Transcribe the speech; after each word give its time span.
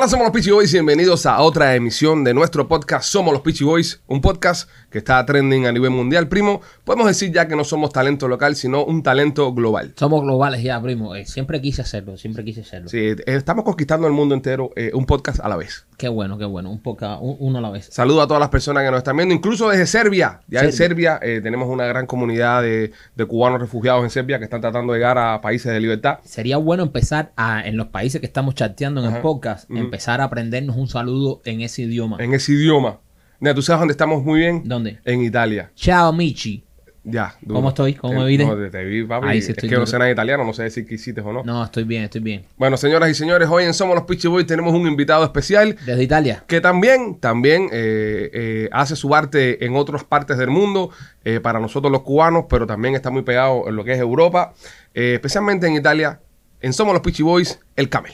Hola, 0.00 0.08
somos 0.08 0.24
los 0.24 0.32
Peachy 0.32 0.50
Boys 0.50 0.70
y 0.72 0.76
bienvenidos 0.76 1.26
a 1.26 1.42
otra 1.42 1.74
emisión 1.74 2.24
de 2.24 2.32
nuestro 2.32 2.66
podcast 2.66 3.04
Somos 3.04 3.34
los 3.34 3.42
Peachy 3.42 3.64
Boys, 3.64 4.00
un 4.06 4.22
podcast 4.22 4.66
que 4.88 4.96
está 4.96 5.26
trending 5.26 5.66
a 5.66 5.72
nivel 5.72 5.90
mundial. 5.90 6.26
Primo, 6.26 6.62
podemos 6.84 7.06
decir 7.06 7.30
ya 7.34 7.46
que 7.46 7.54
no 7.54 7.64
somos 7.64 7.92
talento 7.92 8.26
local, 8.26 8.56
sino 8.56 8.82
un 8.82 9.02
talento 9.02 9.52
global. 9.52 9.92
Somos 9.96 10.22
globales 10.22 10.62
ya, 10.62 10.80
primo. 10.80 11.14
Eh, 11.14 11.26
siempre 11.26 11.60
quise 11.60 11.82
hacerlo, 11.82 12.16
siempre 12.16 12.42
quise 12.46 12.62
hacerlo. 12.62 12.88
Sí, 12.88 12.96
eh, 12.98 13.16
estamos 13.26 13.62
conquistando 13.62 14.06
el 14.06 14.14
mundo 14.14 14.34
entero, 14.34 14.70
eh, 14.74 14.90
un 14.94 15.04
podcast 15.04 15.38
a 15.40 15.50
la 15.50 15.56
vez. 15.58 15.84
Qué 15.98 16.08
bueno, 16.08 16.38
qué 16.38 16.46
bueno. 16.46 16.70
Un 16.70 16.80
poco, 16.80 17.06
un- 17.18 17.36
uno 17.38 17.58
a 17.58 17.60
la 17.60 17.68
vez. 17.68 17.90
Saludo 17.92 18.22
a 18.22 18.26
todas 18.26 18.40
las 18.40 18.48
personas 18.48 18.84
que 18.84 18.90
nos 18.90 18.98
están 18.98 19.18
viendo, 19.18 19.34
incluso 19.34 19.68
desde 19.68 19.84
Serbia. 19.86 20.40
Ya 20.48 20.60
en 20.60 20.72
Serbia 20.72 21.20
tenemos 21.20 21.68
una 21.68 21.84
gran 21.84 22.06
comunidad 22.06 22.62
de, 22.62 22.90
de 23.16 23.24
cubanos 23.26 23.60
refugiados 23.60 24.02
en 24.02 24.08
Serbia 24.08 24.38
que 24.38 24.44
están 24.44 24.62
tratando 24.62 24.94
de 24.94 24.98
llegar 24.98 25.18
a 25.18 25.42
países 25.42 25.70
de 25.70 25.78
libertad. 25.78 26.20
Sería 26.24 26.56
bueno 26.56 26.84
empezar 26.84 27.32
a, 27.36 27.60
en 27.68 27.76
los 27.76 27.88
países 27.88 28.18
que 28.22 28.26
estamos 28.26 28.54
chateando 28.54 29.02
en 29.02 29.08
Ajá. 29.08 29.16
el 29.16 29.22
podcast. 29.22 29.68
Empezar 29.90 30.20
a 30.20 30.24
aprendernos 30.24 30.76
un 30.76 30.88
saludo 30.88 31.42
en 31.44 31.60
ese 31.62 31.82
idioma. 31.82 32.16
En 32.20 32.32
ese 32.32 32.52
idioma. 32.52 33.00
Mira, 33.40 33.54
¿tú 33.54 33.62
sabes 33.62 33.80
dónde 33.80 33.92
estamos 33.92 34.22
muy 34.22 34.38
bien? 34.40 34.62
¿Dónde? 34.64 35.00
En 35.04 35.22
Italia. 35.22 35.72
Ciao, 35.74 36.12
Michi. 36.12 36.64
Ya. 37.02 37.34
duro. 37.40 37.54
¿Cómo 37.54 37.68
estoy? 37.70 37.94
¿Cómo 37.94 38.20
me 38.20 38.26
viste? 38.26 38.44
No, 38.44 38.54
te, 38.54 38.68
te 38.70 38.84
vi, 38.84 39.02
papi. 39.04 39.26
Ahí 39.26 39.40
sí 39.40 39.46
es 39.46 39.56
estoy 39.56 39.70
que 39.70 39.76
no 39.76 39.86
sé 39.86 39.98
nada 39.98 40.10
italiano, 40.10 40.44
no 40.44 40.52
sé 40.52 40.64
decir 40.64 40.86
qué 40.86 40.94
hiciste 40.96 41.22
o 41.22 41.32
no. 41.32 41.42
No, 41.42 41.64
estoy 41.64 41.84
bien, 41.84 42.04
estoy 42.04 42.20
bien. 42.20 42.44
Bueno, 42.58 42.76
señoras 42.76 43.10
y 43.10 43.14
señores, 43.14 43.48
hoy 43.50 43.64
en 43.64 43.72
Somos 43.72 43.94
los 43.96 44.04
Pitchy 44.04 44.28
Boys 44.28 44.46
tenemos 44.46 44.74
un 44.74 44.86
invitado 44.86 45.24
especial 45.24 45.76
Desde 45.86 46.02
Italia. 46.02 46.44
que 46.46 46.60
también, 46.60 47.18
también 47.18 47.68
eh, 47.72 48.30
eh, 48.32 48.68
hace 48.70 48.94
su 48.96 49.14
arte 49.14 49.64
en 49.64 49.74
otras 49.74 50.04
partes 50.04 50.36
del 50.36 50.50
mundo, 50.50 50.90
eh, 51.24 51.40
para 51.40 51.58
nosotros 51.58 51.90
los 51.90 52.02
cubanos, 52.02 52.44
pero 52.50 52.66
también 52.66 52.94
está 52.94 53.10
muy 53.10 53.22
pegado 53.22 53.66
en 53.68 53.76
lo 53.76 53.82
que 53.84 53.92
es 53.92 53.98
Europa, 53.98 54.52
especialmente 54.92 55.66
en 55.66 55.74
Italia. 55.74 56.20
En 56.60 56.74
Somos 56.74 56.92
los 56.92 57.02
Pitchy 57.02 57.22
Boys, 57.22 57.58
el 57.76 57.88
Camel. 57.88 58.12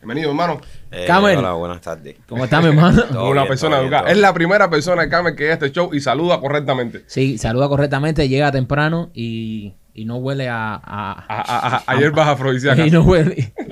Bienvenido, 0.00 0.30
hermano. 0.30 0.60
Eh, 0.92 1.04
Camel. 1.06 1.38
Hola, 1.38 1.52
buenas 1.52 1.80
tardes. 1.80 2.16
¿Cómo 2.28 2.44
estás, 2.44 2.62
mi 2.62 2.68
hermano? 2.68 3.02
Una 3.10 3.42
bien, 3.42 3.48
persona 3.48 3.76
bien, 3.80 3.84
educada. 3.92 4.10
Es 4.10 4.18
la 4.18 4.32
primera 4.32 4.70
persona, 4.70 5.02
el 5.04 5.10
Camel, 5.10 5.34
que 5.34 5.42
llega 5.44 5.54
a 5.54 5.54
este 5.54 5.72
show 5.72 5.92
y 5.92 6.00
saluda 6.00 6.38
correctamente. 6.40 7.02
Sí, 7.06 7.38
saluda 7.38 7.68
correctamente, 7.68 8.28
llega 8.28 8.52
temprano 8.52 9.10
y, 9.14 9.74
y 9.94 10.04
no 10.04 10.16
huele 10.16 10.48
a... 10.48 10.74
a- 10.74 11.12
A, 11.28 11.40
a- 11.40 11.76
a- 11.76 11.84
a 11.86 11.94
y 12.86 12.90
no 12.90 13.02
huele. 13.02 13.52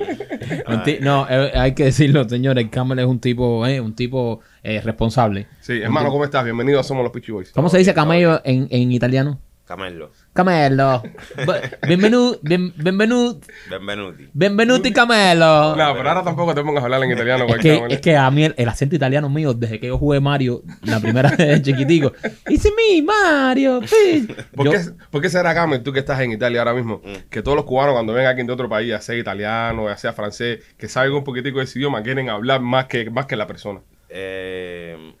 No, 1.01 1.25
eh, 1.29 1.51
hay 1.55 1.73
que 1.73 1.85
decirlo, 1.85 2.27
señores. 2.27 2.63
El 2.65 2.69
Camel 2.69 2.99
es 2.99 3.05
un 3.05 3.19
tipo, 3.19 3.65
eh, 3.65 3.79
un 3.79 3.95
tipo 3.95 4.41
eh, 4.63 4.81
responsable. 4.81 5.47
Sí, 5.61 5.81
hermano, 5.81 6.09
¿cómo 6.09 6.23
estás? 6.23 6.43
Bienvenido 6.43 6.79
a 6.79 6.83
Somos 6.83 7.03
los 7.03 7.11
Pitchy 7.11 7.31
Boys. 7.31 7.51
¿Cómo 7.51 7.69
se 7.69 7.77
dice 7.77 7.93
camello 7.93 8.41
en, 8.43 8.67
en 8.69 8.91
italiano? 8.91 9.39
Camelo. 9.65 10.11
Camello. 10.33 11.01
Benvenuti, 11.87 12.39
ben, 12.43 12.71
benvenuti, 12.77 13.47
Benvenuti. 13.67 14.29
benvenuti 14.31 14.93
Camello. 14.93 15.75
No, 15.75 15.93
pero 15.95 16.09
ahora 16.09 16.23
tampoco 16.23 16.53
te 16.53 16.61
pongas 16.61 16.83
a 16.83 16.85
hablar 16.85 17.03
en 17.03 17.11
italiano. 17.11 17.45
Es 17.47 17.57
que, 17.57 17.83
es 17.89 17.99
que 18.01 18.15
a 18.15 18.29
mí 18.29 18.43
el, 18.45 18.53
el 18.57 18.69
acento 18.69 18.95
italiano 18.95 19.27
mío, 19.27 19.55
desde 19.55 19.79
que 19.79 19.87
yo 19.87 19.97
jugué 19.97 20.19
Mario, 20.19 20.61
la 20.83 20.99
primera 20.99 21.29
vez 21.31 21.37
de 21.37 21.61
chiquitico, 21.63 22.13
dice 22.47 22.69
mi 22.77 23.01
Mario, 23.01 23.79
please". 23.79 24.27
¿Por, 24.55 24.65
Yo- 24.67 24.71
qué, 24.71 24.79
por 25.09 25.21
qué 25.23 25.29
será, 25.29 25.53
Camel, 25.55 25.81
tú 25.81 25.91
que 25.91 25.99
estás 25.99 26.19
en 26.19 26.31
Italia 26.31 26.59
ahora 26.61 26.73
mismo, 26.75 27.01
Mm. 27.03 27.29
que 27.31 27.41
todos 27.41 27.55
los 27.55 27.65
cubanos 27.65 27.93
cuando 27.93 28.13
ven 28.13 28.25
a 28.27 28.29
alguien 28.29 28.45
de 28.45 28.53
otro 28.53 28.69
país, 28.69 28.89
ya 28.89 29.01
sea 29.01 29.15
italiano, 29.15 29.87
ya 29.87 29.97
sea 29.97 30.13
francés, 30.13 30.59
que 30.77 30.87
saben 30.87 31.11
un 31.13 31.23
poquitico 31.23 31.57
de 31.57 31.63
ese 31.65 31.79
idioma, 31.79 32.03
quieren 32.03 32.29
hablar 32.29 32.61
más 32.61 32.85
que, 32.85 33.09
más 33.09 33.25
que 33.25 33.35
la 33.35 33.47
persona? 33.47 33.81
Eh, 34.09 35.13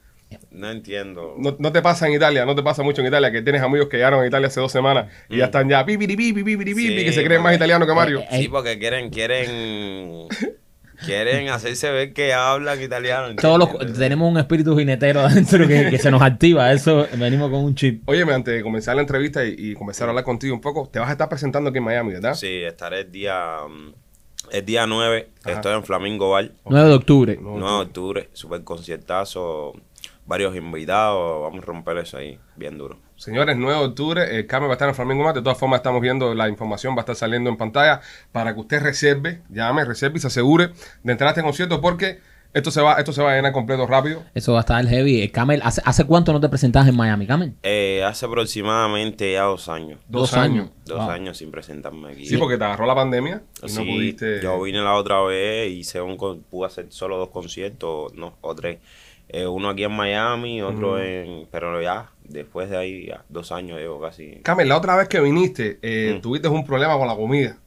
no 0.55 0.71
entiendo. 0.71 1.35
No, 1.37 1.55
no 1.59 1.71
te 1.71 1.81
pasa 1.81 2.07
en 2.07 2.13
Italia, 2.13 2.45
no 2.45 2.55
te 2.55 2.63
pasa 2.63 2.81
mucho 2.83 3.01
en 3.01 3.07
Italia, 3.07 3.31
que 3.31 3.41
tienes 3.41 3.61
amigos 3.61 3.87
que 3.89 3.97
llegaron 3.97 4.23
a 4.23 4.27
Italia 4.27 4.47
hace 4.47 4.59
dos 4.61 4.71
semanas 4.71 5.07
y 5.29 5.37
ya 5.37 5.45
están 5.45 5.67
ya 5.69 5.85
pipiri, 5.85 6.15
pipi, 6.15 6.43
pipiri, 6.43 6.73
pipi, 6.73 6.93
Mm. 6.95 6.97
Sí, 6.99 7.05
que 7.05 7.13
se 7.13 7.23
creen 7.23 7.41
más 7.41 7.55
italianos 7.55 7.87
que 7.87 7.93
Mario. 7.93 8.21
Eh, 8.31 8.41
Sí, 8.41 8.47
porque 8.47 8.79
quieren, 8.79 9.09
quieren, 9.09 10.27
quieren 11.05 11.49
hacerse 11.49 11.91
ver 11.91 12.13
que 12.13 12.33
hablan 12.33 12.81
italiano. 12.81 13.35
todos 13.35 13.59
los, 13.59 13.97
tenemos 13.97 14.31
un 14.31 14.37
espíritu 14.37 14.77
jinetero 14.77 15.19
adentro 15.25 15.67
que, 15.67 15.89
que 15.89 15.97
se 15.99 16.09
nos 16.09 16.21
activa. 16.21 16.71
Eso 16.71 17.07
venimos 17.17 17.49
con 17.51 17.63
un 17.63 17.75
chip. 17.75 18.07
Óyeme, 18.07 18.33
antes 18.33 18.53
de 18.55 18.63
comenzar 18.63 18.95
la 18.95 19.01
entrevista 19.01 19.43
y, 19.45 19.55
y 19.57 19.73
comenzar 19.73 20.07
a 20.07 20.11
hablar 20.11 20.23
contigo 20.25 20.55
un 20.55 20.61
poco, 20.61 20.87
te 20.91 20.99
vas 20.99 21.09
a 21.09 21.11
estar 21.11 21.27
presentando 21.29 21.69
aquí 21.69 21.79
en 21.79 21.83
Miami, 21.83 22.13
¿verdad? 22.13 22.33
Sí, 22.35 22.63
estaré 22.63 23.01
el 23.01 23.11
día, 23.11 23.57
mm, 23.67 23.93
el 24.51 24.65
día 24.65 24.87
9. 24.87 25.27
Ajá. 25.43 25.51
Estoy 25.55 25.73
en 25.75 25.83
Flamingo 25.83 26.29
Bar. 26.31 26.51
9 26.65 26.87
de 26.89 26.93
octubre. 26.95 27.39
No, 27.41 27.57
9 27.57 27.75
de 27.77 27.81
octubre. 27.81 28.29
Super 28.33 28.63
conciertazo. 28.63 29.73
Varios 30.25 30.55
invitados. 30.55 31.43
Vamos 31.43 31.63
a 31.63 31.65
romper 31.65 31.97
eso 31.97 32.17
ahí. 32.17 32.39
Bien 32.55 32.77
duro. 32.77 32.97
Señores, 33.15 33.55
9 33.57 33.79
de 33.79 33.85
octubre, 33.85 34.35
el 34.39 34.47
cambio 34.47 34.67
va 34.67 34.73
a 34.73 34.75
estar 34.75 34.89
en 34.89 34.95
Flamingo 34.95 35.23
Más. 35.23 35.35
De 35.35 35.41
todas 35.41 35.57
formas, 35.57 35.79
estamos 35.79 36.01
viendo 36.01 36.33
la 36.33 36.49
información, 36.49 36.93
va 36.93 36.97
a 36.97 37.01
estar 37.01 37.15
saliendo 37.15 37.49
en 37.49 37.57
pantalla 37.57 38.01
para 38.31 38.53
que 38.53 38.59
usted 38.59 38.81
reserve, 38.81 39.41
llame, 39.49 39.85
reserve 39.85 40.17
y 40.17 40.21
se 40.21 40.27
asegure 40.27 40.69
de 41.03 41.11
entrar 41.11 41.27
a 41.27 41.31
este 41.31 41.43
concierto 41.43 41.79
porque 41.79 42.19
esto 42.53 42.71
se 42.71 42.81
va, 42.81 42.93
esto 42.93 43.11
se 43.11 43.21
va 43.21 43.33
a 43.33 43.35
llenar 43.35 43.51
completo 43.51 43.85
rápido. 43.85 44.23
Eso 44.33 44.53
va 44.53 44.59
a 44.59 44.61
estar 44.61 44.85
heavy. 44.87 45.21
Eh, 45.21 45.29
Camel, 45.29 45.61
¿hace, 45.63 45.81
¿hace 45.83 46.05
cuánto 46.05 46.31
no 46.31 46.39
te 46.39 46.47
presentabas 46.49 46.87
en 46.87 46.95
Miami, 46.95 47.27
Camel? 47.27 47.53
Eh, 47.63 48.01
hace 48.05 48.25
aproximadamente 48.25 49.33
ya 49.33 49.43
dos 49.43 49.67
años. 49.67 49.99
Dos 50.07 50.33
años. 50.35 50.69
Dos 50.85 50.99
Wow. 50.99 51.09
años 51.09 51.37
sin 51.37 51.51
presentarme 51.51 52.13
aquí. 52.13 52.25
Sí, 52.25 52.37
porque 52.37 52.57
te 52.57 52.63
agarró 52.63 52.85
la 52.85 52.95
pandemia 52.95 53.41
y 53.61 53.73
no 53.73 53.81
pudiste. 53.83 54.41
Yo 54.41 54.61
vine 54.61 54.79
la 54.81 54.93
otra 54.95 55.21
vez 55.23 55.69
y 55.69 55.83
pude 56.49 56.65
hacer 56.65 56.85
solo 56.89 57.17
dos 57.17 57.29
conciertos, 57.29 58.13
no, 58.13 58.37
o 58.41 58.55
tres. 58.55 58.79
Eh, 59.29 59.47
uno 59.47 59.69
aquí 59.69 59.83
en 59.83 59.91
Miami, 59.91 60.61
otro 60.61 60.99
en... 60.99 61.47
Pero 61.51 61.81
ya, 61.81 62.11
después 62.23 62.69
de 62.69 62.77
ahí, 62.77 63.07
ya, 63.07 63.23
dos 63.29 63.51
años 63.51 63.79
llevo 63.79 63.99
casi. 63.99 64.35
Camel, 64.43 64.69
la 64.69 64.77
otra 64.77 64.95
vez 64.95 65.07
que 65.07 65.19
viniste, 65.19 65.79
eh, 65.81 66.15
Mm. 66.17 66.21
tuviste 66.21 66.47
un 66.47 66.65
problema 66.65 66.97
con 66.97 67.07
la 67.07 67.15
comida. 67.15 67.57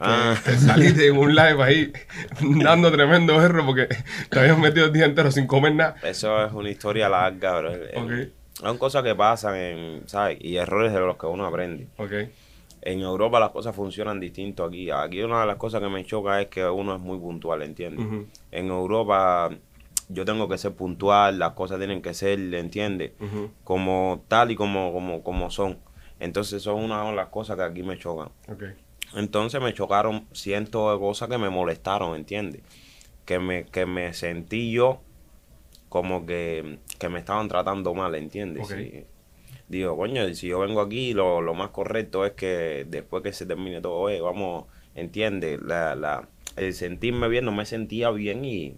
Ah, 0.00 0.36
Te 0.44 0.56
saliste 0.56 1.08
en 1.08 1.16
un 1.18 1.34
live 1.34 1.60
ahí 1.62 1.92
dando 2.62 2.92
tremendo 2.92 3.40
error 3.42 3.66
porque 3.66 3.88
te 4.30 4.38
habías 4.38 4.56
metido 4.56 4.86
el 4.86 4.92
día 4.92 5.06
entero 5.06 5.30
sin 5.32 5.46
comer 5.48 5.74
nada. 5.74 5.96
eso 6.04 6.44
es 6.46 6.52
una 6.52 6.70
historia 6.70 7.08
larga, 7.08 7.58
bro. 7.58 7.72
Eh, 7.74 7.92
Ok. 7.96 8.34
Son 8.60 8.76
cosas 8.78 9.02
que 9.04 9.14
pasan, 9.14 9.54
en, 9.56 10.02
¿sabes? 10.08 10.38
Y 10.40 10.56
errores 10.56 10.92
de 10.92 10.98
los 11.00 11.16
que 11.16 11.26
uno 11.26 11.46
aprende. 11.46 11.86
Ok. 11.96 12.12
En 12.82 13.00
Europa 13.00 13.38
las 13.40 13.50
cosas 13.50 13.74
funcionan 13.74 14.18
distinto 14.20 14.64
aquí. 14.64 14.88
Aquí 14.90 15.20
una 15.22 15.40
de 15.40 15.46
las 15.46 15.56
cosas 15.56 15.80
que 15.80 15.88
me 15.88 16.04
choca 16.04 16.40
es 16.40 16.46
que 16.48 16.64
uno 16.64 16.94
es 16.94 17.00
muy 17.00 17.18
puntual, 17.18 17.62
¿entiendes? 17.62 18.06
En 18.52 18.66
Europa 18.68 19.50
yo 20.08 20.24
tengo 20.24 20.48
que 20.48 20.58
ser 20.58 20.72
puntual, 20.74 21.38
las 21.38 21.52
cosas 21.52 21.78
tienen 21.78 22.02
que 22.02 22.14
ser, 22.14 22.38
¿entiendes? 22.54 23.12
Como 23.64 24.24
tal 24.28 24.50
y 24.50 24.56
como, 24.56 24.92
como, 24.92 25.22
como 25.22 25.50
son. 25.50 25.78
Entonces 26.20 26.62
son 26.62 26.82
una 26.82 27.04
de 27.04 27.14
las 27.14 27.28
cosas 27.28 27.56
que 27.56 27.62
aquí 27.62 27.82
me 27.82 27.98
chocan. 27.98 28.30
Entonces 29.14 29.60
me 29.60 29.72
chocaron 29.72 30.26
cientos 30.32 30.92
de 30.92 30.98
cosas 30.98 31.28
que 31.28 31.38
me 31.38 31.50
molestaron, 31.50 32.16
¿entiendes? 32.16 32.62
Que 33.24 33.38
me, 33.38 33.64
que 33.64 33.86
me 33.86 34.12
sentí 34.14 34.70
yo 34.72 35.00
como 35.88 36.26
que, 36.26 36.78
que 36.98 37.08
me 37.08 37.18
estaban 37.18 37.48
tratando 37.48 37.94
mal, 37.94 38.14
¿entiendes? 38.14 38.66
Sí. 38.68 39.04
Digo, 39.68 39.96
coño, 39.96 40.26
si 40.34 40.48
yo 40.48 40.60
vengo 40.60 40.80
aquí, 40.80 41.12
lo, 41.12 41.42
lo 41.42 41.54
más 41.54 41.70
correcto 41.70 42.24
es 42.24 42.32
que 42.32 42.86
después 42.88 43.22
que 43.22 43.32
se 43.32 43.44
termine 43.44 43.80
todo, 43.80 43.94
oye, 43.96 44.20
vamos, 44.20 44.64
¿entiendes? 44.94 45.60
La, 45.62 45.94
la, 45.94 46.28
el 46.56 46.72
sentirme 46.72 47.28
bien, 47.28 47.44
no 47.44 47.52
me 47.52 47.66
sentía 47.66 48.10
bien 48.10 48.44
y 48.44 48.76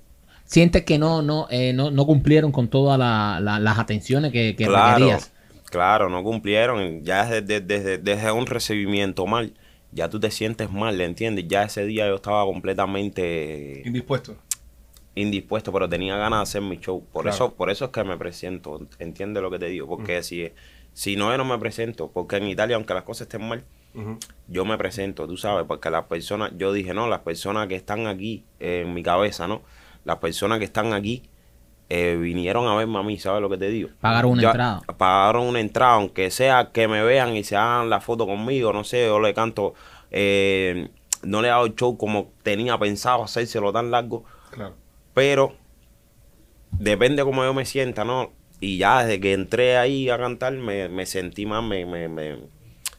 Sientes 0.51 0.85
que 0.85 0.99
no, 0.99 1.23
no, 1.23 1.47
eh, 1.51 1.73
no, 1.73 1.91
no 1.93 2.05
cumplieron 2.07 2.51
con 2.51 2.69
todas 2.69 2.99
la- 2.99 3.39
la- 3.41 3.61
las 3.61 3.79
atenciones 3.79 4.33
que, 4.33 4.57
que 4.57 4.67
claro, 4.67 5.07
requerías. 5.07 5.33
claro, 5.71 6.09
no 6.09 6.23
cumplieron. 6.25 7.05
Ya 7.05 7.25
desde, 7.25 7.61
desde, 7.61 7.99
desde 7.99 8.33
un 8.33 8.47
recibimiento 8.47 9.27
mal, 9.27 9.55
ya 9.93 10.09
tú 10.11 10.19
te 10.19 10.31
sientes 10.33 10.71
mal, 10.73 11.01
¿entiendes? 11.01 11.47
Ya 11.49 11.63
ese 11.63 11.85
día 11.85 12.09
yo 12.09 12.17
estaba 12.17 12.45
completamente 12.45 13.83
Indispuesto. 13.87 14.37
indispuesto, 15.15 15.73
pero 15.73 15.89
tenía 15.89 16.17
ganas 16.17 16.41
de 16.41 16.43
hacer 16.43 16.63
mi 16.63 16.79
show. 16.79 17.05
Por 17.13 17.23
Claro. 17.23 17.37
eso 17.37 17.55
por 17.55 17.71
eso 17.71 17.85
es 17.87 17.91
que 17.93 18.05
me 18.05 18.17
presento, 18.17 18.81
¿entiendes 18.99 19.43
lo 19.43 19.51
que 19.51 19.59
te 19.59 19.67
digo? 19.67 19.87
Porque 19.87 20.23
si, 20.23 20.51
si 20.93 21.15
no, 21.17 21.31
yo 21.31 21.39
no 21.39 21.45
me 21.45 21.59
presento. 21.59 22.11
Porque 22.13 22.37
en 22.37 22.49
Italia, 22.49 22.77
aunque 22.77 22.95
las 22.95 23.05
cosas 23.05 23.23
estén 23.29 23.47
mal, 23.49 23.63
yo 24.49 24.65
me 24.65 24.79
presento, 24.79 25.27
tú 25.27 25.37
sabes, 25.37 25.65
porque 25.67 25.91
las 25.91 26.05
personas, 26.05 26.53
yo 26.57 26.73
dije, 26.73 26.95
no, 26.95 27.09
las 27.09 27.21
personas 27.21 27.69
que 27.69 27.75
están 27.77 28.07
aquí, 28.07 28.45
eh, 28.61 28.83
en 28.87 28.95
mi 28.95 29.03
cabeza, 29.03 29.47
¿no? 29.49 29.63
Las 30.05 30.17
personas 30.19 30.59
que 30.59 30.65
están 30.65 30.93
aquí 30.93 31.23
eh, 31.89 32.17
vinieron 32.21 32.69
a 32.69 32.77
verme 32.77 32.99
a 32.99 33.03
mí, 33.03 33.19
¿sabes 33.19 33.43
lo 33.43 33.51
que 33.51 33.59
te 33.59 33.69
digo? 33.69 33.89
Pagaron 34.01 34.33
una 34.33 34.43
Ya- 34.43 34.49
entrada. 34.51 34.81
Pagaron 34.97 35.47
una 35.47 35.61
entrada, 35.61 35.95
aunque 35.95 36.31
sea 36.31 36.71
que 36.73 36.87
me 36.89 37.03
vean 37.03 37.35
y 37.37 37.43
se 37.45 37.57
hagan 37.57 37.91
la 37.91 38.01
foto 38.01 38.27
conmigo, 38.27 38.73
no 38.73 38.85
sé, 38.85 39.07
yo 39.07 39.19
le 39.19 39.35
canto, 39.35 39.75
eh, 40.13 40.89
no 41.23 41.43
le 41.43 41.49
he 41.49 41.51
dado 41.51 41.67
el 41.67 41.75
show 41.75 41.97
como 41.99 42.31
tenía 42.45 42.79
pensado 42.79 43.25
hacérselo 43.25 43.73
tan 43.73 43.91
largo, 43.91 44.25
Claro. 44.53 44.75
pero 45.15 45.55
depende 46.73 47.25
cómo 47.25 47.43
yo 47.45 47.53
me 47.55 47.65
sienta, 47.65 48.05
¿no? 48.05 48.33
Y 48.61 48.79
ya 48.79 49.03
desde 49.05 49.21
que 49.21 49.33
entré 49.33 49.77
ahí 49.77 50.11
a 50.11 50.19
cantar 50.19 50.53
me, 50.53 50.89
me 50.89 51.07
sentí 51.07 51.47
más, 51.47 51.63
me, 51.65 51.87
me, 51.87 52.09
me- 52.09 52.39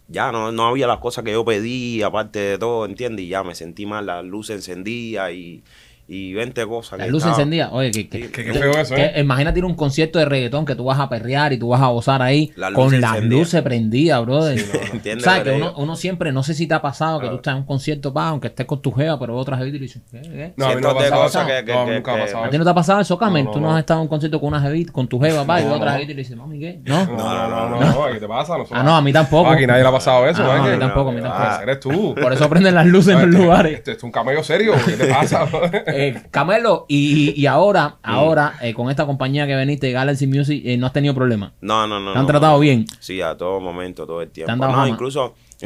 ya 0.07 0.31
no, 0.31 0.51
no 0.51 0.65
había 0.67 0.87
las 0.87 0.97
cosas 0.99 1.23
que 1.23 1.31
yo 1.31 1.45
pedí, 1.45 2.01
aparte 2.01 2.39
de 2.39 2.57
todo, 2.57 2.85
¿entiendes? 2.85 3.25
Y 3.25 3.29
ya 3.29 3.43
me 3.43 3.55
sentí 3.55 3.85
mal, 3.85 4.05
las 4.07 4.25
luces 4.25 4.57
encendidas 4.57 5.31
y, 5.31 5.63
y 6.13 6.33
20 6.33 6.65
cosas. 6.67 6.99
Las 6.99 7.05
que 7.07 7.11
luces 7.11 7.27
estaba- 7.29 7.41
encendidas. 7.43 7.69
Oye, 7.71 7.91
que, 7.91 8.09
que- 8.09 8.21
Sí, 8.25 8.27
Que 8.31 8.43
qué 8.43 8.53
feo 8.53 8.71
eso, 8.71 8.95
que- 8.95 9.05
¿eh? 9.05 9.21
imagínate 9.21 9.59
ir 9.59 9.63
a 9.63 9.67
un 9.67 9.75
concierto 9.75 10.19
de 10.19 10.25
reggaetón 10.25 10.65
que 10.65 10.75
tú 10.75 10.83
vas 10.83 10.99
a 10.99 11.07
perrear 11.07 11.53
y 11.53 11.57
tú 11.57 11.69
vas 11.69 11.81
a 11.81 11.87
gozar 11.87 12.21
ahí 12.21 12.51
Las 12.57 12.71
con 12.73 12.85
luces 12.85 12.99
las 12.99 13.11
encendidas. 13.15 13.39
luces 13.39 13.61
prendidas, 13.61 14.21
brother. 14.25 14.59
¿Entiendes 14.93 15.23
¿Sabes? 15.23 15.39
lo 15.39 15.43
Que 15.45 15.49
que 15.51 15.55
uno, 15.63 15.73
uno 15.77 15.95
siempre, 15.95 16.31
no 16.33 16.43
sé 16.43 16.53
si 16.53 16.67
te 16.67 16.73
ha 16.73 16.81
pasado 16.81 17.19
que 17.21 17.29
tú 17.29 17.35
estás 17.35 17.53
en 17.53 17.59
un 17.59 17.65
concierto, 17.65 18.11
pa, 18.13 18.27
aunque 18.27 18.47
estés 18.49 18.65
con 18.65 18.81
tu 18.81 18.91
jeva, 18.91 19.17
pero 19.17 19.37
otra 19.37 19.55
jevita 19.57 19.77
y 19.77 19.79
dices, 19.79 20.01
¿qué? 20.11 20.21
qué? 20.21 20.53
No, 20.57 20.65
a 20.65 20.75
mí 20.75 20.81
no 20.81 20.93
me 20.93 21.05
ha 21.05 21.09
pasado 21.11 21.47
que- 21.47 21.63
que- 21.65 21.73
No, 21.73 21.85
que- 21.85 21.91
nunca 21.93 22.11
ha 22.11 22.15
que- 22.15 22.21
pasado 22.23 22.43
¿A 22.43 22.49
ti 22.49 22.57
no 22.57 22.63
te 22.65 22.69
ha 22.69 22.73
pasado 22.75 22.99
eso, 22.99 23.17
Carmen? 23.17 23.45
No, 23.45 23.49
no, 23.51 23.53
tú 23.55 23.61
no, 23.61 23.67
no. 23.67 23.73
has 23.75 23.79
estado 23.79 23.99
en 23.99 24.03
un 24.03 24.07
concierto 24.09 24.39
con 24.41 24.47
una 24.49 24.59
jevita, 24.61 24.91
con 24.91 25.07
tu 25.07 25.17
jeva, 25.19 25.45
pa, 25.45 25.61
y 25.61 25.65
No, 25.65 25.75
otra 25.75 25.85
no. 25.85 25.91
jevita 25.93 26.11
y 26.11 26.15
le 26.15 26.21
dices, 26.23 26.35
mami, 26.35 26.59
¿qué? 26.59 26.81
¿No? 26.83 27.05
No, 27.05 27.15
no, 27.15 27.49
no, 27.49 27.69
no, 27.69 27.79
no, 28.07 28.13
¿qué 28.13 28.19
te 28.19 28.27
pasa? 28.27 28.55
Ah, 28.71 28.83
no, 28.83 28.95
a 28.97 29.01
mí 29.01 29.13
tampoco. 29.13 29.49
Aquí 29.49 29.65
nadie 29.65 29.81
le 29.81 29.87
ha 29.87 29.91
pasado 29.93 30.27
eso, 30.27 30.43
Ah, 30.43 30.45
¿no? 30.47 30.57
no, 30.57 30.63
a 30.63 30.65
que- 30.65 30.73
mí 30.73 30.79
tampoco, 30.79 31.09
a 31.09 31.13
mí 31.13 31.21
Ah, 31.23 31.29
tampoco. 31.29 31.63
eres 31.63 31.79
tú. 31.79 32.15
Por 32.21 32.33
eso 32.33 32.49
prenden 32.49 32.75
las 32.75 32.85
luces 32.85 33.15
en 33.15 33.31
los 33.31 33.41
lugares. 33.41 33.73
Este 33.75 33.91
es 33.93 34.03
un 34.03 34.11
camello 34.11 34.43
serio, 34.43 34.73
¿qué 34.85 34.93
te 34.93 35.05
pasa? 35.07 35.45
Eh, 36.01 36.21
Camelo, 36.31 36.85
y, 36.87 37.39
y 37.39 37.45
ahora, 37.45 37.97
ahora, 38.03 38.53
eh, 38.61 38.73
con 38.73 38.89
esta 38.89 39.05
compañía 39.05 39.45
que 39.47 39.55
veniste, 39.55 39.91
Galaxy 39.91 40.27
Music, 40.27 40.61
eh, 40.65 40.77
no 40.77 40.87
has 40.87 40.93
tenido 40.93 41.13
problemas. 41.13 41.51
No, 41.61 41.87
no, 41.87 41.99
no. 41.99 42.13
Te 42.13 42.17
han 42.19 42.23
no, 42.25 42.27
tratado 42.31 42.53
no. 42.53 42.59
bien. 42.59 42.85
Sí, 42.99 43.21
a 43.21 43.35
todo 43.37 43.59
momento, 43.59 44.05
todo 44.05 44.21
el 44.21 44.29
tiempo. 44.29 44.47
¿Te 44.47 44.51
han 44.53 44.59
dado 44.59 44.71
no, 44.71 44.77
fama? 44.79 44.89
incluso, 44.89 45.35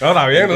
No, 0.00 0.08
está 0.08 0.26
bien, 0.26 0.48
¿no? 0.48 0.54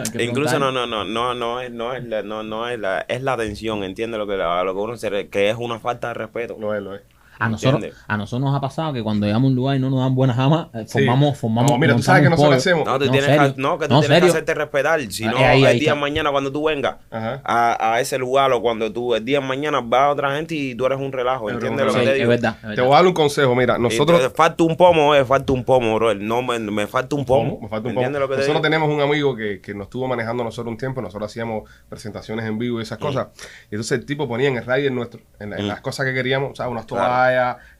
Incluso- 0.00 0.22
incluso 0.22 0.58
no, 0.58 0.70
no, 0.72 0.86
no, 0.86 1.04
no, 1.04 1.34
no 1.34 1.60
es, 1.60 1.70
no 1.70 1.94
es, 1.94 2.04
la, 2.04 2.22
no, 2.22 2.42
no 2.42 2.68
es 2.68 2.78
la, 2.78 3.00
es 3.08 3.22
la 3.22 3.32
atención, 3.34 3.82
¿entiendes? 3.84 4.18
Lo 4.18 4.26
que, 4.26 4.34
a 4.34 4.62
lo 4.62 4.74
que 4.74 4.80
uno 4.80 4.96
se, 4.96 5.28
que 5.28 5.50
es 5.50 5.56
una 5.58 5.78
falta 5.80 6.08
de 6.08 6.14
respeto. 6.14 6.56
Lo 6.58 6.74
es, 6.74 6.82
lo 6.82 6.94
es. 6.94 7.02
A 7.38 7.48
nosotros, 7.48 7.92
a 8.06 8.16
nosotros 8.16 8.40
nos 8.50 8.56
ha 8.56 8.60
pasado 8.60 8.92
que 8.92 9.02
cuando 9.02 9.26
llegamos 9.26 9.46
a 9.46 9.50
un 9.50 9.54
lugar 9.54 9.76
y 9.76 9.78
no 9.78 9.90
nos 9.90 10.00
dan 10.00 10.14
buenas 10.14 10.36
jamas, 10.36 10.68
eh, 10.74 10.84
Sí. 10.86 10.98
formamos, 10.98 11.38
formamos. 11.38 11.70
No, 11.70 11.78
mira, 11.78 11.94
tú 11.96 12.02
sabes 12.02 12.22
que 12.24 12.30
nosotros 12.30 12.56
hacemos. 12.56 12.84
No, 12.86 12.98
tú 12.98 13.04
No, 13.06 13.10
tienes 13.12 13.30
serio. 13.30 13.54
que, 13.54 13.62
no, 13.62 13.78
que 13.78 13.88
tú 13.88 13.94
No, 13.94 14.00
tienes 14.00 14.16
serio. 14.18 14.26
que 14.26 14.30
hacerte 14.38 14.54
respetar. 14.54 15.00
Si 15.12 15.24
no, 15.24 15.36
ahí, 15.38 15.60
el 15.60 15.66
ahí 15.66 15.80
día 15.80 15.94
de 15.94 16.00
mañana 16.00 16.30
cuando 16.30 16.50
tú 16.52 16.64
vengas 16.64 16.96
a, 17.10 17.92
a 17.94 18.00
ese 18.00 18.18
lugar 18.18 18.52
o 18.52 18.60
cuando 18.60 18.92
tú, 18.92 19.14
el 19.14 19.24
día 19.24 19.40
de 19.40 19.46
mañana 19.46 19.80
va 19.80 20.10
otra 20.10 20.34
gente 20.36 20.54
y 20.54 20.74
tú 20.74 20.86
eres 20.86 20.98
un 20.98 21.12
relajo, 21.12 21.48
¿entiendes 21.50 21.86
lo 21.86 21.92
Sí, 21.92 21.98
que 22.00 22.04
te 22.04 22.10
es 22.12 22.16
digo? 22.18 22.28
verdad, 22.30 22.54
es 22.56 22.60
Te 22.62 22.66
verdad. 22.68 22.84
voy 22.84 22.92
a 22.92 22.96
dar 22.96 23.06
un 23.06 23.12
consejo, 23.14 23.54
mira, 23.54 23.78
nosotros... 23.78 24.32
Falta 24.34 24.64
un 24.64 24.76
pomo, 24.76 25.14
eh, 25.14 25.24
falta 25.24 25.52
un 25.52 25.64
pomo, 25.64 25.94
bro. 25.96 26.14
No, 26.14 26.42
me, 26.42 26.58
me 26.58 26.86
falta 26.86 27.16
un 27.16 27.24
pomo. 27.24 27.58
Me 27.62 27.68
falta 27.68 27.88
un. 27.88 27.94
¿Entiendes 27.94 28.20
lo 28.20 28.28
que 28.28 28.34
te 28.34 28.40
Nosotros 28.40 28.62
digo? 28.62 28.62
tenemos 28.62 28.88
un 28.88 29.00
amigo 29.00 29.34
que, 29.34 29.60
que 29.60 29.74
nos 29.74 29.84
estuvo 29.84 30.06
manejando 30.06 30.44
nosotros 30.44 30.70
un 30.72 30.76
tiempo. 30.78 31.00
Nosotros 31.02 31.30
hacíamos 31.30 31.68
presentaciones 31.88 32.44
en 32.46 32.58
vivo 32.58 32.76
y 32.78 32.80
Mm. 32.80 32.82
esas 32.82 32.98
cosas. 32.98 33.28
Y 33.70 33.74
entonces 33.74 33.98
el 33.98 34.06
tipo 34.06 34.28
ponía 34.28 34.48
en 34.48 34.56
el 34.56 34.64
rider 34.66 34.92
nuestro, 34.92 35.20
en, 35.40 35.52
en 35.52 35.66
las 35.68 35.80
cosas 35.80 36.06
que 36.06 36.14
queríamos, 36.14 36.52
o 36.52 36.54
sea, 36.54 36.68
unas 36.68 36.84
Claro. 36.86 37.04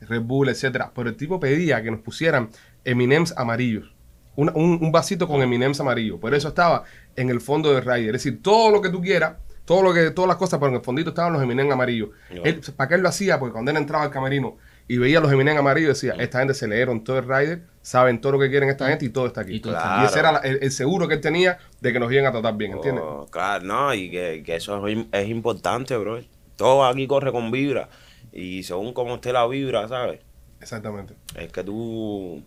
Red 0.01 0.23
Bull, 0.23 0.49
etcétera. 0.49 0.91
Pero 0.95 1.09
el 1.09 1.17
tipo 1.17 1.39
pedía 1.41 1.83
que 1.83 1.91
nos 1.91 2.01
pusieran 2.01 2.51
Eminems 2.85 3.35
amarillos. 3.37 3.93
Un, 4.37 4.51
un- 4.55 4.79
un 4.81 4.93
vasito 4.93 5.27
con 5.27 5.43
Eminems 5.43 5.81
amarillo. 5.81 6.19
Por 6.19 6.35
eso 6.35 6.49
estaba 6.49 6.85
en 7.17 7.29
el 7.31 7.41
fondo 7.41 7.73
del 7.75 7.83
rider. 7.85 8.15
Es 8.15 8.23
decir, 8.25 8.43
todo 8.43 8.71
lo 8.71 8.81
que 8.81 8.89
tú 8.91 9.01
quieras. 9.01 9.35
Todo 9.65 9.83
lo 9.83 9.93
que, 9.93 10.11
todas 10.13 10.29
las 10.29 10.39
cosas, 10.39 10.59
pero 10.59 10.71
en 10.71 10.77
el 10.77 10.83
fondito 10.83 11.11
estaban 11.11 11.31
los 11.35 11.43
Eminem 11.43 11.71
amarillos. 11.71 12.09
Él, 12.43 12.63
¿Para 12.75 12.89
qué 12.89 12.95
él 12.95 13.03
lo 13.03 13.11
hacía? 13.11 13.39
Porque 13.39 13.53
cuando 13.53 13.71
él 13.71 13.77
entraba 13.77 14.03
al 14.05 14.11
camerino 14.11 14.57
y 14.87 14.97
veía 14.97 15.21
los 15.21 15.31
Eminem 15.31 15.59
amarillos, 15.59 16.01
decía, 16.01 16.15
esta 16.23 16.39
gente 16.39 16.55
se 16.55 16.67
leyeron 16.67 17.05
todo 17.05 17.19
el 17.19 17.25
rider, 17.29 17.65
saben 17.83 18.19
todo 18.19 18.33
lo 18.33 18.39
que 18.39 18.49
quieren 18.49 18.71
esta 18.71 18.89
gente 18.89 19.05
y 19.05 19.11
todo 19.11 19.27
está 19.27 19.43
aquí. 19.43 19.57
Y 19.57 19.61
todo 19.61 19.75
está 19.75 20.03
Y 20.03 20.07
ese 20.07 20.21
era 20.21 20.33
la- 20.33 20.39
el, 20.39 20.61
el 20.63 20.71
seguro 20.73 21.07
que 21.07 21.13
él 21.17 21.21
tenía 21.21 21.59
de 21.83 21.93
que 21.93 22.01
nos 22.01 22.11
iban 22.11 22.25
a 22.25 22.33
tratar 22.33 22.57
bien, 22.57 22.73
¿entiendes? 22.73 23.05
Oh, 23.07 23.27
claro, 23.31 23.63
no, 23.67 23.93
y 23.93 24.11
que, 24.11 24.43
que 24.43 24.57
eso 24.57 24.83
es 24.89 25.29
importante, 25.29 25.95
bro. 25.99 26.19
Todo 26.57 26.87
aquí 26.87 27.07
corre 27.07 27.31
con 27.31 27.51
vibra. 27.51 27.91
Y 28.33 28.63
según 28.63 28.93
cómo 28.93 29.17
esté 29.17 29.33
la 29.33 29.47
vibra, 29.47 29.87
¿sabes? 29.89 30.21
Exactamente. 30.61 31.15
Es 31.35 31.51
que 31.53 31.63
tú. 31.65 32.43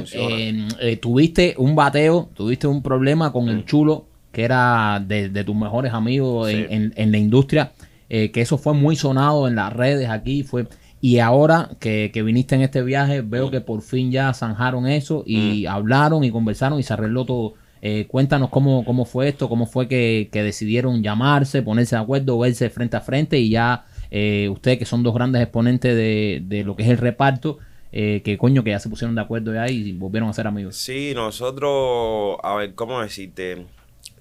Funciona. 0.00 0.36
eh, 0.36 0.68
eh, 0.80 0.96
tuviste 0.96 1.54
un 1.58 1.74
bateo, 1.76 2.30
tuviste 2.34 2.66
un 2.66 2.82
problema 2.82 3.32
con 3.32 3.48
el 3.50 3.66
chulo, 3.66 4.06
que 4.32 4.44
era 4.44 5.02
de, 5.06 5.28
de 5.28 5.44
tus 5.44 5.54
mejores 5.54 5.92
amigos 5.92 6.48
en, 6.50 6.56
Sí. 6.56 6.66
en- 6.70 6.92
en 6.96 7.12
la 7.12 7.18
industria, 7.18 7.72
eh, 8.08 8.30
que 8.30 8.40
eso 8.40 8.56
fue 8.56 8.72
muy 8.72 8.96
sonado 8.96 9.46
en 9.46 9.56
las 9.56 9.70
redes 9.72 10.08
aquí, 10.08 10.42
fue 10.42 10.66
y 11.02 11.18
ahora 11.18 11.70
que, 11.78 12.10
que 12.12 12.22
viniste 12.22 12.54
en 12.54 12.62
este 12.62 12.82
viaje, 12.82 13.20
veo 13.20 13.50
que 13.50 13.60
por 13.60 13.82
fin 13.82 14.10
ya 14.10 14.32
zanjaron 14.34 14.86
eso 14.88 15.22
y 15.26 15.66
hablaron 15.66 16.24
y 16.24 16.30
conversaron 16.30 16.80
y 16.80 16.82
se 16.82 16.94
arregló 16.94 17.24
todo. 17.26 17.54
Eh, 17.82 18.06
cuéntanos 18.08 18.48
cómo, 18.50 18.84
cómo 18.84 19.04
fue 19.04 19.28
esto, 19.28 19.48
cómo 19.48 19.66
fue 19.66 19.86
que, 19.86 20.28
que 20.32 20.42
decidieron 20.42 21.02
llamarse, 21.02 21.62
ponerse 21.62 21.94
de 21.94 22.02
acuerdo, 22.02 22.36
verse 22.38 22.68
frente 22.70 22.96
a 22.96 23.00
frente 23.00 23.38
y 23.38 23.50
ya 23.50 23.84
eh, 24.10 24.48
ustedes 24.50 24.78
que 24.78 24.84
son 24.84 25.02
dos 25.02 25.14
grandes 25.14 25.42
exponentes 25.42 25.94
de, 25.94 26.42
de 26.44 26.64
lo 26.64 26.76
que 26.76 26.82
es 26.82 26.88
el 26.88 26.98
reparto, 26.98 27.58
eh, 27.92 28.22
que 28.24 28.36
coño 28.36 28.64
que 28.64 28.70
ya 28.70 28.78
se 28.78 28.88
pusieron 28.88 29.14
de 29.14 29.22
acuerdo 29.22 29.54
ya 29.54 29.68
y 29.68 29.92
volvieron 29.92 30.28
a 30.28 30.32
ser 30.32 30.46
amigos. 30.46 30.76
Sí, 30.76 31.12
nosotros, 31.14 32.38
a 32.42 32.54
ver, 32.54 32.74
¿cómo 32.74 33.00
decirte? 33.00 33.66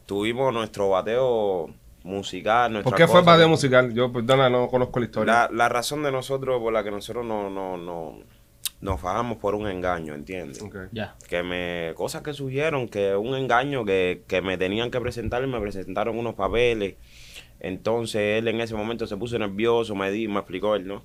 Tuvimos 0.06 0.54
nuestro 0.54 0.89
bateo 0.89 1.74
musical. 2.04 2.81
¿Por 2.81 2.95
qué 2.95 3.07
fue 3.07 3.22
bateo 3.22 3.50
musical? 3.50 3.94
Yo, 3.94 4.12
perdona, 4.12 4.50
no 4.50 4.69
conozco 4.69 5.00
la 5.00 5.06
historia. 5.06 5.34
La, 5.34 5.50
la 5.51 5.69
razón 5.69 6.04
de 6.04 6.12
nosotros, 6.12 6.62
por 6.62 6.72
la 6.72 6.83
que 6.83 6.92
nosotros 6.92 7.25
no, 7.25 7.50
no, 7.50 7.78
no, 7.78 8.19
nos 8.80 9.01
fajamos 9.01 9.38
por 9.38 9.56
un 9.56 9.68
engaño, 9.68 10.13
¿entiendes? 10.13 10.62
Ok. 10.62 10.75
Ya. 10.92 11.16
que 11.28 11.44
me 11.44 11.94
cosas 11.95 12.22
que 12.22 12.33
surgieron 12.33 12.88
que 12.88 13.16
un 13.16 13.36
engaño 13.36 13.83
que, 13.86 14.24
que 14.28 14.42
me 14.42 14.57
tenían 14.57 14.92
que 14.92 15.01
presentar 15.01 15.44
y 15.44 15.48
me 15.48 15.60
presentaron 15.60 16.18
unos 16.18 16.36
papeles 16.36 16.95
entonces 17.59 18.39
él 18.39 18.48
en 18.48 18.62
ese 18.62 18.75
momento 18.75 19.07
se 19.07 19.18
puso 19.18 19.38
nervioso 19.39 19.95
me 19.95 20.12
di 20.12 20.27
me 20.27 20.39
explicó 20.39 20.75
él 20.75 20.88
no 20.88 21.04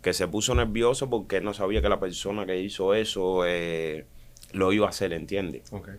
que 0.00 0.12
se 0.12 0.26
puso 0.26 0.54
nervioso 0.54 1.10
porque 1.10 1.40
no 1.40 1.52
sabía 1.52 1.82
que 1.82 1.88
la 1.88 2.00
persona 2.00 2.46
que 2.46 2.58
hizo 2.60 2.94
eso 2.94 3.44
eh, 3.46 4.06
lo 4.52 4.72
iba 4.72 4.86
a 4.86 4.90
hacer 4.90 5.12
¿entiendes? 5.12 5.70
Ok. 5.72 5.90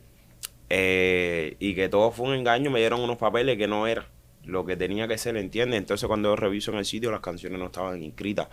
Eh, 0.70 1.56
y 1.60 1.76
que 1.76 1.90
todo 1.90 2.12
fue 2.12 2.28
un 2.28 2.34
engaño 2.34 2.72
me 2.72 2.80
dieron 2.80 3.02
unos 3.02 3.18
papeles 3.18 3.58
que 3.58 3.68
no 3.68 3.86
era 3.86 4.08
lo 4.44 4.66
que 4.66 4.76
tenía 4.76 5.08
que 5.08 5.18
ser 5.18 5.38
¿entiendes? 5.38 5.78
entonces 5.78 6.08
cuando 6.08 6.30
yo 6.30 6.36
reviso 6.36 6.72
en 6.72 6.80
el 6.80 6.86
sitio 6.86 7.12
las 7.12 7.22
canciones 7.22 7.60
no 7.60 7.66
estaban 7.68 8.02
inscritas 8.02 8.48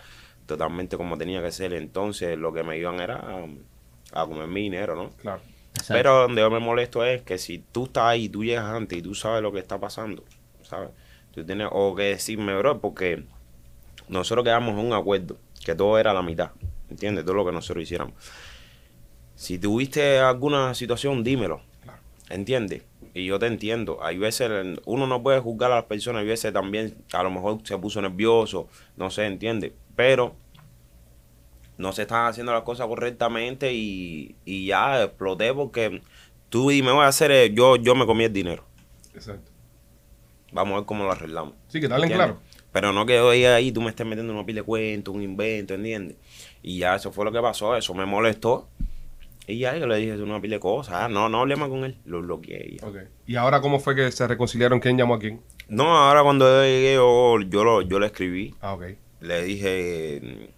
totalmente 0.45 0.97
como 0.97 1.17
tenía 1.17 1.43
que 1.43 1.53
ser 1.53 1.73
entonces 1.73 2.37
lo 2.37 2.53
que 2.53 2.63
me 2.63 2.77
iban 2.77 3.01
era 3.01 3.17
a, 3.17 3.47
a 4.13 4.27
comer 4.27 4.47
mi 4.49 4.63
dinero 4.63 4.95
¿no? 4.95 5.11
Claro. 5.17 5.41
Exacto. 5.73 5.95
Pero 5.95 6.23
donde 6.23 6.43
yo 6.43 6.51
me 6.51 6.59
molesto 6.59 7.05
es 7.05 7.23
que 7.23 7.39
si 7.39 7.59
tú 7.59 7.85
estás 7.85 8.05
ahí, 8.05 8.29
tú 8.29 8.45
llegas 8.45 8.65
antes 8.65 8.99
y 8.99 9.03
tú 9.03 9.15
sabes 9.15 9.41
lo 9.41 9.53
que 9.53 9.61
está 9.61 9.79
pasando, 9.79 10.25
¿sabes? 10.63 10.91
Tú 11.45 11.55
o 11.71 11.95
que 11.95 12.03
decirme, 12.05 12.57
bro, 12.57 12.81
porque 12.81 13.25
nosotros 14.09 14.45
quedamos 14.45 14.79
en 14.79 14.87
un 14.87 14.93
acuerdo, 14.93 15.37
que 15.65 15.75
todo 15.75 15.99
era 15.99 16.13
la 16.13 16.23
mitad, 16.23 16.51
¿entiendes? 16.89 17.25
Todo 17.25 17.35
lo 17.35 17.45
que 17.45 17.53
nosotros 17.53 17.83
hiciéramos. 17.83 18.15
Si 19.35 19.59
tuviste 19.59 20.19
alguna 20.19 20.75
situación, 20.75 21.25
dímelo, 21.25 21.63
¿entiendes? 22.29 22.83
Y 23.15 23.27
yo 23.27 23.39
te 23.39 23.47
entiendo. 23.47 24.03
Hay 24.03 24.19
veces, 24.19 24.79
uno 24.85 25.07
no 25.07 25.23
puede 25.23 25.41
juzgar 25.41 25.73
a 25.73 25.77
las 25.77 25.85
personas, 25.85 26.21
hay 26.21 26.29
veces 26.29 26.53
también 26.53 26.95
a 27.13 27.23
lo 27.23 27.31
mejor 27.31 27.59
se 27.65 27.77
puso 27.79 28.01
nervioso, 28.03 28.69
no 28.97 29.11
sé, 29.11 29.27
¿entiendes? 29.27 29.73
Pero 29.97 30.35
no 31.79 31.93
se 31.93 32.03
están 32.03 32.27
haciendo 32.27 32.53
las 32.53 32.63
cosas 32.63 32.87
correctamente 32.87 33.73
y, 33.73 34.37
y 34.45 34.67
ya 34.67 35.03
exploté 35.03 35.53
porque 35.55 36.03
tú 36.51 36.71
y 36.71 36.83
me 36.83 36.93
voy 36.93 37.05
a 37.05 37.09
hacer, 37.09 37.31
eh, 37.31 37.53
yo, 37.53 37.77
yo 37.77 37.95
me 37.95 38.07
comí 38.07 38.25
el 38.25 38.33
dinero. 38.33 38.65
Exacto. 39.15 39.50
Vamos 40.53 40.75
a 40.75 40.77
ver 40.79 40.87
cómo 40.87 41.05
lo 41.05 41.13
arreglamos. 41.13 41.55
Sí, 41.69 41.81
que 41.81 41.89
te 41.89 41.95
hablen 41.95 42.11
claro. 42.11 42.39
Pero 42.73 42.93
no 42.93 43.05
que 43.05 43.21
hoy 43.21 43.45
ahí 43.45 43.73
tú 43.73 43.81
me 43.81 43.91
estés 43.91 44.07
metiendo 44.07 44.33
una 44.33 44.47
pila 44.47 44.61
de 44.61 44.65
cuento, 44.65 45.13
un 45.13 45.23
invento, 45.23 45.75
¿entiendes? 45.75 46.17
Y 46.63 46.79
ya 46.79 46.95
eso 46.97 47.11
fue 47.11 47.25
lo 47.25 47.33
que 47.33 47.41
pasó, 47.41 47.77
eso 47.77 47.95
me 47.95 48.07
molestó. 48.07 48.69
Y 49.47 49.59
ya 49.59 49.77
yo 49.77 49.87
le 49.87 49.97
dije 49.97 50.23
una 50.23 50.41
pila 50.41 50.57
de 50.57 50.61
cosas. 50.61 50.95
Ah, 50.95 51.09
no, 51.09 51.29
no 51.29 51.41
hablé 51.41 51.57
más 51.57 51.69
con 51.69 51.85
él. 51.85 51.97
Lo 52.05 52.21
bloqueé. 52.21 52.77
ya. 52.81 52.87
Ok. 52.87 52.97
¿Y 53.27 53.37
ahora 53.37 53.61
cómo 53.61 53.81
fue 53.81 53.97
que 53.97 54.13
se 54.13 54.27
reconciliaron? 54.29 54.79
¿Quién 54.79 54.97
llamó 54.97 55.15
a 55.15 55.19
quién? 55.19 55.41
No, 55.69 55.97
ahora 55.97 56.23
cuando 56.23 56.47
yo 56.47 56.63
llegué, 56.63 56.95
yo, 56.95 57.41
yo, 57.41 57.65
lo, 57.65 57.83
yo 57.83 57.99
le 57.99 58.07
escribí. 58.07 58.55
Ah, 58.61 58.75
ok. 58.75 58.85
Le 59.21 59.43
dije, 59.43 60.51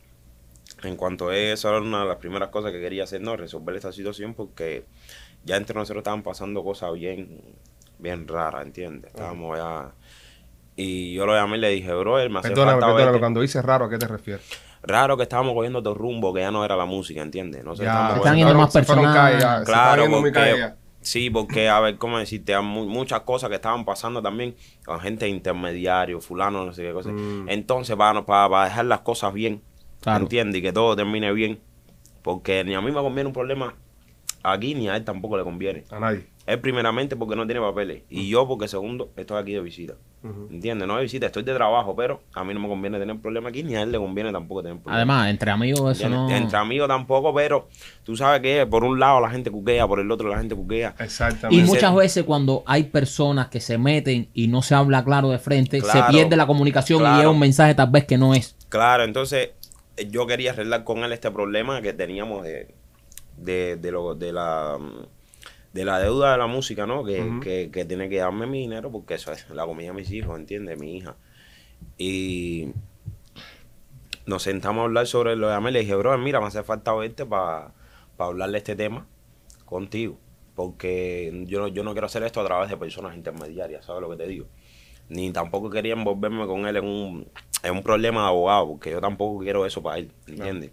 en 0.83 0.97
cuanto 0.97 1.29
a 1.29 1.37
eso, 1.37 1.69
era 1.69 1.81
una 1.81 2.01
de 2.03 2.09
las 2.09 2.17
primeras 2.17 2.51
cosas 2.51 2.73
que 2.73 2.81
quería 2.81 3.05
hacer, 3.05 3.21
¿no? 3.21 3.37
Resolver 3.37 3.75
esta 3.77 3.93
situación 3.93 4.35
porque 4.35 4.85
ya 5.45 5.57
entre 5.57 5.75
nosotros 5.75 6.01
estaban 6.03 6.23
pasando 6.23 6.63
cosas 6.63 6.93
bien, 6.93 7.41
bien 8.03 8.27
raras, 8.29 8.65
¿entiendes? 8.67 9.11
Estábamos 9.11 9.57
ya... 9.59 9.93
Y 10.75 11.13
yo 11.15 11.27
lo 11.27 11.35
llamé 11.35 11.59
y 11.59 11.61
le 11.61 11.69
dije, 11.69 11.93
bro, 11.93 12.17
me 12.31 12.39
hace 12.39 12.49
Perdóname, 12.49 12.73
falta 12.73 12.87
perdóname. 12.87 13.05
verte". 13.05 13.21
Cuando 13.21 13.41
dices 13.43 13.65
raro, 13.65 13.85
¿a 13.85 13.91
qué 13.91 13.99
te 13.99 14.09
refieres? 14.09 14.43
Raro 14.83 15.17
que 15.17 15.23
estábamos 15.25 15.55
cogiendo 15.55 15.79
otro 15.81 15.95
rumbo, 15.95 16.33
que 16.35 16.41
ya 16.41 16.51
no 16.51 16.65
era 16.65 16.77
la 16.77 16.87
música, 16.87 17.21
¿entiendes? 17.23 17.63
No 17.63 17.77
sé, 17.77 17.85
Ya, 17.85 17.91
estábamos 17.91 18.17
están 18.19 18.37
yendo 18.37 18.55
más 18.55 18.73
personal. 18.73 19.33
están 19.35 19.65
Claro, 19.65 20.05
porque, 20.11 20.73
sí, 21.03 21.31
porque, 21.31 21.69
a 21.69 21.79
ver, 21.81 21.99
¿cómo 21.99 22.19
decirte? 22.19 22.55
Hay 22.55 22.63
mu- 22.65 22.87
muchas 22.87 23.21
cosas 23.21 23.49
que 23.51 23.57
estaban 23.57 23.85
pasando 23.85 24.23
también 24.23 24.57
con 24.85 24.99
gente 24.99 25.29
intermediario, 25.29 26.21
fulano, 26.21 26.65
no 26.65 26.73
sé 26.73 26.83
qué 26.83 26.93
cosa. 26.93 27.11
Mm. 27.11 27.49
Entonces, 27.49 27.95
para, 27.95 28.25
para, 28.25 28.49
para 28.49 28.65
dejar 28.65 28.87
las 28.87 29.01
cosas 29.01 29.33
bien, 29.35 29.63
Claro. 30.01 30.23
¿entiendes? 30.25 30.59
Y 30.59 30.63
que 30.63 30.73
todo 30.73 30.97
termine 30.97 31.33
bien, 31.33 31.61
porque 32.23 32.65
ni 32.65 32.75
a 32.75 32.81
mí 32.81 32.91
me 32.91 33.01
conviene 33.01 33.29
un 33.29 33.35
problema 33.35 33.75
aquí, 34.43 34.75
ni 34.75 34.89
a 34.89 34.97
él 34.97 35.05
tampoco 35.05 35.37
le 35.37 35.45
conviene. 35.45 35.85
A 35.91 36.01
nadie. 36.01 36.27
Él 36.45 36.61
primeramente 36.61 37.15
porque 37.17 37.37
no 37.37 37.47
tiene 37.47 37.61
papeles, 37.61 38.03
y 38.11 38.29
yo 38.29 38.49
porque 38.49 38.67
segundo 38.67 39.11
estoy 39.17 39.41
aquí 39.41 39.53
de 39.53 39.61
visita. 39.61 39.95
¿Entiendes? 40.51 40.87
No 40.87 40.97
de 40.97 41.03
visita, 41.03 41.27
estoy 41.27 41.43
de 41.43 41.53
trabajo, 41.53 41.97
pero 41.97 42.21
a 42.35 42.45
mí 42.45 42.55
no 42.55 42.61
me 42.61 42.69
conviene 42.69 42.99
tener 42.99 43.19
problemas 43.21 43.51
aquí, 43.51 43.65
ni 43.65 43.75
a 43.75 43.83
él 43.83 43.91
le 43.91 43.99
conviene 43.99 44.31
tampoco 44.31 44.63
tener 44.63 44.79
problemas. 44.79 44.97
Además, 44.97 45.31
entre 45.31 45.51
amigos 45.51 45.99
eso 45.99 46.09
no... 46.09 46.31
Entre 46.31 46.57
amigos 46.57 46.87
tampoco, 46.87 47.35
pero 47.35 47.69
tú 48.05 48.17
sabes 48.17 48.41
que 48.41 48.65
por 48.67 48.85
un 48.85 49.01
lado 49.01 49.21
la 49.21 49.31
gente 49.31 49.51
cuquea, 49.51 49.87
por 49.87 49.99
el 49.99 50.11
otro 50.11 50.29
la 50.29 50.39
gente 50.39 50.55
cuquea. 50.55 50.95
Exactamente. 50.99 51.65
Y 51.65 51.67
muchas 51.67 51.95
veces 51.95 52.25
cuando 52.25 52.63
hay 52.67 52.85
personas 52.85 53.49
que 53.49 53.61
se 53.61 53.79
meten 53.79 54.29
y 54.33 54.47
no 54.47 54.63
se 54.63 54.77
habla 54.77 55.05
claro 55.05 55.31
de 55.31 55.39
frente, 55.39 55.81
se 55.81 56.03
pierde 56.11 56.37
la 56.37 56.47
comunicación 56.47 57.03
y 57.03 57.17
llega 57.17 57.31
un 57.31 57.41
mensaje 57.41 57.75
tal 57.75 57.91
vez 57.91 58.05
que 58.05 58.17
no 58.17 58.33
es. 58.35 58.57
Claro, 58.69 59.03
entonces 59.03 59.51
eh, 59.97 60.09
yo 60.09 60.27
quería 60.27 60.53
arreglar 60.53 60.85
con 60.85 60.99
él 61.05 61.13
este 61.13 61.31
problema 61.31 61.83
que 61.83 61.93
teníamos 61.93 62.45
de, 62.45 62.73
de, 63.37 63.77
de, 63.77 63.91
lo, 63.91 64.15
de 64.15 64.33
la 64.33 64.79
de 65.73 65.85
la 65.85 65.99
deuda 65.99 66.33
de 66.33 66.39
la 66.39 66.47
música, 66.47 66.87
¿no? 66.87 67.03
Que, 67.05 67.19
que, 67.41 67.71
que 67.71 67.85
tiene 67.85 68.09
que 68.09 68.19
darme 68.19 68.47
mi 68.47 68.61
dinero 68.61 68.91
porque 68.91 69.15
eso 69.15 69.33
es 69.33 69.49
la 69.51 69.65
comida 69.65 69.89
de 69.89 69.93
mis 69.95 70.11
hijos, 70.11 70.39
¿entiendes? 70.39 70.79
Mi 70.79 70.97
hija. 70.99 71.17
Y 71.99 72.69
nos 74.27 74.43
sentamos 74.43 74.83
a 74.83 74.85
hablar 74.85 75.07
sobre 75.07 75.37
lo 75.37 75.49
de 75.49 75.55
Amel. 75.55 75.73
Le 75.75 75.81
dije, 75.81 75.95
bro, 75.95 76.17
mira, 76.19 76.41
me 76.41 76.47
hace 76.47 76.63
falta 76.63 76.93
verte 76.95 77.27
para 77.27 77.73
hablarle 78.19 78.59
este 78.59 78.77
tema 78.77 79.07
contigo. 79.65 80.19
Porque 80.55 81.45
yo, 81.47 81.61
no- 81.61 81.69
yo 81.69 81.83
no 81.83 81.93
quiero 81.93 82.07
hacer 82.07 82.23
esto 82.23 82.41
a 82.41 82.45
través 82.45 82.69
de 82.69 82.77
personas 82.77 83.17
intermediarias, 83.17 83.85
¿sabes 83.87 84.03
lo 84.03 84.11
que 84.11 84.17
te 84.17 84.29
digo? 84.29 84.47
Ni 85.09 85.31
tampoco 85.33 85.71
quería 85.71 85.95
envolverme 85.95 86.47
con 86.47 86.67
él 86.67 86.77
en 86.77 86.85
un, 86.85 87.29
en 87.63 87.73
un 87.73 87.83
problema 87.83 88.23
de 88.23 88.27
abogado, 88.29 88.69
porque 88.69 88.91
yo 88.91 89.01
tampoco 89.01 89.41
quiero 89.43 89.65
eso 89.67 89.83
para 89.83 89.99
él, 89.99 90.13
¿entiendes? 90.27 90.71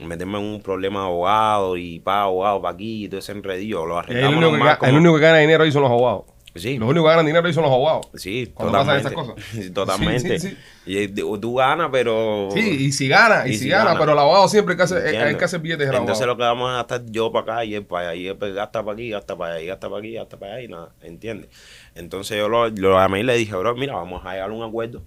Meterme 0.00 0.38
en 0.38 0.44
un 0.44 0.60
problema 0.60 1.00
de 1.00 1.06
abogado 1.06 1.76
y 1.76 2.00
para 2.00 2.22
abogado 2.22 2.60
para 2.60 2.74
aquí 2.74 3.04
y 3.04 3.08
todo 3.08 3.20
ese 3.20 3.32
enredillo. 3.32 3.86
Lo 3.86 3.98
ahí 3.98 4.04
el, 4.08 4.16
arreglamos 4.24 4.44
único 4.52 4.78
que, 4.80 4.86
el 4.88 4.96
único 4.96 5.14
que 5.14 5.20
gana 5.20 5.38
dinero 5.38 5.64
ahí 5.64 5.72
son 5.72 5.82
los 5.82 5.90
abogados. 5.90 6.24
Sí. 6.56 6.78
Los 6.78 6.88
únicos 6.88 7.06
que 7.08 7.10
ganan 7.10 7.26
dinero 7.26 7.44
ahí 7.48 7.52
son 7.52 7.64
los 7.64 7.72
abogados. 7.72 8.06
Sí, 8.14 8.52
Cuando 8.54 8.72
pasan 8.78 9.02
totalmente. 9.02 9.32
esas 9.32 9.58
cosas. 9.58 9.72
Totalmente. 9.74 10.38
Sí, 10.38 10.48
sí, 10.50 10.56
Y 10.86 10.98
eh, 10.98 11.08
tú 11.08 11.54
ganas, 11.56 11.88
pero... 11.90 12.48
Sí, 12.52 12.60
y 12.60 12.92
si 12.92 13.08
gana, 13.08 13.46
y, 13.48 13.50
Y 13.50 13.52
si, 13.54 13.64
si 13.64 13.68
gana, 13.70 13.86
gana. 13.86 13.98
pero 13.98 14.12
el 14.12 14.18
abogado 14.20 14.46
siempre 14.48 14.74
hay 14.74 14.76
que 14.76 14.82
hacer, 14.84 14.98
hay- 14.98 15.02
hay 15.02 15.14
¿Entiendes? 15.14 15.36
que 15.38 15.44
hacer 15.46 15.60
billetes 15.60 15.86
Entonces 15.88 16.08
abogado. 16.10 16.26
lo 16.26 16.36
que 16.36 16.42
vamos 16.44 16.70
a 16.70 16.74
gastar 16.74 17.02
yo 17.06 17.32
para 17.32 17.54
acá 17.54 17.64
y 17.64 17.74
él 17.74 17.84
para 17.84 18.10
allá. 18.10 18.14
Y 18.20 18.28
él 18.28 18.36
gasta 18.54 18.84
para 18.84 18.92
aquí, 18.92 19.10
gasta 19.10 19.36
para 19.36 19.54
allá, 19.54 19.66
gasta 19.66 19.88
para 19.88 19.98
aquí, 19.98 20.12
gasta 20.14 20.36
para 20.38 20.52
allá 20.54 20.62
y 20.64 20.68
nada. 20.68 20.94
¿Entiendes? 21.02 21.48
Entonces 21.96 22.38
yo 22.38 22.48
lo, 22.48 22.68
lo 22.68 22.94
llamé 23.00 23.20
y 23.20 23.22
le 23.24 23.34
dije, 23.36 23.56
bro, 23.56 23.74
mira, 23.74 23.94
vamos 23.96 24.24
a 24.24 24.32
llegar 24.34 24.50
a 24.50 24.52
un 24.52 24.62
acuerdo. 24.62 25.02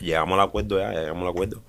Llegamos 0.00 0.38
al 0.38 0.46
acuerdo 0.48 0.78
ya, 0.78 0.92
ya 0.94 1.00
llegamos 1.00 1.24
al 1.24 1.30
acuerdo. 1.30 1.62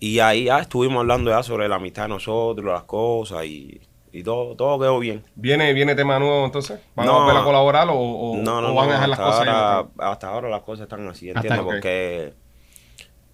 Y 0.00 0.18
ahí 0.20 0.44
ya 0.44 0.58
estuvimos 0.60 1.00
hablando 1.00 1.30
ya 1.30 1.42
sobre 1.42 1.68
la 1.68 1.76
amistad 1.76 2.04
de 2.04 2.08
nosotros, 2.08 2.64
las 2.66 2.84
cosas 2.84 3.44
y, 3.44 3.80
y 4.12 4.22
todo, 4.22 4.56
todo 4.56 4.78
quedó 4.80 4.98
bien. 4.98 5.22
¿Viene, 5.34 5.72
¿Viene 5.74 5.94
tema 5.94 6.18
nuevo 6.18 6.46
entonces? 6.46 6.80
¿Van 6.96 7.06
No. 7.06 7.16
a 7.20 7.24
volver 7.24 7.36
a 7.36 7.44
colaborar 7.44 7.88
o, 7.90 7.94
o- 7.98 8.36
no, 8.38 8.62
no, 8.62 8.70
o 8.70 8.74
van 8.74 8.86
no, 8.86 8.92
a 8.92 8.94
dejar 8.94 9.08
las 9.10 9.18
hasta 9.18 9.30
cosas 9.30 9.48
ahora, 9.48 9.88
hasta 9.98 10.28
ahora 10.28 10.48
las 10.48 10.62
cosas 10.62 10.84
están 10.84 11.06
así, 11.06 11.28
Hasta- 11.28 11.40
¿entiendes? 11.40 11.60
ok. 11.66 11.70
Porque 11.70 12.32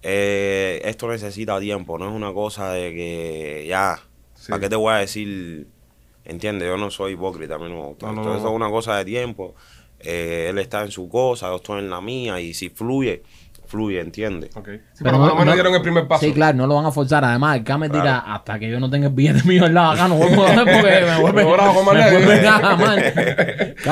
eh, 0.03 0.81
esto 0.85 1.07
necesita 1.07 1.59
tiempo, 1.59 1.97
no 1.97 2.07
es 2.07 2.13
una 2.13 2.33
cosa 2.33 2.71
de 2.71 2.93
que 2.93 3.65
ya, 3.67 3.99
Sí. 4.35 4.49
¿para 4.51 4.61
qué 4.61 4.69
te 4.69 4.75
voy 4.75 4.93
a 4.93 4.97
decir? 4.97 5.67
¿Entiendes? 6.25 6.67
Yo 6.67 6.77
no 6.77 6.91
soy 6.91 7.13
hipócrita, 7.13 7.55
a 7.55 7.57
mí 7.57 7.69
no 7.69 7.75
me 7.77 7.87
gusta. 7.87 8.11
Eso 8.11 8.21
no. 8.23 8.35
es 8.37 8.43
una 8.43 8.69
cosa 8.69 8.97
de 8.97 9.05
tiempo. 9.05 9.55
Eh, 9.99 10.47
él 10.49 10.59
está 10.59 10.83
en 10.83 10.91
su 10.91 11.09
cosa, 11.09 11.47
yo 11.47 11.55
estoy 11.55 11.79
en 11.79 11.89
la 11.89 12.01
mía 12.01 12.39
y 12.39 12.53
si 12.53 12.69
fluye, 12.69 13.23
fluye, 13.67 13.99
¿entiendes? 14.01 14.49
Ok. 14.55 14.69
Sí, 14.93 15.03
pero 15.03 15.17
por 15.19 15.27
lo 15.27 15.35
menos 15.35 15.53
dieron 15.53 15.73
el 15.75 15.81
primer 15.81 16.07
paso. 16.07 16.25
Sí, 16.25 16.31
claro, 16.33 16.57
no 16.57 16.65
lo 16.67 16.75
van 16.75 16.85
a 16.85 16.91
forzar. 16.91 17.23
Además, 17.25 17.57
el 17.57 17.63
Camer 17.63 17.89
Claro. 17.91 18.03
dirá, 18.03 18.17
hasta 18.19 18.57
que 18.57 18.69
yo 18.69 18.79
no 18.79 18.89
tenga 18.89 19.07
el 19.07 19.13
billete 19.13 19.43
mío 19.47 19.65
al 19.65 19.73
lado 19.73 19.91
acá, 19.91 20.07
no 20.07 20.15
vuelvo 20.15 20.43
a 20.45 20.49
ver 20.55 20.57
porque 20.59 21.05
me 21.05 21.21
vuelve, 21.21 21.43
Me 21.43 21.49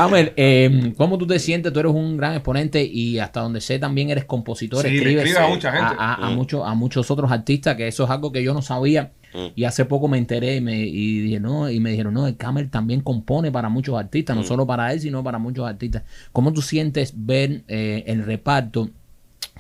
vuelve 0.04 0.34
eh, 0.38 0.94
¿cómo 0.98 1.18
tú 1.18 1.28
te 1.28 1.40
sientes? 1.40 1.72
Tú 1.74 1.80
eres 1.80 1.92
un 1.92 2.18
gran 2.18 2.34
exponente 2.34 2.84
y 2.84 3.20
hasta 3.20 3.42
donde 3.42 3.62
sé 3.62 3.80
también 3.80 4.10
eres 4.10 4.26
compositor, 4.26 4.82
Sí, 4.86 4.96
escribes 4.96 5.36
a 5.38 5.48
mucha 5.48 5.72
gente. 5.72 5.96
a, 5.98 6.14
a 6.26 6.30
Mm. 6.30 6.36
muchos, 6.36 6.68
a 6.68 6.74
muchos 6.74 7.10
otros 7.12 7.32
artistas, 7.32 7.76
que 7.76 7.88
eso 7.88 8.04
es 8.04 8.10
algo 8.10 8.32
que 8.32 8.44
yo 8.44 8.54
no 8.54 8.62
sabía. 8.62 9.12
Mm. 9.34 9.48
Y 9.56 9.64
hace 9.66 9.86
poco 9.86 10.08
me 10.08 10.18
enteré 10.18 10.56
y, 10.58 10.62
me, 10.62 10.78
y 10.80 11.20
dije, 11.20 11.40
no, 11.40 11.70
y 11.70 11.80
me 11.80 11.92
dijeron, 11.92 12.14
no, 12.14 12.26
el 12.28 12.38
Camer 12.38 12.70
también 12.70 13.02
compone 13.02 13.52
para 13.52 13.70
muchos 13.70 13.98
artistas, 13.98 14.36
no 14.36 14.42
Mm. 14.44 14.46
solo 14.46 14.66
para 14.68 14.92
él, 14.94 15.00
sino 15.02 15.24
para 15.24 15.38
muchos 15.38 15.68
artistas. 15.68 16.04
¿Cómo 16.32 16.52
tú 16.54 16.62
sientes 16.62 17.14
ver 17.16 17.64
eh, 17.68 18.04
el 18.08 18.24
reparto, 18.26 18.90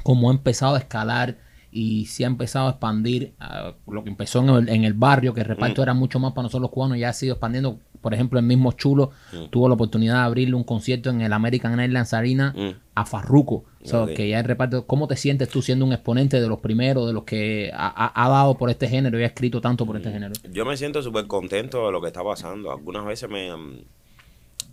cómo 0.05 0.29
ha 0.29 0.33
empezado 0.33 0.75
a 0.75 0.77
escalar 0.77 1.38
y 1.71 2.05
si 2.05 2.24
ha 2.24 2.27
empezado 2.27 2.67
a 2.67 2.69
expandir 2.69 3.33
ah, 3.39 3.74
lo 3.88 4.03
que 4.03 4.09
empezó 4.12 4.39
en 4.39 4.50
el, 4.50 4.69
en 4.69 4.83
el 4.83 4.93
barrio, 4.93 5.33
que 5.33 5.41
el 5.41 5.47
reparto 5.47 5.81
Mm. 5.81 5.83
era 5.83 5.93
mucho 5.95 6.19
más 6.19 6.31
para 6.33 6.43
nosotros 6.43 6.62
los 6.62 6.69
cubanos, 6.71 7.00
ya 7.00 7.09
ha 7.09 7.13
sido 7.13 7.33
expandiendo. 7.33 7.79
Por 8.01 8.13
ejemplo, 8.13 8.38
el 8.39 8.45
mismo 8.45 8.71
Chulo 8.74 9.09
Mm. 9.33 9.50
tuvo 9.50 9.67
la 9.67 9.74
oportunidad 9.74 10.13
de 10.13 10.19
abrirle 10.25 10.53
un 10.55 10.63
concierto 10.63 11.09
en 11.09 11.21
el 11.21 11.33
American 11.33 11.79
Airlines 11.79 12.13
Arena 12.13 12.53
Mm. 12.55 12.69
a 12.93 13.05
Farruko. 13.05 13.65
O 13.83 13.88
sea, 13.88 14.03
Ok. 14.03 14.13
que 14.13 14.29
ya 14.29 14.39
el 14.39 14.45
reparto, 14.45 14.85
¿cómo 14.85 15.07
te 15.07 15.15
sientes 15.17 15.50
tú 15.50 15.63
siendo 15.63 15.83
un 15.85 15.91
exponente 15.91 16.39
de 16.39 16.47
los 16.47 16.59
primeros, 16.59 17.07
de 17.07 17.13
los 17.13 17.24
que 17.24 17.71
ha, 17.74 18.12
ha- 18.24 18.29
dado 18.29 18.57
por 18.59 18.69
este 18.69 18.88
género 18.88 19.19
y 19.19 19.24
ha 19.24 19.27
escrito 19.27 19.59
tanto 19.59 19.88
por 19.88 19.97
este 19.97 20.12
género? 20.12 20.33
Yo 20.53 20.65
me 20.65 20.77
siento 20.77 21.01
súper 21.01 21.25
contento 21.25 21.83
de 21.88 21.91
lo 21.91 22.00
que 22.00 22.07
está 22.07 22.24
pasando. 22.24 22.71
Algunas 22.71 23.05
veces 23.05 23.27
me, 23.27 23.50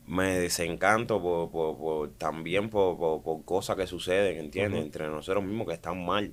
me 0.07 0.39
desencanto 0.39 1.21
por, 1.23 1.51
por- 1.51 1.77
por- 1.79 2.11
también 2.19 2.69
por, 2.71 2.97
por- 2.99 3.23
por 3.23 3.45
cosas 3.45 3.77
que 3.77 3.87
suceden, 3.87 4.39
¿entiendes? 4.39 4.83
Entre 4.83 5.07
nosotros 5.09 5.45
mismos 5.45 5.67
que 5.69 5.75
están 5.75 6.05
mal. 6.05 6.33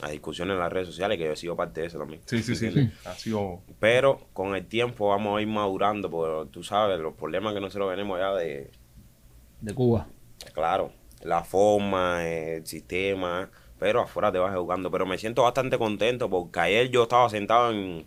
Las 0.00 0.12
discusiones 0.12 0.54
en 0.54 0.60
las 0.60 0.72
redes 0.72 0.86
sociales, 0.88 1.18
que 1.18 1.24
yo 1.24 1.32
he 1.32 1.36
sido 1.36 1.56
parte 1.56 1.80
de 1.80 1.88
eso 1.88 1.98
también. 1.98 2.20
Sí, 2.26 2.42
sí, 2.42 2.54
sí. 2.54 2.88
Ha 3.04 3.14
sido... 3.14 3.60
Pero 3.80 4.20
con 4.32 4.54
el 4.54 4.66
tiempo 4.66 5.08
vamos 5.08 5.38
a 5.38 5.42
ir 5.42 5.48
madurando, 5.48 6.08
porque 6.10 6.50
tú 6.52 6.62
sabes, 6.62 7.00
los 7.00 7.14
problemas 7.14 7.54
que 7.54 7.60
nosotros 7.60 7.90
venimos 7.90 8.18
ya 8.20 8.32
de, 8.34 8.70
De 9.60 9.74
Cuba. 9.74 10.06
claro, 10.52 10.92
la 11.22 11.44
forma, 11.44 12.26
el 12.26 12.66
sistema, 12.66 13.50
pero 13.78 14.00
afuera 14.02 14.32
te 14.32 14.38
vas 14.38 14.54
educando. 14.54 14.90
Pero 14.90 15.06
me 15.06 15.18
siento 15.18 15.42
bastante 15.42 15.78
contento 15.78 16.28
porque 16.30 16.60
ayer 16.60 16.90
yo 16.90 17.04
estaba 17.04 17.28
sentado 17.28 17.72
en, 17.72 18.06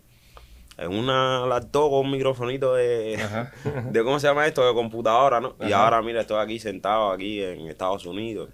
en 0.78 0.94
una 0.94 1.46
laptop 1.46 1.90
con 1.90 2.06
un 2.06 2.10
microfonito 2.12 2.74
de, 2.74 3.16
Ajá. 3.22 3.52
de 3.90 4.04
¿cómo 4.04 4.18
se 4.18 4.26
llama 4.26 4.46
esto? 4.46 4.66
De 4.66 4.72
computadora, 4.74 5.40
¿no? 5.40 5.54
Y 5.60 5.72
ahora, 5.72 6.00
mira, 6.02 6.22
estoy 6.22 6.42
aquí 6.42 6.58
sentado 6.58 7.10
aquí 7.12 7.42
en 7.42 7.66
Estados 7.68 8.06
Unidos. 8.06 8.50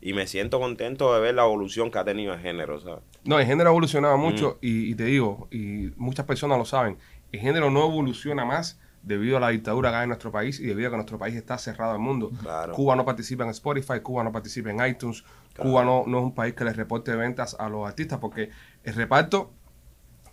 Y 0.00 0.12
me 0.12 0.26
siento 0.26 0.60
contento 0.60 1.14
de 1.14 1.20
ver 1.20 1.34
la 1.34 1.44
evolución 1.44 1.90
que 1.90 1.98
ha 1.98 2.04
tenido 2.04 2.34
el 2.34 2.40
género, 2.40 2.78
¿sabes? 2.80 3.02
No, 3.24 3.38
el 3.38 3.46
género 3.46 3.70
ha 3.70 3.72
evolucionado 3.72 4.18
Mm. 4.18 4.20
mucho 4.20 4.58
y, 4.60 4.90
y 4.90 4.94
te 4.94 5.04
digo, 5.04 5.48
y 5.50 5.92
muchas 5.96 6.26
personas 6.26 6.58
lo 6.58 6.64
saben, 6.66 6.98
el 7.32 7.40
género 7.40 7.70
no 7.70 7.86
evoluciona 7.86 8.44
más 8.44 8.78
debido 9.02 9.36
a 9.36 9.40
la 9.40 9.48
dictadura 9.50 9.88
acá 9.90 10.02
en 10.02 10.08
nuestro 10.08 10.30
país 10.32 10.60
y 10.60 10.66
debido 10.66 10.88
a 10.88 10.90
que 10.90 10.96
nuestro 10.96 11.18
país 11.18 11.34
está 11.36 11.56
cerrado 11.58 11.92
al 11.92 11.98
mundo. 11.98 12.30
Claro. 12.42 12.72
Cuba 12.74 12.96
no 12.96 13.04
participa 13.04 13.44
en 13.44 13.50
Spotify, 13.50 14.00
Cuba 14.02 14.24
no 14.24 14.32
participa 14.32 14.70
en 14.70 14.84
iTunes, 14.86 15.24
Claro. 15.54 15.70
Cuba 15.70 15.84
no, 15.84 16.04
no 16.06 16.18
es 16.18 16.24
un 16.24 16.34
país 16.34 16.54
que 16.54 16.64
le 16.64 16.72
reporte 16.72 17.14
ventas 17.16 17.56
a 17.58 17.68
los 17.68 17.86
artistas 17.86 18.18
porque 18.18 18.50
el 18.82 18.94
reparto 18.94 19.52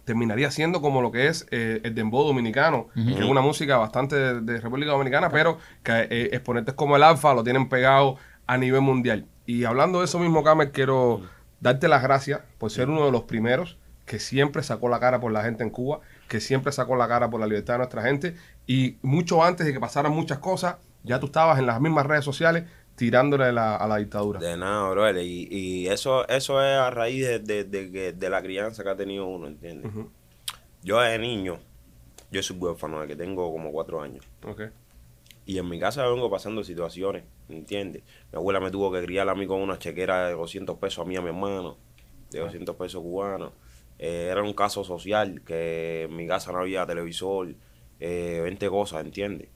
terminaría 0.06 0.52
siendo 0.52 0.82
como 0.82 1.02
lo 1.02 1.12
que 1.12 1.28
es 1.28 1.48
eh, 1.52 1.82
el 1.84 1.96
dembow 1.96 2.26
dominicano, 2.26 2.88
que 2.94 3.20
es 3.20 3.26
una 3.26 3.42
música 3.42 3.78
bastante 3.78 4.16
de, 4.16 4.42
de 4.42 4.60
República 4.60 4.92
Dominicana, 4.92 5.30
pero 5.30 5.58
que 5.84 6.08
eh, 6.10 6.30
exponentes 6.34 6.74
como 6.76 6.96
el 6.96 7.04
Alfa 7.04 7.34
lo 7.34 7.44
tienen 7.44 7.70
pegado 7.70 8.18
a 8.48 8.58
nivel 8.58 8.82
mundial. 8.82 9.26
Y 9.46 9.66
hablando 9.66 10.00
de 10.00 10.06
eso 10.06 10.20
mismo, 10.20 10.44
Camer, 10.44 10.72
quiero 10.72 11.22
darte 11.60 11.88
las 11.88 12.04
gracias 12.04 12.42
por 12.58 12.72
ser 12.72 12.90
uno 12.90 13.06
de 13.06 13.12
los 13.12 13.24
primeros 13.24 13.78
que 14.06 14.20
siempre 14.20 14.64
sacó 14.64 14.90
la 14.90 15.00
cara 15.00 15.22
por 15.22 15.32
la 15.32 15.44
gente 15.44 15.64
en 15.64 15.70
Cuba, 15.70 16.02
que 16.28 16.42
siempre 16.42 16.74
sacó 16.74 16.96
la 16.96 17.08
cara 17.08 17.30
por 17.30 17.40
la 17.40 17.48
libertad 17.48 17.76
de 17.76 17.78
nuestra 17.78 18.02
gente, 18.02 18.36
y 18.68 18.98
mucho 19.02 19.44
antes 19.44 19.66
de 19.66 19.72
que 19.74 19.80
pasaran 19.80 20.12
muchas 20.12 20.40
cosas, 20.40 20.76
ya 21.04 21.20
tú 21.20 21.28
estabas 21.28 21.60
en 21.60 21.66
las 21.66 21.80
mismas 21.80 22.06
redes 22.06 22.26
sociales 22.26 22.66
tirándole 23.06 23.52
la- 23.52 23.78
a 23.78 23.88
la 23.88 23.98
dictadura. 23.98 24.40
De 24.40 24.56
nada, 24.56 24.88
bro. 24.92 25.20
Y, 25.22 25.48
y 25.50 25.88
eso, 25.88 26.28
eso 26.28 26.62
es 26.64 26.78
a 26.78 26.92
raíz 26.92 27.26
de, 27.28 27.40
de, 27.40 27.64
de 27.64 28.14
de 28.14 28.30
la 28.30 28.44
crianza 28.44 28.84
que 28.84 28.90
ha 28.90 28.96
tenido 28.96 29.26
uno, 29.26 29.48
¿entiendes? 29.48 29.92
Yo 30.84 31.00
de 31.02 31.18
niño, 31.18 31.58
yo 32.32 32.44
soy 32.44 32.58
huérfano, 32.58 33.02
de 33.02 33.08
que 33.08 33.16
tengo 33.16 33.52
como 33.52 33.72
cuatro 33.72 34.02
años. 34.04 34.24
Ok. 34.46 34.62
Y 35.48 35.58
en 35.58 35.68
mi 35.68 35.80
casa 35.80 36.06
vengo 36.08 36.30
pasando 36.30 36.64
situaciones, 36.64 37.24
¿entiendes? 37.50 38.04
Mi 38.32 38.38
abuela 38.38 38.60
me 38.60 38.70
tuvo 38.70 38.92
que 38.92 39.02
criar 39.04 39.28
a 39.30 39.34
mí 39.34 39.48
con 39.48 39.60
una 39.62 39.80
chequera 39.80 40.28
de 40.28 40.34
200 40.34 40.78
pesos 40.78 41.04
a 41.04 41.08
mí 41.10 41.16
a 41.18 41.22
mi 41.22 41.30
hermano, 41.30 41.78
de 42.30 42.40
200 42.40 42.76
pesos 42.76 43.02
cubanos. 43.02 43.52
Eh, 43.98 44.30
era 44.32 44.44
un 44.44 44.54
caso 44.54 44.84
social, 44.84 45.42
que 45.44 46.04
en 46.04 46.16
mi 46.16 46.28
casa 46.28 46.52
no 46.52 46.60
había 46.60 46.86
televisor, 46.86 47.56
eh, 48.00 48.40
20 48.44 48.70
cosas, 48.70 49.04
¿entiendes? 49.04 49.50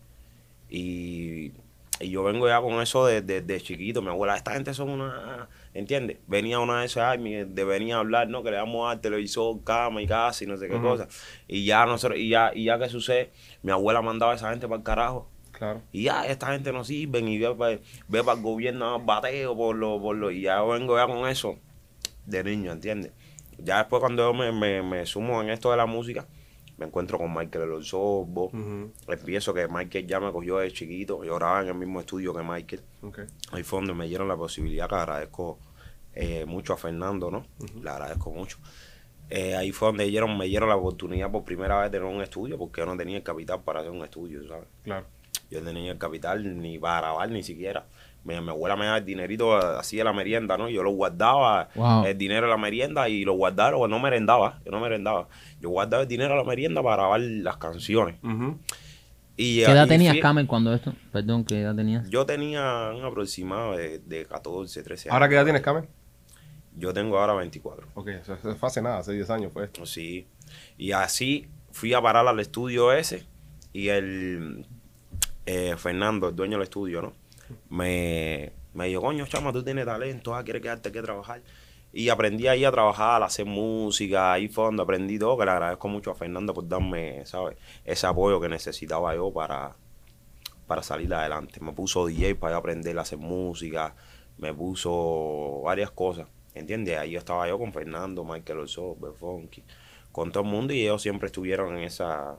Y, 0.70 1.52
y 2.00 2.10
yo 2.10 2.24
vengo 2.24 2.48
ya 2.48 2.62
con 2.62 2.82
eso 2.82 3.06
desde 3.06 3.42
de, 3.42 3.62
chiquito. 3.62 4.02
Mi 4.02 4.10
abuela, 4.10 4.36
esta 4.36 4.54
gente 4.54 4.74
son 4.74 4.90
una... 4.90 5.48
¿Entiendes? 5.74 6.18
Venía 6.28 6.60
una 6.60 6.80
de 6.80 6.86
esas, 6.86 7.18
de 7.22 7.64
venía 7.64 7.98
a 7.98 8.00
hablar, 8.00 8.30
¿no? 8.30 8.44
Que 8.44 8.52
le 8.52 8.58
damos 8.58 8.90
al 8.90 9.02
televisor, 9.02 9.64
cama 9.64 10.02
y 10.02 10.08
casa 10.08 10.44
y 10.44 10.48
no 10.48 10.58
sé 10.58 10.70
qué 10.70 10.80
cosa. 10.80 11.08
Y 11.48 11.66
ya 11.66 11.86
nosotros, 11.86 12.20
y 12.20 12.30
ya, 12.30 12.52
y 12.54 12.66
ya 12.66 12.80
que 12.80 12.90
sucede, 12.90 13.32
mi 13.62 13.72
abuela 13.72 14.02
mandaba 14.02 14.34
a 14.34 14.36
esa 14.36 14.50
gente 14.52 14.68
para 14.68 14.78
el 14.78 14.84
carajo. 14.84 15.30
Claro. 15.52 15.82
Y 15.92 16.04
ya, 16.04 16.26
esta 16.28 16.52
gente 16.52 16.72
no 16.72 16.84
sirve 16.84 17.20
y 17.20 17.38
ve 17.38 17.56
para 17.56 17.80
ve 18.08 18.20
el 18.20 18.42
gobierno 18.42 19.00
bateo 19.00 19.56
por 19.56 19.76
lo, 19.76 20.02
por 20.02 20.16
lo. 20.16 20.32
Y 20.32 20.42
ya 20.42 20.62
vengo 20.64 20.98
ya 20.98 21.08
con 21.08 21.28
eso 21.28 21.58
de 22.26 22.44
niño, 22.44 22.72
¿entiendes? 22.72 23.12
Ya 23.58 23.78
después 23.78 24.02
cuando 24.02 24.24
yo 24.24 24.34
me, 24.34 24.52
me, 24.52 24.82
me 24.82 25.06
sumo 25.06 25.42
en 25.42 25.50
esto 25.50 25.72
de 25.72 25.78
la 25.78 25.86
música, 25.86 26.28
me 26.78 26.86
encuentro 26.86 27.18
con 27.18 27.34
Michael 27.34 27.72
El 27.72 27.84
Sorbo, 27.84 28.46
Ujú. 28.48 28.92
empiezo 29.08 29.54
que 29.54 29.68
Michael 29.68 30.08
ya 30.08 30.20
me 30.20 30.32
cogió 30.32 30.58
de 30.58 30.72
chiquito, 30.72 31.24
yo 31.24 31.36
grababa 31.36 31.62
en 31.62 31.68
el 31.70 31.76
mismo 31.76 32.00
estudio 32.00 32.34
que 32.34 32.44
Michael, 32.44 32.82
ahí 33.52 33.64
fue 33.64 33.80
donde 33.80 33.94
me 33.94 34.08
dieron 34.08 34.28
la 34.28 34.36
posibilidad 34.38 34.90
que 34.90 34.96
agradezco 34.96 35.58
eh, 36.14 36.46
mucho 36.46 36.74
a 36.74 36.78
Fernando, 36.78 37.30
¿no? 37.32 37.46
Le 37.82 37.90
agradezco 37.90 38.32
mucho. 38.32 38.58
Eh, 39.30 39.56
ahí 39.56 39.72
fue 39.72 39.88
donde 39.88 40.06
dieron, 40.06 40.38
me 40.38 40.46
dieron 40.46 40.70
la 40.70 40.76
oportunidad 40.76 41.32
por 41.32 41.44
primera 41.44 41.82
vez 41.82 41.92
de 41.92 41.98
tener 42.00 42.14
un 42.14 42.22
estudio, 42.22 42.58
porque 42.58 42.82
yo 42.82 42.86
no 42.86 42.96
tenía 42.96 43.18
el 43.18 43.24
capital 43.24 43.62
para 43.64 43.80
hacer 43.80 43.92
un 43.92 44.04
estudio, 44.04 44.48
¿sabes? 44.48 44.68
Claro. 44.84 45.06
Yo 45.50 45.62
no 45.62 45.68
tenía 45.68 45.92
el 45.92 45.98
capital 45.98 46.58
ni 46.62 46.78
para 46.80 47.02
grabar 47.02 47.30
ni 47.32 47.44
siquiera. 47.44 47.86
Mi, 48.26 48.34
mi 48.42 48.50
abuela 48.50 48.76
me 48.76 48.86
daba 48.86 48.98
el 48.98 49.06
dinerito 49.06 49.56
así 49.56 49.98
de 49.98 50.04
la 50.04 50.12
merienda, 50.12 50.58
¿no? 50.58 50.68
Yo 50.68 50.84
lo 50.84 50.92
guardaba, 50.92 51.70
Wow. 51.76 52.06
el 52.06 52.18
dinero 52.18 52.48
de 52.48 52.52
la 52.52 52.58
merienda 52.58 53.08
y 53.08 53.24
lo 53.24 53.34
guardaba, 53.34 53.78
o 53.78 53.88
no 53.88 54.00
merendaba, 54.00 54.60
yo 54.66 54.72
no 54.72 54.80
merendaba. 54.82 55.28
Yo 55.62 55.70
guardaba 55.70 56.04
el 56.04 56.10
dinero 56.10 56.32
de 56.34 56.40
la 56.40 56.44
merienda 56.44 56.82
para 56.84 56.96
grabar 56.98 57.22
las 57.22 57.58
canciones. 57.58 58.16
Y, 59.38 59.58
¿Qué 59.64 59.72
edad 59.72 59.86
y 59.86 59.90
tenías, 59.90 60.18
Camen, 60.22 60.48
cuando 60.48 60.74
esto? 60.74 60.94
Perdón, 61.12 61.44
¿qué 61.46 61.62
edad 61.62 61.76
tenías? 61.76 62.10
Yo 62.10 62.26
tenía 62.26 62.92
un 62.96 63.04
aproximado 63.04 63.76
de, 63.76 64.00
de 64.00 64.26
14, 64.26 64.82
13 64.82 65.10
años. 65.10 65.14
¿Ahora 65.14 65.28
qué 65.30 65.36
edad 65.36 65.44
tienes, 65.44 65.62
Carmen? 65.62 65.88
Yo 66.78 66.94
tengo 66.94 67.20
ahora 67.20 67.34
24. 67.34 67.88
Ok, 67.94 68.08
eso, 68.10 68.34
eso 68.34 68.56
fue 68.56 68.68
hace 68.68 68.82
nada, 68.82 69.00
hace 69.00 69.14
10 69.14 69.30
años 69.30 69.54
fue 69.54 69.66
esto. 69.66 69.86
Sí. 69.86 70.28
Y 70.78 70.92
así 70.94 71.48
fui 71.72 71.94
a 71.94 72.02
parar 72.02 72.28
al 72.28 72.40
estudio 72.40 72.92
ese 72.94 73.26
y 73.74 73.90
el 73.90 74.66
eh, 75.46 75.76
Fernando, 75.78 76.30
el 76.30 76.36
dueño 76.36 76.54
del 76.58 76.64
estudio, 76.64 77.02
¿no? 77.02 77.14
Me, 77.70 78.52
me 78.74 78.88
dijo, 78.88 79.02
coño, 79.02 79.26
chama, 79.28 79.54
tú 79.54 79.64
tienes 79.64 79.86
talento, 79.86 80.36
ah, 80.36 80.44
quieres 80.44 80.62
quedarte 80.62 80.92
que 80.92 81.02
trabajar. 81.02 81.42
Y 81.94 82.10
aprendí 82.10 82.48
ahí 82.48 82.66
a 82.66 82.72
trabajar, 82.72 83.24
a 83.24 83.28
hacer 83.28 83.46
música, 83.46 84.34
ahí 84.34 84.50
fue 84.50 84.66
donde 84.66 84.84
aprendí 84.84 85.18
todo, 85.18 85.38
que 85.38 85.46
le 85.46 85.52
agradezco 85.52 85.88
mucho 85.88 86.12
a 86.12 86.16
Fernando 86.16 86.54
por 86.54 86.68
darme, 86.68 87.26
¿sabes? 87.26 87.58
Ese 87.86 88.06
apoyo 88.06 88.42
que 88.42 88.50
necesitaba 88.50 89.16
yo 89.16 89.32
para, 89.32 89.78
para 90.68 90.84
salir 90.84 91.14
adelante. 91.14 91.62
Me 91.62 91.72
puso 91.72 92.06
DJ 92.06 92.36
para 92.36 92.56
yo 92.56 92.58
aprender 92.58 92.98
a 92.98 93.04
hacer 93.04 93.18
música, 93.18 93.96
me 94.38 94.54
puso 94.54 95.62
varias 95.64 95.92
cosas, 95.92 96.28
¿entiendes? 96.54 96.98
Ahí 96.98 97.16
estaba 97.16 97.48
yo 97.48 97.58
con 97.58 97.72
Fernando, 97.72 98.26
Michael 98.26 98.60
Oso, 98.60 98.98
Funky, 99.18 99.64
con 100.12 100.32
todo 100.32 100.44
el 100.44 100.50
mundo 100.50 100.74
y 100.74 100.82
ellos 100.82 101.02
siempre 101.02 101.28
estuvieron 101.28 101.78
en 101.78 101.84
esa... 101.84 102.36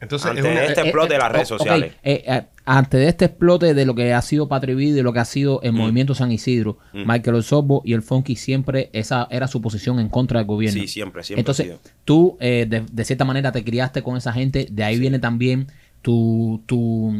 Entonces, 0.00 0.28
Antes 0.30 0.44
es 0.44 0.50
una- 0.50 0.60
de 0.60 0.66
este 0.66 0.80
explote 0.80 1.12
de 1.12 1.18
las 1.18 1.32
redes 1.32 1.48
sociales. 1.48 1.92
eh, 2.02 2.24
eh, 2.26 2.42
antes 2.64 3.00
de 3.00 3.08
este 3.08 3.24
explote 3.26 3.74
de 3.74 3.84
lo 3.86 3.94
que 3.94 4.12
ha 4.14 4.22
sido 4.22 4.48
Patria 4.48 4.74
Vida 4.74 4.98
y 5.00 5.02
lo 5.02 5.12
que 5.12 5.18
ha 5.18 5.24
sido 5.24 5.60
el 5.62 5.72
movimiento 5.72 6.14
San 6.14 6.30
Isidro, 6.30 6.78
Mm. 6.92 7.02
Michael 7.06 7.36
Osorbo 7.36 7.82
y 7.84 7.92
el 7.94 8.02
Funky 8.02 8.36
siempre 8.36 8.90
esa 8.92 9.26
era 9.30 9.46
su 9.48 9.60
posición 9.60 9.98
en 10.00 10.08
contra 10.08 10.38
del 10.40 10.46
gobierno. 10.46 10.80
Sí, 10.80 10.86
siempre, 10.88 11.22
siempre. 11.24 11.40
Entonces, 11.40 11.72
tú 12.04 12.36
eh, 12.40 12.66
de, 12.68 12.84
de 12.90 13.04
cierta 13.04 13.24
manera 13.24 13.50
te 13.52 13.64
criaste 13.64 14.02
con 14.02 14.16
esa 14.16 14.32
gente, 14.32 14.66
de 14.70 14.84
ahí 14.84 14.98
viene 14.98 15.18
también 15.18 15.66
tu, 16.02 16.62
tu 16.66 17.12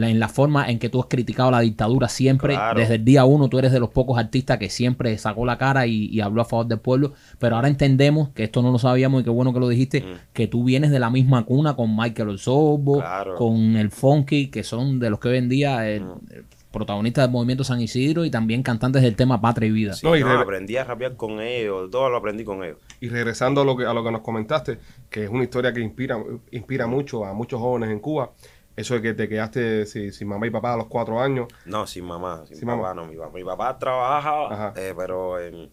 la, 0.00 0.08
en 0.10 0.18
la 0.18 0.28
forma 0.28 0.68
en 0.70 0.78
que 0.78 0.88
tú 0.88 1.00
has 1.00 1.06
criticado 1.06 1.50
la 1.50 1.60
dictadura 1.60 2.08
siempre, 2.08 2.54
Claro. 2.54 2.78
desde 2.80 2.96
el 2.96 3.04
día 3.04 3.24
uno 3.24 3.48
tú 3.48 3.58
eres 3.58 3.72
de 3.72 3.80
los 3.80 3.90
pocos 3.90 4.18
artistas 4.18 4.58
que 4.58 4.68
siempre 4.70 5.16
sacó 5.18 5.44
la 5.46 5.58
cara 5.58 5.86
y, 5.86 6.06
y 6.06 6.20
habló 6.20 6.42
a 6.42 6.44
favor 6.44 6.66
del 6.66 6.78
pueblo, 6.80 7.12
pero 7.38 7.56
ahora 7.56 7.68
entendemos 7.68 8.30
que 8.30 8.44
esto 8.44 8.62
no 8.62 8.72
lo 8.72 8.78
sabíamos 8.78 9.20
y 9.20 9.24
qué 9.24 9.30
bueno 9.30 9.52
que 9.52 9.60
lo 9.60 9.68
dijiste, 9.68 10.00
Mm. 10.02 10.14
que 10.32 10.46
tú 10.46 10.64
vienes 10.64 10.90
de 10.90 10.98
la 10.98 11.10
misma 11.10 11.44
cuna 11.44 11.74
con 11.76 11.96
Michael 11.96 12.30
Osorbo, 12.30 12.98
Claro. 13.00 13.36
con 13.36 13.76
el 13.76 13.90
Funky, 13.90 14.48
que 14.48 14.62
son 14.64 14.98
de 14.98 15.10
los 15.10 15.20
que 15.20 15.28
hoy 15.28 15.36
en 15.38 15.48
día 15.48 15.88
eh, 15.90 16.00
Mm. 16.00 16.44
protagonistas 16.70 17.24
del 17.24 17.32
movimiento 17.32 17.64
San 17.64 17.80
Isidro 17.80 18.24
y 18.24 18.30
también 18.30 18.62
cantantes 18.62 19.02
del 19.02 19.16
tema 19.16 19.40
Patria 19.40 19.68
y 19.68 19.72
Vida. 19.72 19.92
Sí, 19.94 20.06
No, 20.06 20.16
y 20.16 20.20
no, 20.20 20.30
aprendí 20.30 20.76
a 20.76 20.84
rapear 20.84 21.16
con 21.16 21.40
ellos, 21.40 21.90
todo 21.90 22.08
lo 22.08 22.16
aprendí 22.16 22.44
con 22.44 22.62
ellos. 22.62 22.76
Y 23.00 23.08
regresando 23.08 23.62
a 23.62 23.64
lo 23.64 23.76
que 23.76 23.84
a 23.86 23.92
lo 23.92 24.04
que 24.04 24.12
nos 24.12 24.20
comentaste, 24.20 24.78
que 25.10 25.24
es 25.24 25.30
una 25.30 25.42
historia 25.42 25.72
que 25.72 25.80
inspira, 25.80 26.16
inspira 26.52 26.86
mucho 26.86 27.24
a 27.24 27.32
muchos 27.34 27.58
jóvenes 27.60 27.90
en 27.90 27.98
Cuba, 27.98 28.30
eso 28.80 28.94
de 28.94 29.02
que 29.02 29.14
te 29.14 29.28
quedaste 29.28 29.86
sin, 29.86 30.12
sin 30.12 30.28
mamá 30.28 30.46
y 30.46 30.50
papá 30.50 30.74
a 30.74 30.76
los 30.76 30.86
cuatro 30.86 31.20
años. 31.20 31.46
No, 31.64 31.86
sin 31.86 32.04
mamá, 32.04 32.44
sin 32.46 32.56
Sin 32.56 32.66
papá, 32.66 32.82
mamá. 32.94 32.94
no. 32.94 33.06
Mi, 33.06 33.16
papá- 33.16 33.32
mi 33.34 33.44
papá 33.44 33.78
trabajaba, 33.78 34.52
Ajá. 34.52 34.72
eh, 34.76 34.94
pero 34.96 35.38
en- 35.40 35.70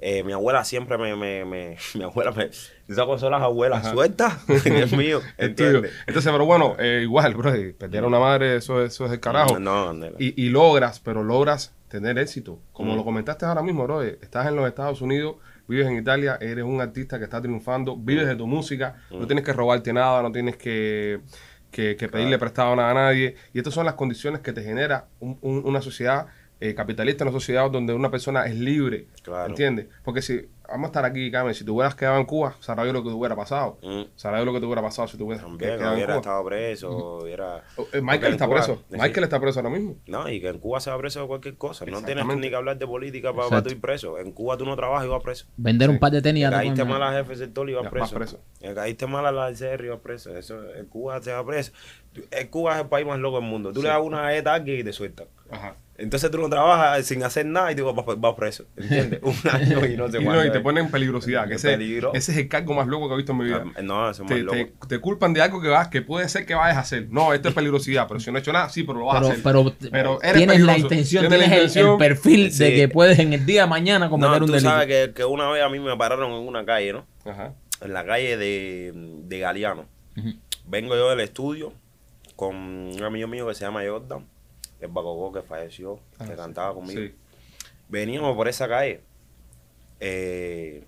eh, 0.00 0.22
mi 0.22 0.32
abuela 0.32 0.62
siempre 0.64 0.96
me, 0.96 1.16
me, 1.16 1.44
me- 1.44 1.76
mi 1.94 2.04
abuela 2.04 2.30
me, 2.32 2.44
esas 2.44 3.04
cosas 3.04 3.20
son 3.22 3.32
las 3.32 3.42
abuelas, 3.42 3.84
Ajá. 3.84 3.92
suelta, 3.94 4.38
es 4.48 4.92
mío. 4.96 5.20
¿entiendes? 5.38 5.92
Entonces, 6.06 6.30
pero 6.32 6.44
bueno, 6.46 6.76
eh, 6.78 7.00
igual, 7.02 7.34
bro, 7.34 7.52
perder 7.78 8.04
a 8.04 8.06
una 8.06 8.20
madre, 8.20 8.56
eso, 8.56 8.82
eso 8.84 9.06
es 9.06 9.12
el 9.12 9.20
carajo. 9.20 9.58
No, 9.58 9.92
nena. 9.92 10.16
Y, 10.18 10.40
y 10.40 10.50
logras, 10.50 11.00
pero 11.00 11.22
logras 11.24 11.74
tener 11.88 12.18
éxito. 12.18 12.60
Como 12.72 12.92
Mm. 12.92 12.96
lo 12.96 13.04
comentaste 13.04 13.46
ahora 13.46 13.62
mismo, 13.62 13.84
bro, 13.84 14.02
eh, 14.02 14.18
estás 14.20 14.46
en 14.46 14.56
los 14.56 14.68
Estados 14.68 15.00
Unidos, 15.00 15.36
vives 15.66 15.86
en 15.86 15.96
Italia, 15.98 16.38
eres 16.40 16.64
un 16.64 16.80
artista 16.80 17.18
que 17.18 17.24
está 17.24 17.40
triunfando, 17.42 17.96
vives 17.96 18.26
de 18.26 18.36
tu 18.36 18.46
música, 18.46 18.96
no 19.10 19.26
tienes 19.26 19.44
que 19.44 19.52
robarte 19.52 19.92
nada, 19.92 20.22
no 20.22 20.30
tienes 20.32 20.56
que, 20.56 21.20
que- 21.78 21.94
que 21.96 22.08
pedirle 22.08 22.38
prestado 22.40 22.74
nada 22.74 22.90
a 22.90 22.94
nadie. 22.94 23.36
Y 23.54 23.58
estas 23.58 23.72
son 23.72 23.86
las 23.86 23.94
condiciones 23.94 24.40
que 24.40 24.52
te 24.52 24.64
genera 24.64 25.06
un- 25.20 25.38
un- 25.42 25.62
una 25.64 25.80
sociedad 25.80 26.26
eh, 26.60 26.74
capitalista, 26.74 27.24
una 27.24 27.32
sociedad 27.32 27.70
donde 27.70 27.94
una 27.94 28.10
persona 28.10 28.46
es 28.46 28.54
libre. 28.56 29.06
Claro. 29.22 29.46
¿Entiendes? 29.50 29.86
Porque 30.04 30.22
si, 30.22 30.48
vamos 30.68 30.84
a 30.84 30.86
estar 30.88 31.04
aquí, 31.04 31.30
Carmen, 31.30 31.54
si 31.54 31.64
tú 31.64 31.76
hubieras 31.76 31.94
quedado 31.94 32.18
en 32.18 32.24
Cuba, 32.26 32.56
sabrás 32.60 32.86
lo 32.92 33.02
que 33.04 33.10
te 33.10 33.14
hubiera 33.14 33.36
pasado. 33.36 33.78
Mm. 33.82 34.02
Sabrás 34.16 34.44
lo 34.44 34.52
que 34.52 34.58
te 34.60 34.66
hubiera 34.66 34.82
pasado 34.82 35.06
si 35.06 35.16
tú 35.16 35.26
hubieras 35.26 35.44
También 35.44 35.70
quedado 35.76 35.90
en 35.90 35.94
hubiera 35.96 36.14
Cuba. 36.14 36.20
estado 36.20 36.44
preso, 36.44 37.18
hubiera... 37.22 37.62
Eh, 37.92 38.00
Michael 38.02 38.32
está 38.32 38.44
en 38.44 38.50
Cuba- 38.50 38.60
preso. 38.64 38.82
Michael 38.90 39.24
está 39.24 39.40
preso 39.40 39.60
ahora 39.60 39.70
mismo. 39.70 39.96
No, 40.06 40.28
y 40.28 40.40
que 40.40 40.48
en 40.48 40.58
Cuba 40.58 40.80
se 40.80 40.90
va 40.90 40.98
preso 40.98 41.20
de 41.22 41.26
cualquier 41.28 41.56
cosa. 41.56 41.86
No 41.86 42.02
tienes 42.02 42.26
ni 42.26 42.48
que 42.50 42.56
hablar 42.56 42.76
de 42.76 42.86
política 42.86 43.32
para, 43.32 43.62
tú 43.62 43.70
ir 43.70 43.80
preso. 43.80 44.18
En 44.18 44.32
Cuba 44.32 44.56
tú 44.56 44.64
no 44.64 44.74
trabajas 44.74 45.06
y 45.06 45.08
vas 45.08 45.22
preso. 45.22 45.46
Vender 45.56 45.88
Sí. 45.88 45.94
un 45.94 46.00
par 46.00 46.10
de 46.10 46.22
tenis 46.22 46.44
Le 46.44 46.50
caíste 46.50 46.84
mal 46.84 47.02
a 47.04 47.12
jefe 47.12 47.28
del 47.30 47.38
sector 47.38 47.70
y 47.70 47.74
vas 47.74 47.84
Ya, 47.84 47.90
preso. 47.90 48.14
preso. 48.16 48.40
Le 48.60 48.74
caíste 48.74 49.06
mal 49.06 49.24
a 49.26 49.30
la 49.32 49.52
CR 49.52 49.84
y 49.84 49.88
vas 49.90 50.00
preso. 50.00 50.36
Eso, 50.36 50.74
en 50.74 50.86
Cuba 50.86 51.22
se 51.22 51.32
va 51.32 51.46
preso. 51.46 51.70
En 52.32 52.48
Cuba 52.48 52.74
es 52.74 52.80
el 52.82 52.88
país 52.88 53.06
más 53.06 53.20
loco 53.20 53.38
del 53.40 53.48
mundo. 53.48 53.72
Tú 53.72 53.80
le 53.80 53.88
das 53.90 54.00
una 54.02 54.34
ETA 54.34 54.54
aquí 54.54 54.72
y 54.72 54.82
te 54.84 54.92
sueltan. 54.92 55.28
Ajá. 55.50 55.76
Entonces 56.00 56.30
tú 56.30 56.38
no 56.38 56.48
trabajas 56.48 57.04
sin 57.06 57.24
hacer 57.24 57.44
nada 57.44 57.72
y 57.72 57.74
tú 57.74 57.84
vas, 57.92 58.06
vas 58.18 58.34
preso. 58.36 58.66
¿Entiendes? 58.76 59.18
Un 59.22 59.34
año 59.52 59.84
y 59.84 59.96
no 59.96 60.08
sé 60.08 60.18
Y, 60.20 60.24
cuánto. 60.24 60.42
no, 60.42 60.46
y 60.46 60.52
te 60.52 60.60
ponen 60.60 60.84
en 60.86 60.90
peligrosidad, 60.92 61.48
que 61.48 61.54
ese, 61.54 61.70
peligro. 61.70 62.14
ese 62.14 62.30
es 62.30 62.38
el 62.38 62.48
cargo 62.48 62.72
más 62.74 62.86
loco 62.86 63.08
que 63.08 63.14
he 63.14 63.16
visto 63.16 63.32
en 63.32 63.38
mi 63.38 63.44
vida. 63.46 63.64
Ah, 63.76 63.82
No, 63.82 64.08
eso 64.08 64.22
es 64.22 64.28
Te, 64.28 64.42
más 64.44 64.52
te- 64.52 64.64
loco. 64.64 64.86
te 64.86 64.98
culpan 65.00 65.32
de 65.34 65.42
algo 65.42 65.60
que 65.60 65.66
vas, 65.68 65.88
que 65.88 66.00
puede 66.00 66.28
ser 66.28 66.46
que 66.46 66.54
vayas 66.54 66.76
a 66.76 66.80
hacer. 66.80 67.08
No, 67.10 67.34
esto 67.34 67.48
es 67.48 67.54
peligrosidad, 67.54 68.06
pero 68.06 68.20
si 68.20 68.30
no 68.30 68.38
he 68.38 68.40
hecho 68.40 68.52
nada, 68.52 68.68
sí, 68.68 68.84
pero 68.84 69.00
lo 69.00 69.06
vas 69.06 69.16
a 69.16 69.20
pero, 69.20 69.30
hacer. 69.32 69.42
pero, 69.42 69.74
Pero 69.90 70.22
eres 70.22 70.36
tienes 70.36 70.60
la 70.60 70.78
intención, 70.78 71.28
Tienes 71.28 71.46
el- 71.48 71.52
intención. 71.52 71.90
el, 71.92 71.98
perfil 71.98 72.56
de 72.56 72.74
que 72.76 72.88
puedes 72.88 73.18
en 73.18 73.32
el 73.32 73.44
día 73.44 73.62
de 73.62 73.66
mañana 73.68 74.08
cometer 74.08 74.30
No, 74.30 74.36
un 74.38 74.46
tú 74.46 74.52
delito. 74.52 74.70
sabes 74.70 74.86
que, 74.86 75.12
que 75.14 75.24
una 75.24 75.50
vez 75.50 75.64
a 75.64 75.68
mí 75.68 75.80
me 75.80 75.96
pararon 75.96 76.30
en 76.30 76.46
una 76.46 76.64
calle, 76.64 76.92
¿no? 76.92 77.06
Ajá. 77.24 77.54
En 77.80 77.92
la 77.92 78.06
calle 78.06 78.36
de, 78.36 78.92
de 78.94 79.38
Galeano. 79.40 79.86
Vengo 80.66 80.94
yo 80.94 81.10
del 81.10 81.20
estudio 81.20 81.72
con 82.36 82.54
un 82.56 83.02
amigo 83.02 83.26
mío 83.26 83.48
que 83.48 83.54
se 83.54 83.64
llama 83.64 83.82
Jordan, 83.88 84.24
el 84.80 84.88
Bacogó 84.88 85.32
que 85.32 85.42
falleció, 85.42 86.00
Ah, 86.18 86.24
que 86.24 86.32
sí. 86.32 86.36
cantaba 86.36 86.74
conmigo. 86.74 87.00
Sí. 87.00 87.14
Veníamos 87.88 88.36
por 88.36 88.48
esa 88.48 88.68
calle, 88.68 89.00
eh, 90.00 90.84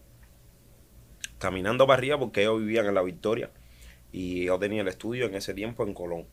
caminando 1.39 1.87
para 1.87 1.99
arriba 1.99 2.19
porque 2.19 2.43
ellos 2.43 2.61
vivían 2.61 2.87
en 2.87 2.95
La 2.95 3.03
Victoria 3.03 3.51
y 4.13 4.45
yo 4.45 4.59
tenía 4.59 4.83
el 4.83 4.89
estudio 4.89 5.27
en 5.27 5.35
ese 5.35 5.55
tiempo 5.55 5.85
en 5.85 5.95
Colón. 5.95 6.27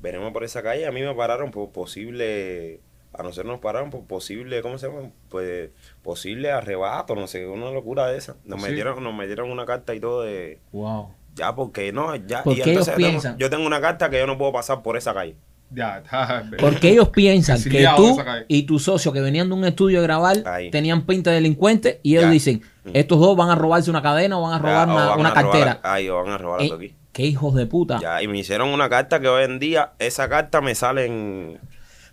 Venimos 0.00 0.32
por 0.32 0.44
esa 0.44 0.62
calle, 0.62 0.86
a 0.86 0.92
mí 0.92 1.00
me 1.00 1.14
pararon 1.14 1.50
por 1.50 1.70
posible, 1.70 2.80
a 3.12 3.22
nosotros 3.22 3.46
nos 3.52 3.60
pararon 3.60 3.90
por 3.90 4.04
posible, 4.04 4.60
¿cómo 4.62 4.78
se 4.78 4.88
llama? 4.88 5.10
Pues 5.28 5.70
posible 6.02 6.50
arrebato, 6.50 7.14
no 7.14 7.26
sé, 7.26 7.46
una 7.46 7.70
locura 7.70 8.06
de 8.08 8.18
esa. 8.18 8.36
Nos 8.44 8.60
Sí. 8.62 8.68
metieron, 8.68 9.02
nos 9.02 9.14
metieron 9.14 9.50
una 9.50 9.64
carta 9.66 9.94
y 9.94 10.00
todo 10.00 10.22
de, 10.22 10.60
Wow. 10.72 11.14
ya 11.34 11.54
porque 11.54 11.92
no, 11.92 12.14
ya. 12.16 12.42
¿Por 12.42 12.54
y 12.54 12.62
qué 12.62 12.70
entonces 12.70 12.94
piensan? 12.96 13.38
yo 13.38 13.48
tengo 13.50 13.64
una 13.66 13.80
carta 13.80 14.10
que 14.10 14.18
yo 14.18 14.26
no 14.26 14.36
puedo 14.38 14.52
pasar 14.52 14.82
por 14.82 14.96
esa 14.96 15.14
calle. 15.14 15.36
Ya, 15.74 15.98
está. 15.98 16.44
Porque 16.58 16.90
ellos 16.90 17.08
piensan 17.08 17.62
que 17.62 17.86
tú 17.96 18.18
y 18.48 18.62
tu 18.64 18.78
socio 18.78 19.12
que 19.12 19.20
venían 19.20 19.48
de 19.48 19.54
un 19.54 19.64
estudio 19.64 20.00
a 20.00 20.02
grabar 20.02 20.36
Ahí. 20.46 20.70
tenían 20.70 21.06
pinta 21.06 21.30
de 21.30 21.36
delincuentes 21.36 21.98
y 22.02 22.12
ellos 22.12 22.24
Ya. 22.24 22.30
dicen, 22.30 22.62
Mm. 22.84 22.90
estos 22.94 23.18
dos 23.20 23.36
van 23.36 23.48
a 23.50 23.54
robarse 23.54 23.88
una 23.90 24.02
cadena 24.02 24.38
o 24.38 24.42
van 24.42 24.54
a 24.54 24.58
robar 24.58 24.86
Ya, 24.88 24.92
una, 24.94 25.06
van 25.06 25.20
una 25.20 25.28
a 25.30 25.32
robar- 25.34 25.50
cartera. 25.52 25.80
Ahí, 25.82 26.08
o 26.08 26.16
van 26.22 26.32
a 26.32 26.38
robar 26.38 26.60
Eh, 26.60 26.64
algo 26.64 26.76
aquí. 26.76 26.94
qué 27.12 27.22
hijos 27.24 27.54
de 27.54 27.66
puta. 27.66 27.98
Ya, 28.00 28.22
y 28.22 28.28
me 28.28 28.38
hicieron 28.38 28.68
una 28.68 28.88
carta 28.88 29.20
que 29.20 29.28
hoy 29.28 29.44
en 29.44 29.58
día, 29.58 29.92
esa 29.98 30.28
carta 30.28 30.60
me 30.60 30.74
sale 30.74 31.06
en... 31.06 31.58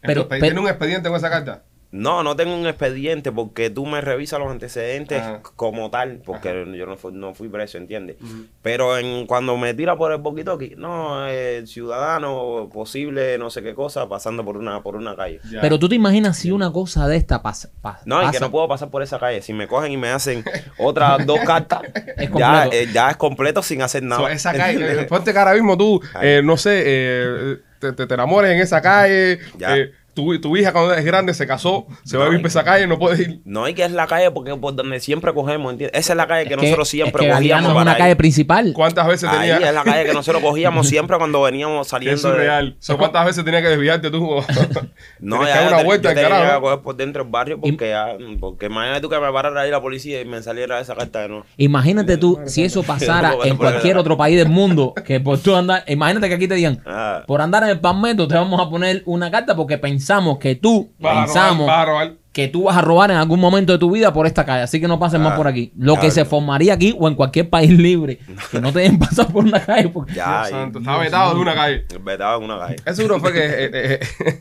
Pero- 0.02 0.22
Entonces, 0.22 0.28
pero- 0.30 0.42
¿Tiene 0.42 0.60
un 0.62 0.68
expediente 0.68 1.10
con 1.10 1.18
esa 1.18 1.30
carta? 1.30 1.64
No, 1.92 2.22
no 2.22 2.36
tengo 2.36 2.54
un 2.56 2.68
expediente 2.68 3.32
porque 3.32 3.72
tú 3.72 3.88
me 3.88 4.00
revisas 4.00 4.40
los 4.40 4.52
antecedentes 4.52 5.22
Ajá. 5.24 5.42
como 5.56 5.90
tal, 5.90 6.22
porque 6.24 6.50
yo 6.78 6.86
no 6.86 6.98
fui, 6.98 7.12
no 7.14 7.34
fui 7.34 7.50
preso, 7.50 7.80
¿entiendes? 7.80 8.18
Pero 8.62 8.96
en, 9.00 9.26
cuando 9.26 9.58
me 9.58 9.74
tira 9.74 9.96
por 9.98 10.12
el 10.12 10.22
poquito 10.22 10.52
aquí, 10.52 10.74
no, 10.78 11.26
el 11.26 11.66
ciudadano 11.68 12.70
posible, 12.72 13.40
no 13.40 13.50
sé 13.50 13.64
qué 13.64 13.74
cosa, 13.74 14.08
pasando 14.08 14.46
por 14.46 14.56
una, 14.58 14.84
por 14.84 14.96
una 14.96 15.16
calle. 15.16 15.40
Ya. 15.50 15.62
Pero 15.62 15.80
tú 15.80 15.90
te 15.90 15.96
imaginas 15.96 16.38
si 16.38 16.52
una 16.52 16.72
cosa 16.72 17.08
de 17.08 17.18
esta 17.18 17.42
pasa. 17.42 17.70
pasa- 17.82 18.04
No, 18.06 18.18
y 18.22 18.26
que 18.28 18.34
pasa- 18.34 18.46
no 18.46 18.52
puedo 18.52 18.68
pasar 18.68 18.90
por 18.92 19.02
esa 19.02 19.18
calle. 19.20 19.42
Si 19.42 19.52
me 19.54 19.68
cogen 19.68 19.92
y 19.92 19.98
me 19.98 20.10
hacen 20.10 20.44
otras 20.78 21.26
dos 21.26 21.40
cartas, 21.40 21.82
Es 22.18 22.30
ya, 22.30 22.30
completo. 22.30 22.70
eh, 22.72 22.88
ya 22.94 23.10
es 23.10 23.18
completo 23.18 23.64
sin 23.64 23.82
hacer 23.82 24.04
So, 24.04 24.08
nada. 24.10 24.32
esa 24.32 24.54
calle, 24.54 25.02
eh, 25.02 25.06
ponte 25.06 25.34
que 25.34 25.40
ahora 25.40 25.54
mismo 25.56 25.76
tú, 25.76 26.00
eh, 26.22 26.42
no 26.44 26.56
sé, 26.56 26.84
eh, 26.86 27.58
te, 27.80 27.94
te, 27.94 28.06
te 28.06 28.14
enamores 28.14 28.52
en 28.52 28.60
esa 28.60 28.80
calle, 28.80 29.40
Ya. 29.58 29.76
Tu, 30.20 30.40
tu 30.42 30.58
hija 30.58 30.72
cuando 30.72 30.94
es 30.94 31.06
grande 31.06 31.34
se 31.34 31.46
casó, 31.48 31.88
se 32.04 32.18
va 32.18 32.26
a 32.26 32.28
vivir 32.30 32.42
por 32.42 32.50
esa 32.50 32.64
calle, 32.64 32.88
no 32.88 32.98
puede 33.00 33.22
ir. 33.24 33.42
No 33.46 33.66
hay 33.66 33.74
que 33.74 33.84
es 33.86 33.92
la 33.92 34.08
calle 34.08 34.32
porque 34.32 34.56
por 34.56 34.76
donde 34.76 35.00
siempre 35.00 35.34
cogemos, 35.34 35.72
¿entiendes? 35.72 36.00
Esa 36.00 36.14
es 36.14 36.18
la 36.18 36.28
calle 36.28 36.48
que, 36.48 36.56
Es 36.56 36.62
nosotros 36.62 36.88
es 36.88 36.92
siempre 36.92 37.24
que 37.26 37.30
Galeano 37.30 37.68
cogíamos. 37.68 37.82
es 37.82 37.82
una 37.90 37.98
calle 37.98 38.16
principal. 38.16 38.72
¿Cuántas 38.74 39.08
veces 39.08 39.30
Ahí 39.30 39.50
tenía? 39.52 39.70
es 39.70 39.74
la 39.76 39.84
calle 39.84 40.06
que 40.06 40.14
nosotros 40.14 40.42
cogíamos 40.44 40.88
siempre 40.90 41.18
cuando 41.18 41.42
veníamos 41.42 41.88
saliendo. 41.88 42.22
de- 42.22 42.34
surreal. 42.36 42.76
So, 42.80 42.98
¿Cuántas 42.98 43.26
veces 43.26 43.44
tenía 43.46 43.62
que 43.62 43.70
desviarte 43.70 44.10
tú? 44.12 44.28
No, 45.20 45.40
que 45.42 45.48
ya 45.48 45.56
dar 45.56 45.64
yo 45.64 45.68
una 45.70 45.78
te- 45.80 45.84
vuelta 45.86 46.10
yo 46.14 46.16
tenía 46.22 46.54
que 46.56 46.60
coger 46.62 46.80
por 46.80 46.96
dentro 46.96 47.24
del 47.24 47.32
barrio 47.32 47.60
porque, 47.60 47.90
ya- 47.90 48.16
porque 48.40 48.66
imagínate 48.68 49.02
tú 49.02 49.10
que 49.10 49.20
me 49.20 49.32
parara 49.32 49.62
ahí 49.62 49.72
la 49.72 49.82
policía 49.82 50.22
y 50.22 50.26
me 50.26 50.42
saliera 50.42 50.80
esa 50.80 50.96
carta 50.96 51.22
de 51.22 51.30
no. 51.30 51.46
Imagínate 51.58 52.18
tú 52.18 52.40
si 52.46 52.64
eso 52.64 52.84
pasara 52.84 53.34
en 53.44 53.58
cualquier 53.58 53.98
otro 53.98 54.18
país 54.18 54.38
del 54.38 54.50
mundo, 54.50 54.94
que 55.06 55.20
por 55.20 55.40
tú 55.40 55.56
andar, 55.56 55.84
imagínate 55.88 56.30
que 56.30 56.36
aquí 56.36 56.48
te 56.48 56.56
digan, 56.56 56.82
Ah. 56.86 57.24
por 57.28 57.42
andar 57.42 57.64
en 57.64 57.70
el 57.70 57.80
palmetto 57.80 58.28
te 58.28 58.36
vamos 58.36 58.60
a 58.66 58.70
poner 58.70 59.04
una 59.06 59.30
carta 59.30 59.56
porque 59.56 59.78
pensamos 59.78 60.09
que 60.40 60.56
tú, 60.56 60.92
pensamos. 61.02 61.70
Que 62.42 62.48
tú 62.48 62.64
vas 62.64 62.78
a 62.78 62.82
robar 62.82 63.12
en 63.12 63.18
algún 63.18 63.40
momento 63.40 63.74
de 63.74 63.80
tu 63.80 63.92
vida 63.92 64.12
por 64.14 64.26
esta 64.26 64.46
calle, 64.46 64.64
así 64.64 64.80
que 64.80 64.88
no 64.88 65.00
pases 65.00 65.20
más 65.20 65.34
Ah, 65.34 65.36
por 65.36 65.48
aquí. 65.48 65.72
Lo 65.78 66.00
que 66.00 66.10
se 66.12 66.26
formaría 66.26 66.74
aquí 66.74 66.96
o 66.98 67.08
en 67.08 67.16
cualquier 67.16 67.50
país 67.50 67.72
libre, 67.72 68.20
que 68.52 68.60
no 68.62 68.72
te 68.72 68.80
dejen 68.80 69.00
pasar 69.00 69.28
por 69.32 69.44
una 69.44 69.60
calle 69.64 69.90
porque 69.90 70.14
Ya, 70.14 70.40
Dios 70.48 70.50
santo, 70.50 70.80
estaba 70.80 71.00
vetado 71.00 71.34
de 71.36 71.40
una 71.42 71.56
calle. 71.56 71.86
vetado 72.04 72.38
en 72.40 72.44
una 72.46 72.60
calle. 72.60 72.76
Eso 72.86 72.96
seguro 72.96 73.20
fue 73.20 73.34
que 73.34 73.40
eh, 73.46 73.70
eh, 73.74 74.00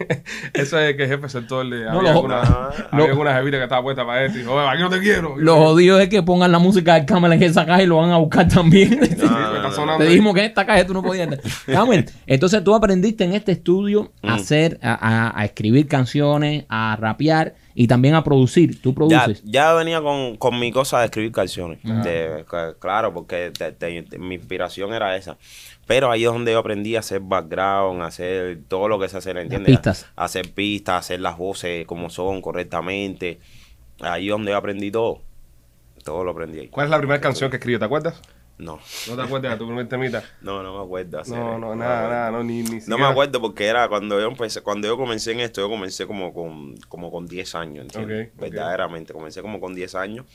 eso 0.55 0.79
es 0.79 0.97
que 0.97 1.05
el 1.05 1.09
jefe 1.09 1.29
sector 1.29 1.65
le 1.65 1.85
No, 1.85 1.91
había 1.99 2.03
lo- 2.03 2.09
alguna, 2.17 2.43
no. 2.43 2.69
había 2.99 3.07
alguna 3.11 3.35
jevita 3.35 3.57
que 3.59 3.63
estaba 3.65 3.83
puesta 3.83 4.07
para 4.07 4.25
esto 4.25 4.39
y 4.39 4.41
dijo, 4.43 4.55
"Oye, 4.55 4.69
aquí 4.69 4.83
no 4.83 4.91
te 4.91 5.01
quiero. 5.01 5.35
lo 5.37 5.57
jodido 5.57 5.99
es 6.01 6.09
que 6.09 6.23
pongan 6.23 6.53
la 6.53 6.59
música 6.59 6.95
del 6.95 7.05
Camel 7.07 7.33
en 7.33 7.43
esa 7.43 7.67
calle 7.67 7.85
y 7.85 7.87
lo 7.87 7.97
van 7.99 8.11
a 8.11 8.17
buscar 8.19 8.49
también. 8.49 8.99
Te 9.99 10.05
dijimos 10.05 10.35
que 10.35 10.41
en 10.41 10.47
esta 10.47 10.65
calle 10.67 10.85
tú 10.85 10.95
no 10.95 11.03
podías. 11.03 11.29
Camel, 11.67 12.07
entonces 12.27 12.63
tú 12.65 12.75
aprendiste 12.75 13.25
en 13.25 13.33
este 13.33 13.53
estudio 13.53 14.13
Mm. 14.23 14.29
a 14.29 14.35
hacer, 14.35 14.79
a, 14.83 14.93
a- 15.29 15.41
a 15.41 15.45
escribir 15.45 15.87
canciones, 15.89 16.65
a 16.69 16.97
rapear 16.99 17.55
y 17.81 17.87
también 17.87 18.17
a 18.17 18.25
producir. 18.25 18.83
Tú 18.83 18.93
produces. 18.93 19.41
ya 19.45 19.73
venía 19.73 20.03
con, 20.03 20.37
con 20.37 20.59
mi 20.59 20.73
cosa 20.73 20.99
de 20.99 21.05
escribir 21.05 21.31
canciones. 21.31 21.79
De- 21.83 22.45
claro, 22.81 23.15
porque 23.15 23.53
te- 23.57 23.71
te- 23.71 24.03
te- 24.03 24.19
mi 24.19 24.35
inspiración 24.35 24.93
era 24.93 25.17
esa. 25.17 25.37
Pero 25.87 26.11
ahí 26.11 26.25
es 26.25 26.31
donde 26.33 26.51
yo 26.53 26.59
aprendí 26.59 26.97
a 26.97 26.99
hacer 26.99 27.21
background, 27.21 28.03
a 28.03 28.07
hacer 28.07 28.59
todo 28.67 28.89
lo 28.89 28.99
que 28.99 29.09
se 29.09 29.19
hace, 29.19 29.31
¿entiendes? 29.31 29.77
pistas. 29.77 30.07
A, 30.17 30.25
hacer 30.25 30.53
pistas, 30.53 30.95
a 30.95 30.99
hacer 30.99 31.21
las 31.21 31.39
voces 31.39 31.87
como 31.87 32.11
son 32.11 32.43
correctamente. 32.43 33.39
Ahí 34.01 34.27
es 34.27 34.31
donde 34.33 34.51
yo 34.51 34.57
aprendí 34.57 34.91
todo. 34.91 35.23
Todo 36.05 36.25
lo 36.25 36.33
aprendí 36.33 36.59
ahí. 36.59 36.69
¿Cuál 36.69 36.87
es 36.87 36.91
la 36.91 36.99
primera 36.99 37.21
canción 37.21 37.49
que 37.49 37.57
escribió? 37.59 37.79
¿Te 37.79 37.85
acuerdas? 37.85 38.21
No, 38.59 38.79
¿No 39.09 39.15
te 39.17 39.23
acuerdas 39.23 39.53
de 39.53 39.57
tu 39.59 39.67
primer 39.67 39.89
temita? 39.89 40.23
no, 40.43 40.63
no 40.63 40.77
me 40.79 40.85
acuerdo. 40.85 41.21
hacer- 41.21 41.39
No, 41.39 41.59
no, 41.59 41.77
nada, 41.77 42.09
nada, 42.09 42.31
no, 42.33 42.43
ni, 42.43 42.63
ni 42.63 42.71
No 42.71 42.81
siquiera. 42.81 42.97
me 43.03 43.07
acuerdo 43.07 43.41
porque 43.41 43.67
era 43.67 43.89
cuando 43.89 44.19
yo 44.21 44.27
empecé, 44.27 44.63
cuando 44.63 44.89
yo 44.89 44.97
comencé 44.97 45.33
en 45.33 45.41
esto, 45.41 45.61
yo 45.61 45.69
comencé 45.69 46.07
como 46.07 46.35
con, 46.35 46.75
como 46.89 47.11
con 47.13 47.27
10 47.27 47.55
años, 47.55 47.85
¿entiendes? 47.85 48.31
Verdaderamente, 48.37 49.13
comencé 49.13 49.43
como 49.43 49.61
con 49.61 49.75
10 49.75 49.95
años 49.95 50.27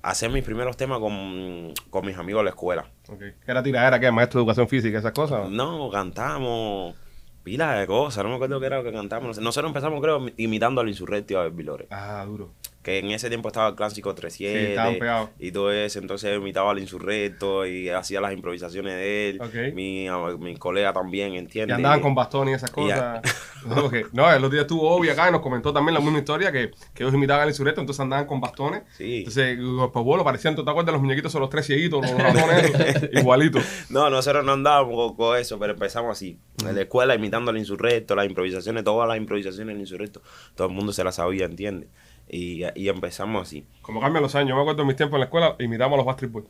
a 0.00 0.10
hacer 0.10 0.30
mis 0.30 0.44
primeros 0.44 0.76
temas 0.76 1.00
con, 1.00 1.74
con 1.90 2.06
mis 2.06 2.16
amigos 2.16 2.40
de 2.40 2.44
la 2.44 2.50
escuela. 2.50 2.86
Ok. 3.08 3.22
¿Era 3.46 3.62
tiradera 3.62 3.98
qué? 4.00 4.10
¿Maestro 4.10 4.38
de 4.38 4.42
educación 4.44 4.68
física, 4.68 4.98
esas 4.98 5.12
cosas? 5.12 5.50
No, 5.50 5.90
cantamos 5.90 6.94
pila 7.42 7.72
de 7.78 7.86
cosas, 7.86 8.22
no 8.24 8.30
me 8.30 8.36
acuerdo 8.36 8.60
qué 8.60 8.66
era 8.66 8.76
lo 8.78 8.84
que 8.84 8.92
cantamos. 8.92 9.38
Nosotros 9.38 9.70
empezamos, 9.70 10.00
creo, 10.02 10.26
imitando 10.36 10.80
al 10.82 10.88
Insurrecto 10.88 11.32
y 11.32 11.36
a 11.36 11.48
Vilores. 11.48 11.88
Ah, 11.90 12.22
duro. 12.26 12.52
Que 12.82 12.98
en 13.00 13.10
ese 13.10 13.28
tiempo 13.28 13.48
estaba 13.48 13.68
el 13.68 13.74
clásico 13.74 14.10
Sí, 14.10 14.16
37 14.16 14.68
estaban 14.70 14.98
pegados. 14.98 15.30
y 15.38 15.50
todo 15.52 15.72
eso. 15.72 15.98
Entonces 15.98 16.36
imitaba 16.36 16.70
al 16.70 16.78
Insurrecto 16.78 17.66
y 17.66 17.88
hacía 17.90 18.20
las 18.20 18.32
improvisaciones 18.32 18.94
de 18.94 19.30
él. 19.30 19.40
Ok. 19.42 19.74
Mi, 19.74 20.06
mi 20.38 20.56
colega 20.56 20.92
también, 20.92 21.34
Y 21.34 21.38
¿entiendes? 21.38 21.76
andaban 21.76 22.00
con 22.00 22.14
bastón 22.14 22.48
y 22.48 22.52
esas 22.54 22.70
Y 22.70 22.72
cosas. 22.72 23.20
No, 23.66 23.74
porque- 23.82 24.06
no, 24.12 24.30
el 24.30 24.36
otro 24.38 24.50
día 24.50 24.60
estuvo 24.62 24.88
Obi 24.88 25.08
acá 25.10 25.28
y 25.28 25.32
nos 25.32 25.40
comentó 25.40 25.72
también 25.72 25.92
la 25.94 26.00
misma 26.00 26.18
historia 26.20 26.52
que, 26.52 26.70
que 26.94 27.02
ellos 27.02 27.12
imitaban 27.12 27.42
al 27.42 27.48
insurrecto, 27.48 27.80
entonces 27.80 28.00
andaban 28.00 28.24
con 28.24 28.40
bastones. 28.40 28.82
Sí. 28.96 29.18
Entonces, 29.18 29.58
los 29.58 29.90
pueblos 29.90 30.22
parecían, 30.22 30.54
¿tú 30.54 30.64
te 30.64 30.70
acuerdas? 30.70 30.92
Los 30.92 31.02
muñequitos 31.02 31.32
son 31.32 31.40
los 31.40 31.50
tres 31.50 31.66
cieguitos, 31.66 32.00
los 32.08 32.12
ratones, 32.22 32.72
igualitos. 33.12 33.64
No, 33.90 34.08
nosotros 34.10 34.44
no 34.44 34.52
andábamos 34.52 34.94
con, 34.94 35.16
con 35.16 35.36
eso, 35.36 35.58
pero 35.58 35.72
empezamos 35.72 36.12
así. 36.12 36.38
En 36.66 36.76
la 36.76 36.82
escuela 36.82 37.14
imitando 37.16 37.50
al 37.50 37.58
insurrecto, 37.58 38.14
las 38.14 38.26
improvisaciones, 38.26 38.84
todas 38.84 39.08
las 39.08 39.16
improvisaciones 39.18 39.74
del 39.74 39.80
insurrecto. 39.80 40.22
Todo 40.54 40.68
el 40.68 40.74
mundo 40.74 40.92
se 40.92 41.02
las 41.02 41.16
sabía, 41.16 41.44
¿entiendes? 41.46 41.88
Y, 42.30 42.62
y 42.74 42.88
empezamos 42.88 43.42
así. 43.42 43.64
Como 43.82 44.00
cambian 44.00 44.22
los 44.22 44.34
años. 44.34 44.50
Yo 44.50 44.54
me 44.56 44.62
acuerdo 44.62 44.82
en 44.82 44.88
mis 44.88 44.96
tiempos 44.96 45.16
en 45.16 45.20
la 45.20 45.24
escuela, 45.26 45.56
imitamos 45.58 45.94
a 45.98 46.04
los 46.04 46.30
Boys. 46.32 46.46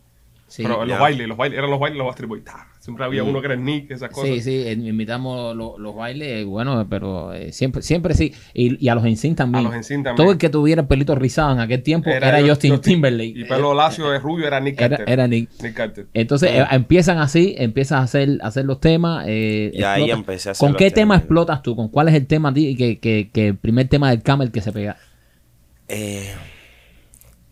Sí. 0.50 0.62
Pero 0.62 0.82
en 0.82 0.88
los 0.88 0.96
ya. 0.96 1.02
bailes, 1.02 1.28
los 1.28 1.36
bailes, 1.36 1.58
eran 1.58 1.70
los 1.70 1.78
bailes 1.78 1.98
los 1.98 2.06
Backstreet 2.06 2.28
Boys. 2.30 2.42
Siempre 2.80 3.04
había 3.04 3.22
uno 3.22 3.38
que 3.40 3.48
era 3.48 3.54
el 3.54 3.62
Nick, 3.62 3.90
esas 3.90 4.08
cosas. 4.08 4.30
Sí, 4.30 4.40
sí, 4.40 4.66
imitamos 4.66 5.54
lo- 5.54 5.76
los 5.78 5.94
bailes, 5.94 6.46
bueno, 6.46 6.86
pero 6.88 7.34
eh, 7.34 7.52
siempre, 7.52 7.82
siempre 7.82 8.14
sí. 8.14 8.32
Y, 8.54 8.82
y 8.82 8.88
a 8.88 8.94
los 8.94 9.04
NSYNC 9.04 9.36
también. 9.36 9.66
A 9.66 9.68
los 9.68 9.76
NSYNC 9.78 10.04
también. 10.04 10.16
Todo 10.16 10.32
el 10.32 10.38
que 10.38 10.48
tuviera 10.48 10.80
el 10.80 10.88
pelito 10.88 11.14
rizado 11.14 11.52
en 11.52 11.60
aquel 11.60 11.82
tiempo 11.82 12.08
era, 12.08 12.40
Justin, 12.40 12.80
Timberlake. 12.80 13.34
Y 13.36 13.44
pelo 13.44 13.74
lacio 13.74 14.08
de 14.10 14.18
rubio 14.20 14.46
era 14.46 14.58
Nick 14.58 14.80
Era, 14.80 14.96
Carter. 14.96 15.12
era 15.12 15.26
Nick. 15.28 15.50
Nick 15.62 15.74
Carter. 15.74 16.06
Entonces 16.14 16.50
eh, 16.50 16.64
empiezan 16.70 17.18
así, 17.18 17.54
empiezas 17.58 18.00
a 18.00 18.02
hacer, 18.04 18.38
a 18.42 18.46
hacer 18.46 18.64
los 18.64 18.80
temas. 18.80 19.26
eh, 19.28 19.70
Y 19.74 19.82
ahí 19.82 20.04
explotas. 20.04 20.18
empecé 20.18 20.48
a 20.48 20.52
hacer 20.52 20.60
¿Con 20.64 20.72
los 20.72 20.78
qué 20.78 20.90
tema 20.90 20.94
temas. 20.94 21.18
explotas 21.18 21.62
tú? 21.62 21.76
¿Con 21.76 21.88
cuál 21.88 22.08
es 22.08 22.14
el 22.14 22.26
tema 22.26 22.48
a 22.48 22.54
ti 22.54 22.74
que, 22.74 22.98
que, 23.00 23.28
que 23.30 23.48
el 23.48 23.56
primer 23.58 23.86
tema 23.88 24.08
del 24.08 24.22
Camel 24.22 24.50
que 24.50 24.62
se 24.62 24.72
pega? 24.72 24.96
Eh, 25.88 26.34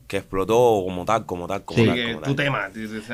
que 0.06 0.18
explotó 0.18 0.54
como 0.84 1.04
tal, 1.04 1.26
como 1.26 1.48
tal, 1.48 1.64
como 1.64 1.80
Sí. 1.80 1.86
tal. 1.86 1.96
Que 1.96 2.04
como 2.12 2.20
tu 2.26 2.34
tal. 2.36 2.44
tema. 2.44 2.70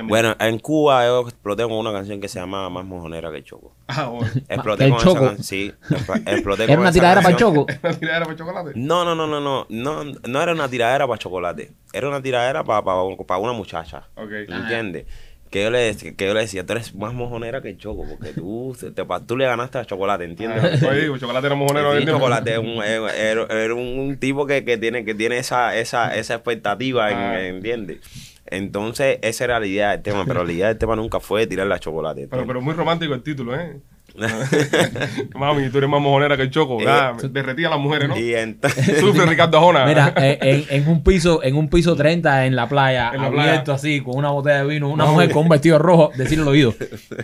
Bueno, 0.08 0.36
en 0.38 0.58
Cuba 0.58 1.06
yo 1.06 1.20
exploté 1.22 1.62
con 1.62 1.72
una 1.72 1.90
canción 1.90 2.20
que 2.20 2.28
se 2.28 2.38
llama 2.38 2.68
Más 2.68 2.84
mojonera 2.84 3.30
que 3.30 3.38
el 3.38 3.44
Choco. 3.44 3.72
Ah, 3.88 4.08
bueno. 4.08 4.30
Exploté 4.46 4.84
¿El 4.84 4.90
con 4.90 5.00
Choco? 5.00 5.16
esa 5.24 5.26
canción. 5.36 5.42
Sí, 5.44 5.72
expl- 5.88 6.22
exploté 6.30 6.64
¿Era 6.64 6.72
con 6.74 6.80
una 6.80 6.90
esa 6.90 6.94
tiradera 6.98 7.22
para 7.22 7.32
el 7.34 7.38
choco? 7.40 7.66
¿Una 7.82 7.92
tiradera 7.94 8.24
para 8.26 8.36
chocolate? 8.36 8.72
No, 8.74 9.04
no, 9.06 9.14
no, 9.14 9.26
no, 9.26 9.40
no, 9.40 9.66
no, 9.70 10.04
no 10.04 10.42
era 10.42 10.52
una 10.52 10.68
tiradera 10.68 11.06
para 11.06 11.18
chocolate. 11.18 11.72
Era 11.94 12.08
una 12.08 12.20
tiradera 12.20 12.62
para 12.62 13.38
una 13.38 13.52
muchacha. 13.54 14.08
Ok. 14.16 14.30
¿Entiendes? 14.48 15.06
Que 15.52 15.62
yo, 15.62 15.70
le, 15.70 15.78
decía- 15.78 16.14
que 16.16 16.26
yo 16.26 16.32
le 16.34 16.40
decía, 16.40 16.64
tú 16.66 16.72
eres 16.72 16.94
más 16.94 17.12
mojonera 17.14 17.60
que 17.62 17.68
el 17.68 17.76
choco, 17.78 18.04
porque 18.08 18.32
tú, 18.32 18.74
te, 18.94 19.04
tú 19.26 19.36
le 19.36 19.44
ganaste 19.44 19.78
a 19.78 19.84
chocolate, 19.84 20.24
¿entiendes? 20.24 20.82
Ah, 20.82 20.88
oye, 20.88 21.02
digo, 21.02 21.18
chocolate 21.18 21.46
era 21.46 21.54
mojonero 21.54 21.96
Sí, 22.00 22.06
chocolate 22.06 22.58
un, 22.58 22.82
era, 22.82 23.44
era 23.48 23.74
un, 23.74 24.16
tipo 24.18 24.46
que, 24.46 24.64
que 24.64 24.78
tiene, 24.78 25.04
que 25.04 25.14
tiene 25.14 25.36
esa, 25.38 25.76
esa, 25.76 26.16
esa 26.16 26.34
expectativa, 26.34 27.10
en- 27.10 27.16
Ah. 27.18 27.40
¿entiendes? 27.46 27.98
Entonces, 28.46 29.18
esa 29.22 29.44
era 29.44 29.60
la 29.60 29.66
idea 29.66 29.90
del 29.92 30.02
tema, 30.02 30.24
pero 30.26 30.44
la 30.44 30.52
idea 30.52 30.68
del 30.68 30.78
tema 30.78 30.96
nunca 30.96 31.20
fue 31.20 31.46
tirarle 31.46 31.74
a 31.74 31.78
chocolate. 31.78 32.28
Pero, 32.30 32.46
pero 32.46 32.60
muy 32.60 32.74
romántico 32.74 33.14
el 33.14 33.22
título, 33.22 33.54
¿eh? 33.54 33.78
Mami, 35.34 35.70
tú 35.70 35.78
eres 35.78 35.88
más 35.90 36.00
mojonera 36.00 36.36
que 36.36 36.42
el 36.42 36.50
choco. 36.50 36.80
Eh, 36.80 36.84
Ah, 36.86 37.16
derretía 37.30 37.68
a 37.68 37.70
las 37.70 37.78
mujeres, 37.80 38.08
¿no? 38.08 38.18
Y 38.18 38.34
entonces, 38.34 38.98
Sufre 39.00 39.24
Ricardo 39.26 39.58
Ajona. 39.58 39.86
Mira, 39.86 40.12
eh, 40.16 40.38
en, 40.68 40.82
en 40.82 40.88
un 40.88 41.02
piso, 41.02 41.42
en 41.42 41.56
un 41.56 41.68
piso 41.68 41.96
30 41.96 42.46
en 42.46 42.54
la 42.56 42.68
playa, 42.68 43.10
En 43.14 43.20
la 43.22 43.26
abierto 43.28 43.64
playa. 43.64 43.74
así, 43.74 44.00
con 44.00 44.16
una 44.16 44.30
botella 44.30 44.62
de 44.62 44.66
vino, 44.68 44.88
una 44.90 45.04
No, 45.04 45.12
mujer 45.12 45.30
con 45.30 45.44
un 45.44 45.48
vestido 45.48 45.78
rojo, 45.78 46.10
decirle 46.16 46.42
al 46.42 46.48
oído, 46.48 46.74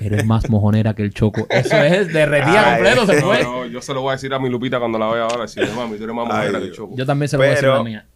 eres 0.00 0.24
más 0.24 0.48
mojonera 0.48 0.94
que 0.94 1.02
el 1.02 1.12
choco. 1.12 1.46
Eso 1.50 1.76
es 1.76 2.12
derretía 2.12 2.74
Ay, 2.74 2.74
completo, 2.82 3.06
se 3.06 3.20
No, 3.20 3.26
fue. 3.26 3.42
no, 3.42 3.66
yo 3.66 3.82
se 3.82 3.94
lo 3.94 4.00
voy 4.02 4.10
a 4.10 4.12
decir 4.12 4.32
a 4.32 4.38
mi 4.38 4.48
Lupita 4.48 4.78
cuando 4.78 4.98
la 4.98 5.08
vea 5.10 5.24
ahora. 5.24 5.46
Si 5.48 5.60
mami, 5.60 5.96
tú 5.98 6.04
eres 6.04 6.14
más 6.16 6.24
Ay, 6.30 6.30
mojonera 6.36 6.58
que 6.60 6.64
el 6.66 6.72
choco. 6.72 6.94
Yo 6.96 7.06
también 7.06 7.28
se 7.28 7.36
lo 7.36 7.40
voy 7.42 7.48
a 7.48 7.50
decir 7.50 7.68
a 7.68 7.74
la 7.74 7.82
mía. 7.84 8.06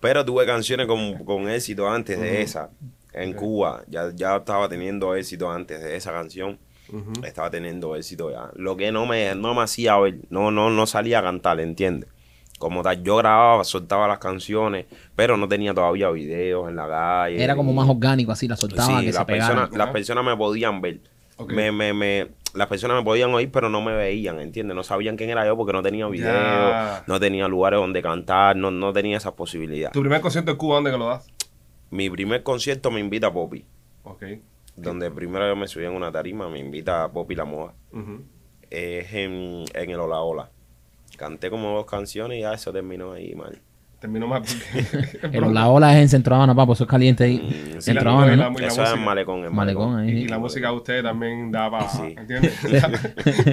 pero 0.00 0.24
tuve 0.24 0.46
canciones 0.46 0.86
con, 0.86 1.24
con 1.24 1.48
éxito 1.48 1.88
antes 1.90 2.20
de 2.20 2.42
esa, 2.42 2.70
en 3.12 3.32
Cuba. 3.32 3.82
Ya, 3.88 4.10
ya 4.14 4.36
estaba 4.36 4.68
teniendo 4.68 5.14
éxito 5.16 5.50
antes 5.50 5.80
de 5.82 5.96
esa 5.96 6.12
canción. 6.12 6.58
Estaba 7.24 7.50
teniendo 7.50 7.96
éxito 7.96 8.30
ya. 8.30 8.50
Lo 8.56 8.76
que 8.76 8.92
no 8.92 9.06
me, 9.06 9.34
no 9.34 9.54
me 9.54 9.62
hacía 9.62 9.96
ver, 9.98 10.16
no, 10.30 10.50
no, 10.50 10.68
no 10.70 10.86
salía 10.86 11.20
a 11.20 11.22
cantar, 11.22 11.60
¿entiendes? 11.60 12.08
Como 12.58 12.82
tal, 12.82 13.02
yo 13.02 13.16
grababa, 13.16 13.64
soltaba 13.64 14.06
las 14.06 14.18
canciones, 14.18 14.86
pero 15.16 15.36
no 15.36 15.48
tenía 15.48 15.74
todavía 15.74 16.10
videos 16.10 16.68
en 16.68 16.76
la 16.76 16.86
calle. 16.88 17.42
Era 17.42 17.56
como 17.56 17.72
más 17.72 17.88
orgánico, 17.88 18.30
así, 18.32 18.46
la 18.46 18.56
soltaba, 18.56 19.00
Sí, 19.00 19.06
que 19.06 19.12
se 19.12 19.18
las 19.18 19.24
pegara. 19.24 19.48
personas, 19.54 19.76
las 19.76 19.88
personas 19.90 20.24
me 20.24 20.36
podían 20.36 20.80
ver. 20.80 21.00
Me, 21.48 21.72
me, 21.72 21.92
me, 21.92 22.28
las 22.54 22.68
personas 22.68 22.98
me 22.98 23.02
podían 23.02 23.34
oír, 23.34 23.50
pero 23.50 23.68
no 23.68 23.80
me 23.82 23.94
veían, 23.96 24.38
¿entiendes? 24.38 24.76
No 24.76 24.84
sabían 24.84 25.16
quién 25.16 25.30
era 25.30 25.44
yo 25.44 25.56
porque 25.56 25.72
no 25.72 25.82
tenía 25.82 26.06
videos, 26.06 26.72
Ya. 26.76 27.02
no 27.08 27.18
tenía 27.18 27.48
lugares 27.48 27.80
donde 27.80 28.00
cantar, 28.00 28.54
no, 28.54 28.70
no 28.70 28.92
tenía 28.92 29.16
esa 29.16 29.34
posibilidad. 29.34 29.90
Tu 29.90 30.00
primer 30.00 30.20
concierto 30.20 30.52
en 30.52 30.56
Cuba, 30.56 30.76
¿dónde 30.76 30.92
que 30.92 30.98
lo 30.98 31.06
das? 31.08 31.26
Mi 31.90 32.08
primer 32.10 32.44
concierto 32.44 32.90
me 32.92 33.00
invita 33.00 33.26
a 33.28 33.32
Poppy, 33.32 33.64
Ok. 34.04 34.22
Donde 34.76 35.10
primero 35.10 35.46
yo 35.46 35.56
me 35.56 35.68
subí 35.68 35.84
en 35.84 35.92
una 35.92 36.10
tarima, 36.10 36.48
me 36.48 36.58
invita 36.58 37.04
a 37.04 37.12
Poppy 37.12 37.34
La 37.34 37.44
Moda. 37.44 37.74
Es 38.70 39.12
en, 39.12 39.64
en 39.74 39.90
el 39.90 40.00
Ola 40.00 40.20
Ola. 40.20 40.50
Canté 41.16 41.50
como 41.50 41.74
dos 41.74 41.86
canciones 41.86 42.38
y 42.38 42.40
ya 42.42 42.54
eso 42.54 42.72
terminó 42.72 43.12
ahí 43.12 43.34
mal. 43.34 43.60
Terminó 44.02 44.26
mal 44.26 44.42
porque... 44.42 45.18
Pero 45.32 45.50
la 45.50 45.68
ola 45.68 45.94
es 45.96 46.02
en 46.02 46.08
Centro 46.10 46.34
Habana, 46.34 46.54
papo, 46.54 46.74
eso 46.74 46.84
es 46.84 46.90
caliente 46.90 47.24
ahí. 47.24 47.38
Mm, 47.38 47.72
sí. 47.74 47.80
Centro 47.82 48.02
Y 48.02 48.04
la- 48.04 48.10
Habana, 48.12 48.32
y 48.32 48.36
¿no? 48.36 48.50
la- 48.58 48.62
y 48.62 48.66
Eso 48.66 48.82
es 48.82 48.92
en 48.92 49.04
Malecón. 49.04 49.44
En 49.44 49.54
Malecón, 49.54 49.98
ahí. 50.00 50.10
Y 50.10 50.28
la 50.28 50.38
música 50.38 50.68
de 50.68 50.74
ustedes 50.74 51.02
también 51.04 51.50
da 51.50 51.70
para... 51.70 51.88
Sí. 51.88 52.02
¿Entiendes? 52.18 52.62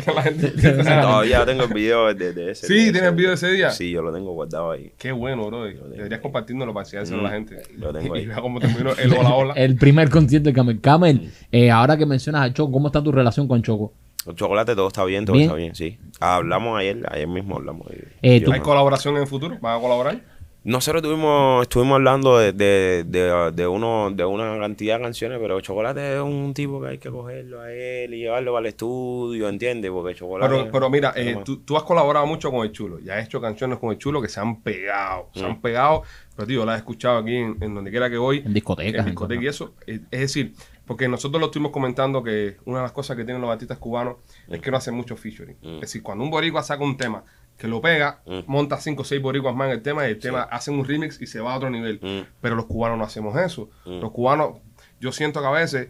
la 0.08 0.22
gente 0.24 0.50
Todavía 0.52 1.46
tengo 1.46 1.64
el 1.64 1.74
video 1.74 2.14
de, 2.14 2.34
de 2.34 2.52
ese. 2.52 2.68
Sí, 2.68 2.86
de 2.86 2.92
¿tienes 2.92 3.10
el 3.10 3.16
video 3.16 3.30
de 3.30 3.36
ese 3.36 3.52
día? 3.52 3.70
Sí, 3.72 3.92
yo 3.92 4.02
lo 4.02 4.12
tengo 4.12 4.32
guardado 4.34 4.72
ahí. 4.72 4.92
Qué 4.98 5.12
bueno, 5.12 5.46
bro. 5.46 5.64
Deberías 5.66 6.20
compartirlo 6.20 6.66
para 6.74 6.84
enseñárselo 6.86 7.20
a 7.22 7.24
la 7.24 7.30
gente. 7.30 7.62
Lo 7.78 7.94
tengo 7.94 8.16
Y 8.16 8.20
ahí. 8.20 8.26
vea 8.26 8.42
cómo 8.42 8.60
terminó 8.60 8.92
el 8.94 9.14
hola 9.14 9.30
hola. 9.34 9.54
El 9.56 9.76
primer 9.76 10.10
concierto 10.10 10.50
de 10.50 10.54
Camel. 10.54 10.82
Camel, 10.82 11.32
eh, 11.52 11.70
ahora 11.72 11.96
que 11.98 12.06
mencionas 12.06 12.50
a 12.50 12.54
Choco, 12.54 12.72
¿cómo 12.72 12.88
está 12.88 13.04
tu 13.04 13.12
relación 13.12 13.48
con 13.48 13.62
Choco? 13.62 13.94
El 14.28 14.36
chocolate 14.36 14.76
todo 14.76 14.88
está 14.90 15.06
bien, 15.06 15.24
todo 15.26 15.36
Bien. 15.36 15.46
está 15.48 15.56
bien, 15.56 15.76
sí. 15.76 15.98
Hablamos 16.20 16.78
ayer, 16.78 17.00
ayer 17.10 17.28
mismo 17.28 17.56
hablamos. 17.56 17.88
Eh, 18.22 18.42
Yo- 18.42 18.52
¿Hay 18.52 18.60
colaboración 18.60 19.16
en 19.16 19.22
el 19.22 19.28
futuro? 19.28 19.58
¿Van 19.62 19.78
a 19.78 19.82
colaborar? 19.82 20.20
Nosotros 20.64 21.02
tuvimos, 21.02 21.64
estuvimos 21.64 21.96
hablando 21.96 22.38
de, 22.38 22.52
de, 22.52 23.06
de, 23.06 23.52
de 23.54 23.68
uno, 23.68 24.12
de 24.12 24.26
una 24.26 24.60
cantidad 24.60 24.98
de 24.98 25.04
canciones, 25.04 25.40
pero 25.40 25.62
Chocolate 25.62 26.16
es 26.16 26.22
un 26.22 26.54
tipo 26.54 26.82
que 26.82 26.90
hay 26.90 26.98
que 26.98 27.10
cogerlo 27.10 27.62
a 27.62 27.72
él 27.72 28.14
y 28.14 28.20
llevarlo 28.20 28.58
al 28.58 28.66
estudio, 28.66 29.48
¿entiendes? 29.48 29.90
Porque 29.90 30.16
Chocolate... 30.16 30.54
Pero, 30.54 30.72
pero 30.72 30.90
mira, 30.90 31.14
eh, 31.16 31.38
tú, 31.46 31.60
tú 31.60 31.78
has 31.78 31.84
colaborado 31.84 32.26
mucho 32.26 32.52
con 32.52 32.66
el 32.66 32.74
Chulo. 32.74 33.00
Ya 33.00 33.18
has 33.18 33.26
hecho 33.26 33.40
canciones 33.40 33.80
con 33.80 33.92
el 33.92 33.98
Chulo 33.98 34.22
que 34.22 34.28
se 34.28 34.42
han 34.42 34.62
pegado. 34.62 35.30
Se 35.34 35.46
han 35.46 35.62
pegado. 35.62 36.04
Pero, 36.36 36.48
tío, 36.48 36.66
las 36.66 36.76
he 36.76 36.80
escuchado 36.80 37.20
aquí 37.20 37.38
en, 37.38 37.58
en 37.62 37.74
donde 37.74 37.90
quiera 37.90 38.10
que 38.10 38.18
voy. 38.18 38.40
En 38.40 38.54
discotecas, 38.54 39.00
En 39.00 39.06
discotecas 39.06 39.44
y 39.44 39.48
eso. 39.48 39.74
Es, 39.88 40.02
es 40.12 40.20
decir, 40.20 40.54
porque 40.86 41.08
nosotros 41.08 41.40
lo 41.40 41.46
estuvimos 41.48 41.72
comentando 41.72 42.22
que 42.22 42.58
una 42.66 42.80
de 42.80 42.84
las 42.84 42.92
cosas 42.92 43.16
que 43.16 43.24
tienen 43.24 43.42
los 43.42 43.50
artistas 43.52 43.78
cubanos 43.78 44.18
es 44.50 44.60
que 44.60 44.72
no 44.72 44.78
hacen 44.78 44.94
mucho 44.94 45.16
featuring. 45.16 45.56
Es 45.62 45.82
decir, 45.82 46.04
cuando 46.04 46.24
un 46.24 46.32
boricua 46.32 46.64
saca 46.64 46.84
un 46.84 46.98
tema 46.98 47.24
que 47.60 47.68
lo 47.68 47.82
pega, 47.82 48.22
Mm. 48.26 48.40
monta 48.48 48.78
cinco 48.78 49.02
o 49.04 49.06
seis 49.06 49.22
boricuas 49.22 49.54
más 49.54 49.68
en 49.68 49.74
el 49.74 49.82
tema 49.84 50.08
y 50.08 50.12
el 50.12 50.18
tema 50.20 50.44
hacen 50.44 50.80
un 50.80 50.86
remix 50.86 51.22
y 51.22 51.28
se 51.28 51.40
va 51.42 51.54
a 51.54 51.58
otro 51.58 51.70
nivel. 51.70 52.00
Mm. 52.02 52.26
Pero 52.42 52.56
los 52.56 52.66
cubanos 52.66 52.98
no 52.98 53.04
hacemos 53.04 53.38
eso. 53.38 53.70
Mm. 53.86 54.00
Los 54.00 54.12
cubanos, 54.12 54.58
yo 55.00 55.12
siento 55.12 55.42
que 55.42 55.48
a 55.48 55.52
veces 55.52 55.90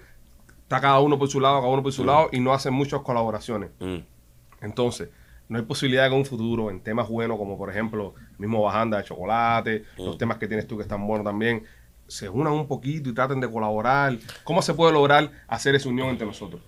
está 0.63 0.81
cada 0.81 0.99
uno 0.99 1.17
por 1.17 1.29
su 1.29 1.39
lado, 1.39 1.59
cada 1.61 1.71
uno 1.71 1.83
por 1.83 1.93
su 1.93 2.03
lado 2.03 2.29
y 2.31 2.39
no 2.39 2.53
hacen 2.53 2.73
muchas 2.73 3.01
colaboraciones. 3.01 3.69
Entonces, 4.61 5.09
no 5.47 5.57
hay 5.57 5.63
posibilidad 5.65 6.03
de 6.03 6.09
que 6.09 6.15
un 6.15 6.25
futuro, 6.25 6.69
en 6.69 6.81
temas 6.81 7.07
buenos 7.07 7.37
como 7.37 7.57
por 7.57 7.69
ejemplo, 7.69 8.13
el 8.33 8.39
mismo 8.39 8.61
Bajanda 8.63 8.97
de 8.97 9.03
Chocolate, 9.03 9.83
los 9.97 10.17
temas 10.17 10.37
que 10.37 10.47
tienes 10.47 10.67
tú 10.67 10.75
que 10.75 10.83
están 10.83 11.05
buenos 11.07 11.25
también, 11.25 11.63
se 12.07 12.27
unan 12.29 12.53
un 12.53 12.67
poquito 12.67 13.09
y 13.09 13.13
traten 13.13 13.39
de 13.39 13.49
colaborar. 13.49 14.17
¿Cómo 14.43 14.61
se 14.63 14.73
puede 14.73 14.91
lograr 14.93 15.29
hacer 15.47 15.75
esa 15.75 15.87
unión 15.89 16.09
entre 16.09 16.25
nosotros? 16.25 16.61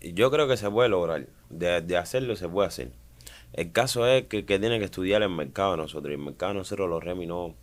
Yo 0.00 0.30
creo 0.30 0.48
que 0.48 0.56
se 0.56 0.70
puede 0.70 0.88
lograr. 0.88 1.26
De, 1.50 1.80
de 1.82 1.96
hacerlo 1.96 2.34
se 2.36 2.48
puede 2.48 2.68
hacer. 2.68 2.90
El 3.52 3.72
caso 3.72 4.06
es 4.06 4.24
que, 4.26 4.44
que 4.44 4.58
tiene 4.58 4.78
que 4.78 4.84
estudiar 4.84 5.22
el 5.22 5.30
mercado 5.30 5.72
de 5.72 5.76
nosotros. 5.78 6.10
Y 6.10 6.14
el 6.14 6.20
mercado 6.20 6.52
de 6.52 6.58
nosotros, 6.58 6.88
los 6.88 7.02
remis 7.02 7.28
no, 7.28 7.54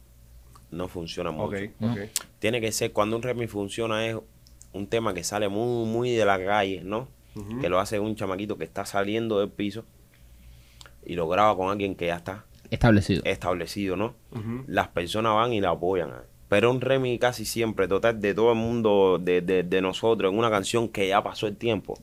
no 0.71 0.87
funciona 0.87 1.31
mucho. 1.31 1.55
Ok, 1.57 1.69
¿no? 1.79 1.93
ok. 1.93 1.99
Tiene 2.39 2.61
que 2.61 2.71
ser, 2.71 2.91
cuando 2.91 3.15
un 3.15 3.21
remi 3.21 3.47
funciona, 3.47 4.05
es 4.07 4.17
un 4.73 4.87
tema 4.87 5.13
que 5.13 5.23
sale 5.23 5.49
muy, 5.49 5.85
muy 5.85 6.11
de 6.11 6.25
la 6.25 6.43
calle, 6.43 6.81
¿no? 6.83 7.07
Que 7.61 7.67
lo 7.69 7.79
hace 7.79 7.99
un 7.99 8.15
chamaquito 8.15 8.57
que 8.59 8.63
está 8.63 8.85
saliendo 8.85 9.39
del 9.39 9.49
piso 9.49 9.85
y 11.03 11.15
lo 11.15 11.27
graba 11.27 11.55
con 11.57 11.69
alguien 11.71 11.95
que 11.95 12.05
ya 12.07 12.17
está 12.17 12.45
Establecido. 12.69 13.23
establecido, 13.25 13.95
¿no? 13.95 14.13
Las 14.67 14.89
personas 14.89 15.33
van 15.33 15.51
y 15.53 15.59
la 15.61 15.71
apoyan. 15.71 16.11
Pero 16.53 16.69
un 16.69 16.81
remi 16.81 17.17
casi 17.17 17.45
siempre, 17.45 17.87
total, 17.87 18.21
de 18.21 18.35
todo 18.35 18.51
el 18.51 18.57
mundo, 18.59 19.17
de, 19.19 19.41
de, 19.41 19.63
de 19.63 19.81
nosotros, 19.81 20.31
en 20.31 20.37
una 20.37 20.51
canción 20.51 20.87
que 20.87 21.07
ya 21.07 21.23
pasó 21.23 21.47
el 21.47 21.57
tiempo, 21.57 21.97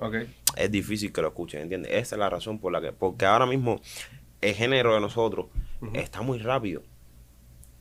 es 0.56 0.70
difícil 0.72 1.12
que 1.12 1.22
lo 1.22 1.28
escuchen, 1.28 1.60
¿entiendes? 1.60 1.92
Esa 1.92 2.16
es 2.16 2.18
la 2.18 2.28
razón 2.28 2.58
por 2.58 2.72
la 2.72 2.80
que, 2.80 2.90
porque 2.90 3.26
ahora 3.26 3.46
mismo 3.46 3.80
el 4.40 4.52
género 4.56 4.92
de 4.92 5.00
nosotros 5.00 5.46
está 5.92 6.22
muy 6.22 6.40
rápido. 6.40 6.82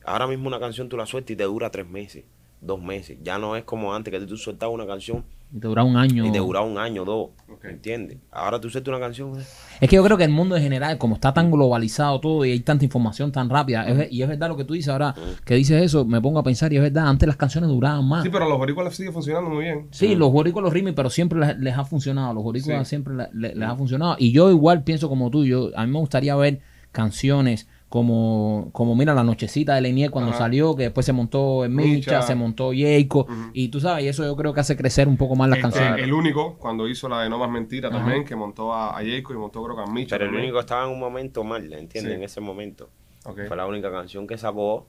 Ahora 0.04 0.28
mismo 0.28 0.46
una 0.46 0.60
canción 0.60 0.88
tú 0.88 0.96
la 0.96 1.06
sueltas 1.06 1.32
y 1.32 1.36
te 1.36 1.42
dura 1.42 1.72
tres 1.72 1.88
meses, 1.88 2.22
dos 2.60 2.80
meses. 2.80 3.18
Ya 3.20 3.36
no 3.36 3.56
es 3.56 3.64
como 3.64 3.92
antes 3.92 4.12
que 4.12 4.20
tú 4.20 4.36
sueltabas 4.36 4.72
una 4.72 4.86
canción 4.86 5.24
Y 5.52 5.58
te 5.58 5.66
dura 5.66 5.82
un 5.82 5.96
año. 5.96 6.24
y 6.26 6.30
te 6.30 6.38
duraba 6.38 6.64
un 6.64 6.78
año, 6.78 7.04
dos, 7.04 7.30
Ok. 7.52 7.64
¿entiendes? 7.64 8.18
Ahora 8.30 8.60
tú 8.60 8.70
sueltas 8.70 8.92
una 8.94 9.00
canción, 9.00 9.36
eh, 9.40 9.42
Es 9.80 9.90
que 9.90 9.96
yo 9.96 10.04
creo 10.04 10.16
que 10.16 10.22
el 10.24 10.30
mundo 10.30 10.56
en 10.56 10.62
general, 10.62 10.96
como 10.96 11.16
está 11.16 11.34
tan 11.34 11.50
globalizado 11.50 12.20
todo 12.20 12.44
y 12.44 12.52
hay 12.52 12.60
tanta 12.60 12.84
información 12.84 13.32
tan 13.32 13.50
rápida, 13.50 13.84
es 13.88 14.12
y 14.12 14.22
es 14.22 14.28
verdad 14.28 14.48
lo 14.48 14.56
que 14.56 14.64
tú 14.64 14.74
dices 14.74 14.88
ahora, 14.90 15.14
que 15.44 15.54
dices 15.56 15.82
eso, 15.82 16.04
me 16.04 16.20
pongo 16.20 16.38
a 16.38 16.44
pensar 16.44 16.72
y 16.72 16.76
es 16.76 16.82
verdad, 16.82 17.08
antes 17.08 17.26
las 17.26 17.36
canciones 17.36 17.68
duraban 17.68 18.06
más. 18.06 18.22
Sí, 18.22 18.28
pero 18.30 18.44
a 18.44 18.48
los 18.48 18.58
boricuas 18.58 18.86
les 18.86 18.94
sigue 18.96 19.10
funcionando 19.10 19.50
muy 19.50 19.64
bien. 19.64 19.88
Sí, 19.90 20.14
los 20.14 20.30
boricuas 20.30 20.62
los 20.62 20.72
rimis, 20.72 20.94
pero 20.94 21.10
siempre 21.10 21.40
les, 21.40 21.58
les 21.58 21.76
ha 21.76 21.84
funcionado. 21.84 22.32
Los 22.32 22.44
boricuas 22.44 22.78
Sí. 22.86 22.90
siempre 22.90 23.14
le- 23.14 23.28
le- 23.32 23.54
les 23.56 23.68
ha 23.68 23.74
funcionado. 23.74 24.14
Y 24.20 24.30
yo 24.30 24.50
igual 24.50 24.84
pienso 24.84 25.08
como 25.08 25.30
tú. 25.30 25.44
Yo, 25.44 25.70
a 25.74 25.84
mí 25.84 25.92
me 25.92 25.98
gustaría 25.98 26.36
ver 26.36 26.60
canciones 26.92 27.66
como, 27.90 28.70
como 28.72 28.94
mira, 28.94 29.12
La 29.14 29.22
Nochecita 29.24 29.74
de 29.74 29.80
Lenier 29.82 30.10
cuando 30.10 30.30
Ajá. 30.30 30.38
salió, 30.38 30.74
que 30.76 30.84
después 30.84 31.04
se 31.04 31.12
montó 31.12 31.64
en 31.64 31.74
Micha, 31.74 31.92
Micha. 31.92 32.22
se 32.22 32.34
montó 32.36 32.72
Yeiko. 32.72 33.26
Y 33.52 33.68
tú 33.68 33.80
sabes, 33.80 34.04
y 34.04 34.08
eso 34.08 34.24
yo 34.24 34.34
creo 34.36 34.54
que 34.54 34.60
hace 34.60 34.76
crecer 34.76 35.08
un 35.08 35.16
poco 35.18 35.34
más 35.36 35.48
las 35.50 35.58
El, 35.58 35.62
canciones. 35.62 36.02
el 36.02 36.12
único, 36.12 36.56
cuando 36.56 36.88
hizo 36.88 37.08
la 37.08 37.20
de 37.22 37.28
No 37.28 37.38
Más 37.38 37.50
Mentira 37.50 37.90
también, 37.90 38.24
que 38.24 38.34
montó 38.36 38.72
a, 38.72 38.96
a 38.96 39.02
Jacob 39.04 39.34
y 39.34 39.38
montó 39.38 39.62
creo 39.64 39.76
que 39.76 39.82
a 39.82 39.86
Micha. 39.92 40.16
pero 40.16 40.30
el 40.30 40.36
único 40.36 40.60
estaba 40.60 40.84
en 40.86 40.92
un 40.92 41.00
momento 41.00 41.42
mal, 41.44 41.64
¿entiendes? 41.72 42.12
Sí. 42.12 42.16
En 42.16 42.22
ese 42.22 42.40
momento. 42.40 42.88
Fue 43.22 43.56
la 43.56 43.66
única 43.66 43.90
canción 43.90 44.26
que 44.26 44.38
sacó. 44.38 44.86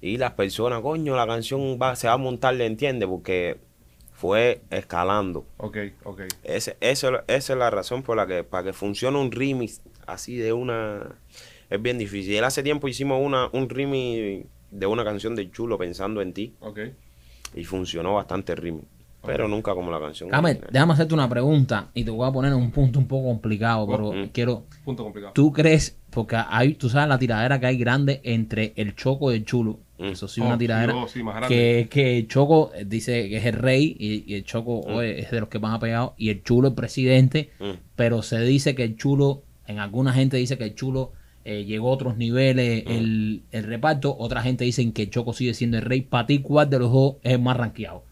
Y 0.00 0.16
las 0.16 0.30
personas, 0.34 0.80
coño, 0.80 1.16
la 1.16 1.26
canción 1.26 1.78
va, 1.82 1.96
se 1.96 2.06
va 2.06 2.12
a 2.14 2.16
montar, 2.18 2.54
¿le 2.54 2.64
entiendes? 2.66 3.08
Porque 3.08 3.58
fue 4.12 4.60
escalando. 4.70 5.44
Ok, 5.56 5.76
ok. 6.04 6.20
Ese, 6.44 6.76
eso, 6.80 7.10
esa 7.26 7.52
es 7.52 7.58
la 7.58 7.70
razón 7.70 8.04
por 8.04 8.16
la 8.16 8.26
que, 8.26 8.44
para 8.44 8.62
que 8.62 8.72
funcione 8.72 9.18
un 9.18 9.32
remix 9.32 9.82
así 10.06 10.36
de 10.36 10.52
una, 10.52 11.16
es 11.70 11.82
bien 11.82 11.98
difícil. 11.98 12.34
Él 12.34 12.44
hace 12.44 12.62
tiempo 12.62 12.88
hicimos 12.88 13.20
una, 13.24 13.48
un 13.52 13.68
remix 13.68 14.46
de 14.70 14.86
una 14.86 15.04
canción 15.04 15.34
de 15.34 15.50
Chulo 15.50 15.78
pensando 15.78 16.20
en 16.22 16.32
ti 16.32 16.54
Ok. 16.60 16.78
y 17.54 17.64
funcionó 17.64 18.14
bastante 18.14 18.52
el 18.52 18.58
remix. 18.58 18.84
Pero 19.26 19.48
nunca 19.48 19.74
como 19.74 19.90
la 19.90 19.98
canción. 19.98 20.30
Dame, 20.30 20.60
déjame 20.70 20.92
hacerte 20.92 21.12
una 21.12 21.28
pregunta 21.28 21.88
y 21.92 22.04
te 22.04 22.10
voy 22.10 22.26
a 22.26 22.32
poner 22.32 22.52
en 22.52 22.58
un 22.58 22.70
punto 22.70 23.00
un 23.00 23.08
poco 23.08 23.26
complicado, 23.28 23.86
pero 23.88 24.12
Mm. 24.12 24.28
quiero... 24.32 24.64
Punto 24.84 25.02
complicado. 25.02 25.32
¿Tú 25.34 25.52
crees, 25.52 25.98
porque 26.10 26.36
hay, 26.48 26.74
tú 26.74 26.88
sabes 26.88 27.08
la 27.08 27.18
tiradera 27.18 27.58
que 27.58 27.66
hay 27.66 27.76
grande 27.76 28.20
entre 28.22 28.72
el 28.76 28.94
Choco 28.94 29.32
y 29.32 29.36
el 29.36 29.44
Chulo? 29.44 29.80
Mm. 29.98 30.04
Eso 30.04 30.28
sí, 30.28 30.40
Oh, 30.40 30.46
una 30.46 30.56
tiradera. 30.56 30.94
sí, 31.08 31.22
más 31.24 31.34
grande. 31.34 31.54
que, 31.54 31.88
que 31.90 32.18
el 32.18 32.28
Choco 32.28 32.70
eh, 32.74 32.84
dice 32.86 33.28
que 33.28 33.38
es 33.38 33.44
el 33.44 33.54
rey 33.54 33.96
y, 33.98 34.32
y 34.32 34.36
el 34.36 34.44
Choco 34.44 34.82
Mm. 34.86 35.00
es 35.02 35.30
de 35.32 35.40
los 35.40 35.48
que 35.48 35.58
más 35.58 35.74
ha 35.74 35.80
pegado 35.80 36.14
y 36.16 36.30
el 36.30 36.44
Chulo 36.44 36.68
el 36.68 36.74
presidente, 36.74 37.50
Mm. 37.58 37.70
pero 37.96 38.22
se 38.22 38.40
dice 38.42 38.76
que 38.76 38.84
el 38.84 38.96
Chulo, 38.96 39.42
en 39.66 39.80
alguna 39.80 40.12
gente 40.12 40.36
dice 40.36 40.56
que 40.56 40.64
el 40.64 40.74
Chulo 40.76 41.12
eh, 41.50 41.64
llegó 41.64 41.88
a 41.90 41.94
otros 41.94 42.16
niveles 42.18 42.84
Mm. 42.84 42.90
el, 42.90 43.42
el 43.52 43.64
reparto, 43.64 44.14
otra 44.18 44.42
gente 44.42 44.64
dice 44.64 44.92
que 44.92 45.02
el 45.04 45.10
Choco 45.10 45.32
sigue 45.32 45.54
siendo 45.54 45.78
el 45.78 45.82
rey. 45.84 46.02
Para 46.02 46.26
ti, 46.26 46.40
¿cuál 46.40 46.68
de 46.68 46.78
los 46.78 46.92
dos 46.92 47.14
es 47.22 47.32
el 47.32 47.38
más 47.40 47.56
rankeado? 47.56 48.02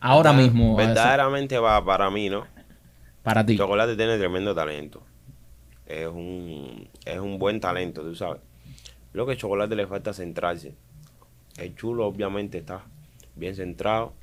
Ahora 0.00 0.32
Verdad- 0.32 0.44
mismo, 0.44 0.76
Verdaderamente 0.76 1.58
va 1.58 1.84
para 1.84 2.10
mí, 2.10 2.28
¿no? 2.28 2.44
para 3.22 3.44
ti. 3.46 3.56
Chocolate 3.56 3.96
tiene 3.96 4.16
tremendo 4.18 4.54
talento. 4.54 5.02
Es 5.86 6.06
un, 6.08 6.88
es 7.04 7.18
un 7.18 7.38
buen 7.38 7.60
talento, 7.60 8.02
tú 8.02 8.14
sabes. 8.14 8.40
Lo 9.12 9.26
que 9.26 9.32
a 9.32 9.36
Chocolate 9.36 9.76
le 9.76 9.86
falta 9.86 10.10
es 10.10 10.16
centrarse. 10.16 10.74
El 11.58 11.74
chulo 11.76 12.06
obviamente 12.06 12.58
está 12.58 12.84
bien 13.36 13.54
centrado, 13.54 14.14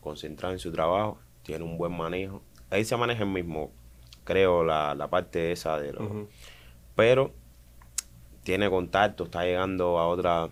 concentrado 0.00 0.52
en 0.52 0.58
su 0.58 0.72
trabajo, 0.72 1.18
tiene 1.44 1.62
un 1.64 1.78
buen 1.78 1.92
manejo. 1.96 2.42
Ahí 2.70 2.84
se 2.84 2.96
maneja 2.96 3.22
el 3.22 3.28
mismo, 3.30 3.70
creo, 4.24 4.64
la, 4.64 4.94
la 4.94 5.08
parte 5.08 5.52
esa 5.52 5.78
de 5.78 5.92
lo... 5.92 6.02
Ujú. 6.04 6.28
Pero 6.96 7.32
tiene 8.44 8.70
contacto, 8.70 9.24
está 9.24 9.44
llegando 9.44 9.98
a 9.98 10.06
otra... 10.06 10.50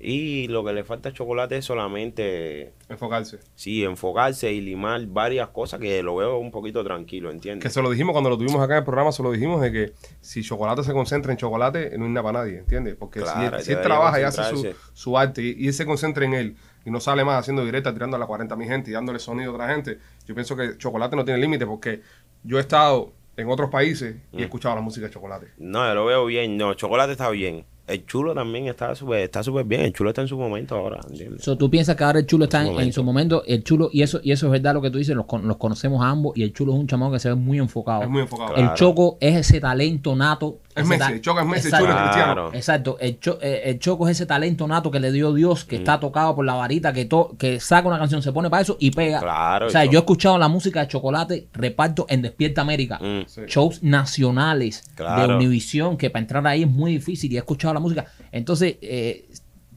Y 0.00 0.46
lo 0.46 0.64
que 0.64 0.72
le 0.72 0.84
falta 0.84 1.08
a 1.08 1.12
Chocolate 1.12 1.56
es 1.56 1.64
solamente, 1.64 2.72
Enfocarse. 2.88 3.40
sí, 3.56 3.82
enfocarse 3.82 4.52
y 4.52 4.60
limar 4.60 5.04
varias 5.06 5.48
cosas 5.48 5.80
que 5.80 6.04
lo 6.04 6.14
veo 6.14 6.38
un 6.38 6.52
poquito 6.52 6.84
tranquilo, 6.84 7.32
¿entiendes? 7.32 7.64
Que 7.64 7.70
se 7.70 7.82
lo 7.82 7.90
dijimos 7.90 8.12
cuando 8.12 8.30
lo 8.30 8.38
tuvimos 8.38 8.62
acá 8.62 8.74
en 8.74 8.78
el 8.78 8.84
programa, 8.84 9.10
se 9.10 9.24
lo 9.24 9.32
dijimos 9.32 9.60
de 9.60 9.72
que 9.72 9.92
si 10.20 10.42
Chocolate 10.42 10.84
se 10.84 10.92
concentra 10.92 11.32
en 11.32 11.38
Chocolate, 11.38 11.98
no 11.98 12.04
hay 12.04 12.12
nada 12.12 12.22
para 12.22 12.38
nadie, 12.44 12.58
¿entiendes? 12.58 12.94
Porque 12.94 13.22
si 13.22 13.26
él, 13.26 13.34
si 13.34 13.40
él 13.40 13.50
debería 13.50 13.82
trabaja 13.82 14.20
y 14.20 14.22
hace 14.22 14.44
su, 14.44 14.68
su 14.92 15.18
arte 15.18 15.42
y, 15.42 15.64
y 15.64 15.66
él 15.66 15.74
se 15.74 15.84
concentra 15.84 16.24
en 16.24 16.34
él 16.34 16.56
y 16.84 16.92
no 16.92 17.00
sale 17.00 17.24
más 17.24 17.40
haciendo 17.40 17.64
directa, 17.64 17.92
tirando 17.92 18.14
a 18.14 18.20
las 18.20 18.28
40 18.28 18.54
mil 18.54 18.68
gente 18.68 18.90
y 18.90 18.94
dándole 18.94 19.18
sonido 19.18 19.50
a 19.50 19.54
otra 19.54 19.68
gente, 19.68 19.98
yo 20.26 20.34
pienso 20.36 20.54
que 20.54 20.78
Chocolate 20.78 21.16
no 21.16 21.24
tiene 21.24 21.40
límite 21.40 21.66
porque 21.66 22.02
yo 22.44 22.58
he 22.58 22.60
estado 22.60 23.14
en 23.38 23.48
otros 23.48 23.70
países 23.70 24.16
y 24.32 24.36
he 24.36 24.40
Mm. 24.40 24.44
escuchado 24.44 24.74
la 24.74 24.80
música 24.82 25.06
de 25.06 25.12
Chocolate. 25.12 25.48
No, 25.58 25.86
yo 25.86 25.94
lo 25.94 26.04
veo 26.06 26.26
bien. 26.26 26.56
No, 26.56 26.74
Chocolate 26.74 27.12
está 27.12 27.30
bien. 27.30 27.64
El 27.88 28.04
chulo 28.06 28.34
también 28.34 28.66
está 28.68 28.94
súper 28.94 29.20
está 29.20 29.42
súper 29.42 29.64
bien. 29.64 29.80
El 29.80 29.92
chulo 29.92 30.10
está 30.10 30.22
en 30.22 30.28
su 30.28 30.36
momento 30.38 30.76
ahora, 30.76 31.00
¿entiendes? 31.08 31.42
So, 31.42 31.56
tú 31.56 31.70
piensas 31.70 31.96
que 31.96 32.04
ahora 32.04 32.18
el 32.20 32.26
chulo 32.26 32.44
está 32.44 32.60
en, 32.66 32.74
Su 32.74 32.80
en 32.80 32.92
su 32.92 33.02
momento, 33.04 33.42
el 33.46 33.64
chulo, 33.64 33.88
y 33.92 34.02
eso, 34.02 34.20
y 34.22 34.32
eso 34.32 34.46
es 34.46 34.52
verdad 34.52 34.74
lo 34.74 34.82
que 34.82 34.90
tú 34.90 34.98
dices, 34.98 35.16
los, 35.16 35.26
con- 35.26 35.48
los 35.48 35.56
conocemos 35.56 36.04
a 36.04 36.10
ambos, 36.10 36.36
y 36.36 36.42
el 36.42 36.52
chulo 36.52 36.72
es 36.74 36.78
un 36.78 36.86
chamado 36.86 37.12
que 37.12 37.18
se 37.18 37.28
ve 37.30 37.34
muy 37.34 37.58
enfocado. 37.58 38.02
Es 38.02 38.08
muy 38.08 38.22
enfocado. 38.22 38.54
Claro. 38.54 38.70
El 38.70 38.76
Choco 38.76 39.16
es 39.20 39.36
ese 39.36 39.60
talento 39.60 40.14
nato. 40.14 40.58
Es 40.74 40.82
ese 40.84 40.88
Messi, 40.90 40.98
ta- 41.00 41.10
el 41.12 41.20
Choco 41.20 41.40
es 41.40 41.46
Messi, 41.46 41.68
el 41.68 41.74
Exacto. 41.74 41.86
chulo 41.86 41.96
es 41.98 42.02
Cristiano. 42.10 42.50
Exacto, 42.54 42.96
el, 43.00 43.18
Cho- 43.20 43.38
eh, 43.42 43.62
el 43.64 43.78
Choco 43.80 44.06
es 44.08 44.12
ese 44.16 44.26
talento 44.26 44.68
nato 44.68 44.90
que 44.90 45.00
le 45.00 45.10
dio 45.10 45.32
Dios, 45.32 45.64
Mm. 45.64 45.68
que 45.68 45.76
está 45.76 45.98
tocado 45.98 46.34
por 46.36 46.44
la 46.44 46.54
varita, 46.54 46.92
que, 46.92 47.04
to- 47.06 47.34
que 47.38 47.58
saca 47.58 47.88
una 47.88 47.98
canción, 47.98 48.22
se 48.22 48.32
pone 48.32 48.48
para 48.50 48.62
eso 48.62 48.76
y 48.78 48.90
pega. 48.92 49.20
Claro, 49.20 49.66
O 49.66 49.70
sea, 49.70 49.82
el 49.84 49.90
yo 49.90 49.98
he 49.98 50.00
escuchado 50.00 50.38
la 50.38 50.48
música 50.48 50.80
de 50.80 50.88
Chocolate, 50.88 51.48
reparto 51.52 52.06
en 52.08 52.22
Despierta 52.22 52.60
América, 52.60 52.98
Mm. 53.00 53.46
Shows 53.46 53.82
nacionales 53.82 54.82
de. 54.96 55.34
Univisión, 55.38 55.96
que 55.96 56.10
para 56.10 56.20
entrar 56.22 56.46
ahí 56.46 56.62
es 56.62 56.68
muy 56.70 56.92
difícil 56.92 57.32
y 57.32 57.36
he 57.36 57.38
escuchado 57.38 57.74
la 57.78 57.82
música. 57.82 58.06
Entonces, 58.32 58.76
eh, 58.82 59.28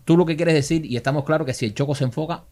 tú 0.05 0.17
lo 0.17 0.25
que 0.25 0.35
quieres 0.35 0.53
decir, 0.53 0.85
y 0.85 0.95
estamos 0.97 1.23
claros 1.23 1.45
que 1.45 1.53
si 1.53 1.65
el 1.65 1.73
Choco 1.73 1.95
se 1.95 2.03
enfoca, 2.03 2.43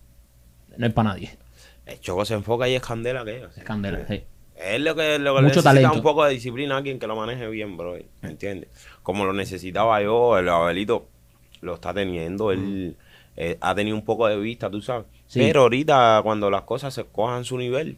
no 0.77 0.85
es 0.88 0.93
para 0.93 1.09
nadie. 1.09 1.38
El 1.85 1.99
choco 1.99 2.23
se 2.23 2.35
enfoca 2.35 2.69
y 2.69 2.75
es 2.75 2.81
candela 2.83 3.25
que 3.25 3.38
es. 3.43 3.57
Es 3.57 3.63
candela, 3.63 4.05
sí. 4.07 4.23
Es 4.55 4.79
lo 4.79 4.95
que, 4.95 5.17
lo 5.17 5.35
que 5.35 5.41
Mucho 5.41 5.55
necesita 5.55 5.73
talento. 5.73 5.93
un 5.97 6.03
poco 6.03 6.23
de 6.23 6.33
disciplina 6.33 6.77
alguien 6.77 6.99
que 6.99 7.07
lo 7.07 7.15
maneje 7.15 7.47
bien, 7.47 7.77
bro. 7.77 7.97
¿Entiendes? 8.21 8.69
Como 9.01 9.25
lo 9.25 9.33
necesitaba 9.33 9.99
yo, 10.03 10.38
el 10.38 10.47
Abelito 10.49 11.07
lo 11.62 11.73
está 11.73 11.93
teniendo. 11.93 12.51
Él 12.51 12.95
eh, 13.38 13.57
ha 13.62 13.73
tenido 13.73 13.95
un 13.95 14.05
poco 14.05 14.27
de 14.27 14.38
vista, 14.38 14.69
tú 14.69 14.81
sabes. 14.81 15.07
Sí. 15.25 15.39
Pero 15.39 15.62
ahorita, 15.62 16.19
cuando 16.23 16.51
las 16.51 16.62
cosas 16.62 16.93
se 16.93 17.05
cojan 17.05 17.43
su 17.43 17.57
nivel, 17.57 17.97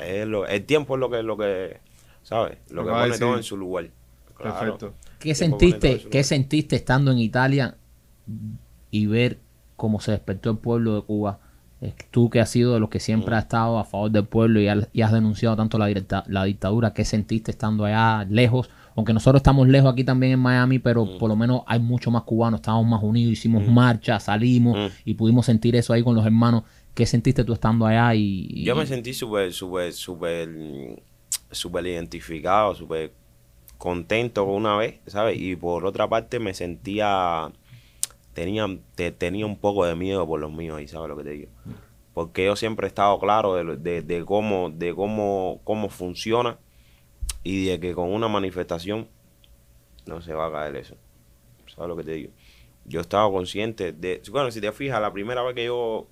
Es 0.00 0.26
lo- 0.26 0.46
el 0.46 0.64
tiempo 0.64 0.94
es 0.96 1.00
lo 1.00 1.08
que, 1.10 1.22
lo 1.22 1.36
que 1.36 1.78
¿sabes? 2.24 2.58
Lo 2.70 2.84
que 2.84 2.90
pone 2.90 3.18
todo 3.18 3.36
en 3.36 3.42
su 3.44 3.56
lugar. 3.56 3.88
Claro. 4.36 4.78
Perfecto. 4.78 4.94
¿Qué 5.22 5.34
sentiste, 5.34 6.00
¿Qué 6.10 6.24
sentiste 6.24 6.76
estando 6.76 7.10
en 7.12 7.18
Italia 7.18 7.76
y 8.90 9.06
ver 9.06 9.38
cómo 9.76 10.00
se 10.00 10.12
despertó 10.12 10.50
el 10.50 10.58
pueblo 10.58 10.94
de 10.96 11.02
Cuba? 11.02 11.38
Tú 12.12 12.30
que 12.30 12.38
has 12.40 12.48
sido 12.50 12.74
de 12.74 12.80
los 12.80 12.88
que 12.90 13.00
siempre 13.00 13.34
Mm. 13.34 13.38
has 13.38 13.42
estado 13.44 13.78
a 13.78 13.84
favor 13.84 14.10
del 14.10 14.24
pueblo 14.24 14.60
y, 14.60 14.68
has- 14.68 14.88
denunciado 15.12 15.56
tanto 15.56 15.78
la, 15.78 15.86
directa- 15.86 16.22
la 16.28 16.44
dictadura, 16.44 16.92
¿qué 16.94 17.04
sentiste 17.04 17.50
estando 17.50 17.84
allá 17.84 18.24
lejos? 18.30 18.70
Aunque 18.94 19.12
nosotros 19.12 19.40
estamos 19.40 19.66
lejos 19.68 19.92
aquí 19.92 20.04
también 20.04 20.32
en 20.34 20.38
Miami, 20.38 20.78
pero 20.78 21.04
Mm. 21.04 21.18
por 21.18 21.28
lo 21.28 21.34
menos 21.34 21.62
hay 21.66 21.80
mucho 21.80 22.10
más 22.12 22.22
cubanos, 22.22 22.60
estamos 22.60 22.86
más 22.86 23.02
unidos, 23.02 23.32
hicimos 23.32 23.66
marchas, 23.66 24.22
salimos 24.24 24.76
Mm. 24.78 24.92
y 25.06 25.14
pudimos 25.14 25.46
sentir 25.46 25.74
eso 25.74 25.92
ahí 25.92 26.02
con 26.04 26.14
los 26.14 26.24
hermanos. 26.24 26.62
¿Qué 26.94 27.04
sentiste 27.06 27.42
tú 27.42 27.52
estando 27.54 27.84
allá? 27.86 28.14
Y, 28.14 28.46
y- 28.50 28.64
Yo 28.64 28.76
me 28.76 28.86
sentí 28.86 29.12
súper, 29.14 29.52
súper, 29.52 29.92
súper, 29.92 30.48
súper 31.50 31.86
identificado, 31.86 32.74
súper 32.74 33.12
contento 33.82 34.44
una 34.44 34.76
vez, 34.76 35.00
¿sabes? 35.06 35.38
Y 35.40 35.56
por 35.56 35.86
otra 35.86 36.08
parte 36.08 36.38
me 36.38 36.54
sentía, 36.54 37.52
tenía, 38.34 38.66
te- 38.96 39.12
tenía 39.12 39.46
un 39.46 39.58
poco 39.58 39.84
de 39.86 39.96
miedo 39.96 40.26
por 40.26 40.40
los 40.40 40.52
míos 40.52 40.78
ahí, 40.78 40.88
¿sabes 40.88 41.08
lo 41.10 41.16
que 41.16 41.24
te 41.24 41.30
digo? 41.30 41.50
Porque 42.14 42.46
yo 42.46 42.56
siempre 42.56 42.86
he 42.86 42.88
estado 42.88 43.18
claro 43.20 43.54
de, 43.56 43.76
de, 43.78 44.02
de 44.02 44.24
cómo, 44.24 44.70
de 44.70 44.94
cómo, 44.94 45.60
cómo 45.64 45.88
funciona 45.90 46.58
y 47.44 47.66
de 47.66 47.80
que 47.80 47.94
con 47.94 48.12
una 48.12 48.28
manifestación 48.28 49.08
no 50.06 50.22
se 50.22 50.34
va 50.34 50.46
a 50.48 50.52
caer 50.52 50.76
eso. 50.76 50.96
¿Sabes 51.74 51.88
lo 51.88 51.96
que 51.96 52.04
te 52.04 52.12
digo? 52.12 52.32
Yo 52.86 53.00
estaba 53.00 53.30
consciente 53.30 53.92
de, 53.92 54.22
bueno, 54.32 54.50
si 54.50 54.60
te 54.60 54.72
fijas, 54.72 55.00
la 55.02 55.12
primera 55.12 55.42
vez 55.42 55.54
que 55.54 55.66
yo 55.66 56.08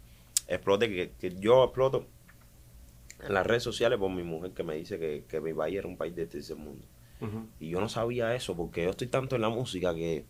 exploté, 0.48 0.88
que, 0.88 1.12
que 1.20 1.34
yo 1.40 1.64
exploto 1.64 2.06
en 3.22 3.34
las 3.34 3.46
redes 3.46 3.62
sociales 3.62 3.98
por 3.98 4.10
mi 4.10 4.22
mujer 4.22 4.52
que 4.52 4.62
me 4.62 4.74
dice 4.76 4.98
que, 4.98 5.24
que 5.28 5.40
mi 5.40 5.52
país 5.54 5.78
era 5.78 5.88
un 5.88 5.96
país 5.96 6.14
de 6.14 6.26
tercer 6.26 6.56
mundo. 6.56 6.84
Y 7.58 7.68
yo 7.70 7.80
no 7.80 7.88
sabía 7.88 8.34
eso 8.34 8.56
porque 8.56 8.84
yo 8.84 8.90
estoy 8.90 9.08
tanto 9.08 9.36
en 9.36 9.42
la 9.42 9.48
música 9.50 9.94
que 9.94 10.24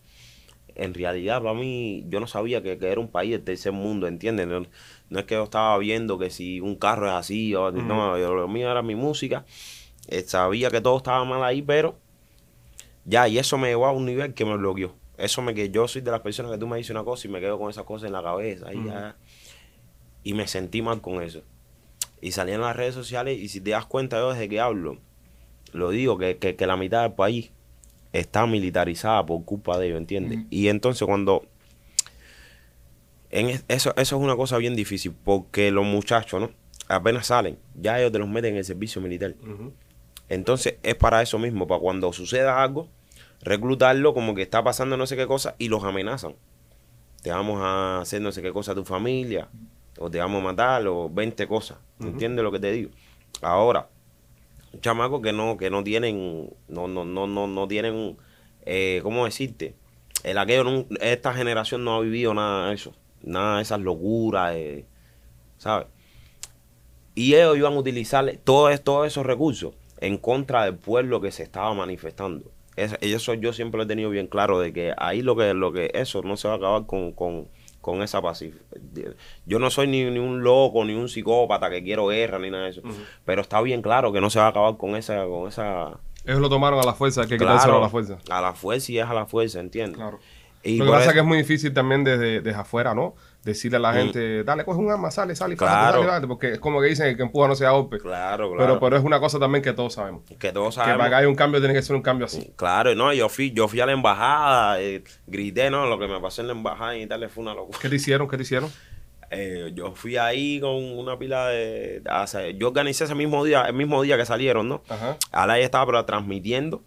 en 0.75 0.95
realidad 0.95 1.43
para 1.43 1.55
mí 1.55 2.05
yo 2.09 2.21
no 2.21 2.27
sabía 2.27 2.63
que, 2.63 2.79
que 2.79 2.89
era 2.89 3.01
un 3.01 3.09
país 3.09 3.31
de 3.33 3.39
tercer 3.41 3.73
mundo, 3.73 4.07
¿entiendes? 4.07 4.47
No, 4.47 4.67
no 5.11 5.19
es 5.19 5.25
que 5.27 5.35
yo 5.35 5.45
estaba 5.45 5.77
viendo 5.79 6.19
que 6.19 6.31
si 6.31 6.61
un 6.61 6.77
carro 6.77 7.07
es 7.07 7.13
así 7.15 7.55
o 7.55 7.71
no, 7.73 8.19
yo- 8.19 8.35
lo 8.35 8.49
mío 8.49 8.71
era 8.71 8.83
mi 8.83 8.95
música. 8.95 9.45
Eh, 10.09 10.23
sabía 10.23 10.71
que 10.71 10.81
todo 10.81 10.97
estaba 10.97 11.25
mal 11.25 11.43
ahí, 11.45 11.63
pero 11.63 11.99
ya, 13.05 13.29
y 13.29 13.39
eso 13.39 13.59
me 13.59 13.69
llevó 13.69 13.87
a 13.87 13.93
un 13.93 14.07
nivel 14.07 14.35
que 14.35 14.45
me 14.45 14.57
bloqueó. 14.57 14.95
Eso 15.19 15.43
me 15.43 15.55
que 15.55 15.71
yo 15.71 15.87
soy 15.89 16.01
de 16.03 16.11
las 16.11 16.21
personas 16.21 16.51
que 16.53 16.59
tú 16.59 16.67
me 16.67 16.77
dices 16.79 16.91
una 16.91 17.05
cosa 17.05 17.27
y 17.29 17.31
me 17.31 17.41
quedo 17.41 17.59
con 17.59 17.69
esa 17.71 17.85
cosa 17.85 18.07
en 18.07 18.13
la 18.13 18.23
cabeza 18.23 18.73
y 18.73 18.85
ya. 18.87 19.17
Y 20.23 20.35
me 20.35 20.47
sentí 20.47 20.83
mal 20.83 21.01
con 21.01 21.23
eso. 21.23 21.43
Y 22.21 22.33
salí 22.33 22.53
en 22.53 22.61
las 22.61 22.77
redes 22.77 22.95
sociales 22.95 23.39
y 23.39 23.49
si 23.49 23.61
te 23.61 23.71
das 23.71 23.87
cuenta 23.87 24.19
yo 24.19 24.31
desde 24.33 24.49
que 24.49 24.61
hablo, 24.61 24.99
lo 25.73 25.91
digo, 25.91 26.19
que, 26.19 26.39
que, 26.39 26.57
que 26.57 26.67
la 26.67 26.77
mitad 26.77 27.03
del 27.03 27.13
país 27.13 27.51
está 28.13 28.47
militarizada 28.47 29.25
por 29.25 29.45
culpa 29.45 29.79
de 29.79 29.87
ellos, 29.89 29.99
¿entiendes? 29.99 30.39
Y 30.51 30.69
entonces 30.69 31.07
cuando... 31.07 31.45
En 33.31 33.49
es- 33.49 33.65
eso, 33.69 33.91
eso 33.97 34.17
es 34.17 34.23
una 34.23 34.37
cosa 34.37 34.59
bien 34.59 34.75
difícil, 34.75 35.13
porque 35.25 35.71
los 35.71 35.85
muchachos, 35.85 36.41
¿no? 36.41 36.51
Apenas 36.89 37.27
salen, 37.29 37.57
ya 37.81 37.99
ellos 38.01 38.11
te 38.11 38.19
los 38.19 38.29
meten 38.29 38.53
en 38.55 38.59
el 38.59 38.65
servicio 38.65 39.01
militar. 39.01 39.35
Entonces 40.29 40.75
es 40.83 40.95
para 40.97 41.23
eso 41.23 41.39
mismo, 41.39 41.67
para 41.67 41.81
cuando 41.81 42.13
suceda 42.13 42.63
algo, 42.63 42.89
reclutarlo 43.43 44.13
como 44.15 44.35
que 44.35 44.43
está 44.43 44.63
pasando 44.65 44.97
no 44.97 45.07
sé 45.07 45.17
qué 45.17 45.27
cosa 45.27 45.55
y 45.59 45.69
los 45.69 45.85
amenazan. 45.85 46.35
Te 47.23 47.31
vamos 47.31 47.61
a 47.63 48.01
hacer 48.01 48.21
no 48.23 48.33
sé 48.33 48.43
qué 48.43 48.53
cosa 48.53 48.73
a 48.73 48.75
tu 48.75 48.85
familia, 48.85 49.49
o 49.99 50.11
te 50.11 50.19
vamos 50.19 50.41
a 50.41 50.45
matar, 50.45 50.87
o 50.89 51.09
20 51.09 51.47
cosas. 51.47 51.79
¿Entiendes 52.01 52.43
lo 52.43 52.51
que 52.51 52.59
te 52.59 52.73
digo? 52.73 52.91
Ahora, 53.43 53.89
un 54.73 54.81
chamaco 54.81 55.21
que 55.23 55.33
no, 55.33 55.57
que 55.57 55.71
no 55.71 55.83
tienen, 55.85 56.51
no, 56.69 56.89
no, 56.89 57.05
no, 57.05 57.27
no, 57.27 57.47
no 57.47 57.69
tienen, 57.69 58.17
eh, 58.67 59.01
¿cómo 59.03 59.25
decirte? 59.25 59.75
El 60.23 60.39
aquello, 60.39 60.65
nun- 60.65 60.87
esta 61.01 61.33
generación 61.35 61.85
no 61.85 61.95
ha 61.97 62.01
vivido 62.01 62.35
nada 62.35 62.69
de 62.69 62.75
eso, 62.75 62.95
nada 63.23 63.57
de 63.57 63.63
esas 63.63 63.81
locuras, 63.81 64.55
eh, 64.55 64.85
¿sabes? 65.59 65.87
Y 67.15 67.35
ellos 67.35 67.57
iban 67.57 67.73
a 67.75 67.79
utilizar 67.79 68.31
todos, 68.45 68.81
todos 68.83 69.07
esos 69.07 69.27
recursos 69.27 69.75
en 70.01 70.17
contra 70.17 70.65
del 70.65 70.77
pueblo 70.77 71.21
que 71.21 71.33
se 71.33 71.43
estaba 71.43 71.75
manifestando. 71.75 72.45
Es- 72.77 72.97
eso 73.01 73.35
yo 73.35 73.53
siempre 73.53 73.79
lo 73.79 73.85
he 73.85 73.87
tenido 73.87 74.11
bien 74.11 74.27
claro, 74.27 74.59
de 74.61 74.73
que 74.73 74.95
ahí 74.97 75.23
lo 75.23 75.37
que, 75.37 75.53
lo 75.55 75.73
que 75.73 75.91
eso 75.95 76.23
no 76.23 76.37
se 76.37 76.49
va 76.49 76.55
a 76.55 76.57
acabar 76.59 76.87
con, 76.87 77.13
con, 77.13 77.49
con 77.81 78.03
esa 78.03 78.21
pacífica. 78.21 78.65
Yo 79.47 79.59
no 79.59 79.71
soy 79.71 79.87
ni, 79.87 80.05
ni 80.05 80.19
un 80.19 80.43
loco, 80.43 80.85
ni 80.85 80.95
un 80.95 81.09
psicópata 81.09 81.71
que 81.71 81.83
quiero 81.83 82.09
guerra, 82.09 82.39
ni 82.39 82.51
nada 82.51 82.65
de 82.65 82.71
eso. 82.71 82.83
Pero 83.25 83.43
está 83.43 83.61
bien 83.61 83.83
claro 83.83 84.13
que 84.13 84.21
no 84.21 84.31
se 84.31 84.39
va 84.39 84.47
a 84.47 84.49
acabar 84.49 84.77
con 84.77 84.97
esa, 84.97 85.25
con 85.27 85.49
esa 85.49 85.99
Ellos 86.25 86.41
lo 86.41 86.49
tomaron 86.49 86.79
a 86.81 86.85
la 86.85 86.95
fuerza, 86.95 87.23
hay 87.23 87.29
que 87.29 87.37
Claro, 87.37 87.53
quitárselo 87.55 87.79
a 87.79 87.81
la 87.81 87.89
fuerza. 87.89 88.19
A 88.31 88.41
la 88.41 88.53
fuerza 88.53 88.93
y 88.93 88.99
es 88.99 89.07
a 89.07 89.15
la 89.15 89.27
fuerza, 89.27 89.61
¿entiendes? 89.61 89.97
Claro. 89.97 90.19
Y 90.63 90.77
lo 90.77 90.85
que 90.87 90.91
pasa 90.91 91.07
es 91.07 91.13
que 91.15 91.21
es 91.21 91.25
muy 91.25 91.39
difícil 91.39 91.73
también 91.73 92.05
desde, 92.05 92.43
desde 92.43 92.59
afuera, 92.59 92.95
¿no? 92.95 93.15
Decirle 93.43 93.79
a 93.79 93.81
la 93.81 93.95
gente, 93.95 94.45
dale, 94.45 94.67
coge 94.67 94.79
un 94.79 94.91
arma, 94.91 95.11
sale, 95.11 95.35
sale, 95.35 95.57
Claro. 95.57 96.03
porque 96.29 96.53
es 96.53 96.59
como 96.59 96.79
que 96.81 96.89
dicen 96.89 97.07
que 97.07 97.11
el 97.13 97.17
que 97.17 97.23
empuja 97.23 97.49
no 97.49 97.55
se 97.55 97.65
da 97.65 97.71
golpe. 97.71 97.99
Claro, 97.99 98.51
claro. 98.53 98.57
Pero, 98.59 98.81
pero 98.81 98.97
es 98.99 99.03
una 99.03 99.19
cosa 99.19 99.39
también 99.39 99.63
que 99.65 99.73
todos 99.73 99.95
sabemos. 99.95 100.25
que 100.39 100.53
todos 100.53 100.75
Que 100.75 100.81
para 100.81 100.91
sabemos. 100.93 101.09
que 101.09 101.15
haya 101.15 101.29
un 101.29 101.35
cambio 101.35 101.59
tiene 101.61 101.73
que 101.75 101.81
ser 101.83 101.97
un 101.97 102.03
cambio 102.03 102.27
así. 102.27 102.53
Claro, 102.57 102.95
no, 102.95 103.13
yo 103.15 103.31
fui, 103.31 103.51
yo 103.53 103.67
fui 103.67 103.81
a 103.81 103.87
la 103.87 103.93
embajada, 103.93 104.81
eh, 104.81 105.03
grité, 105.27 105.71
no, 105.71 105.87
lo 105.87 105.99
que 105.99 106.07
me 106.07 106.21
pasó 106.21 106.43
en 106.43 106.49
la 106.49 106.53
embajada 106.53 106.97
y 106.99 107.07
tal 107.07 107.27
fue 107.31 107.43
una 107.43 107.55
locura. 107.55 107.79
¿Qué 107.81 107.89
te 107.89 107.97
hicieron? 107.97 108.29
¿Qué 108.29 108.37
te 108.37 108.43
hicieron? 108.43 108.71
Eh, 109.31 109.71
yo 109.75 109.93
fui 109.95 110.17
ahí 110.17 110.61
con 110.61 110.75
una 110.75 111.17
pila 111.17 111.47
de, 111.49 112.03
o 112.11 112.27
sea, 112.27 112.51
yo 112.51 112.67
organicé 112.69 113.05
ese 113.05 113.15
mismo 113.15 113.45
día, 113.45 113.63
el 113.63 113.75
mismo 113.75 114.03
día 114.03 114.17
que 114.17 114.27
salieron, 114.27 114.69
¿no? 114.69 114.83
Ajá. 114.89 115.17
Alay 115.31 115.63
estaba 115.63 115.87
pero 115.87 116.05
transmitiendo 116.05 116.83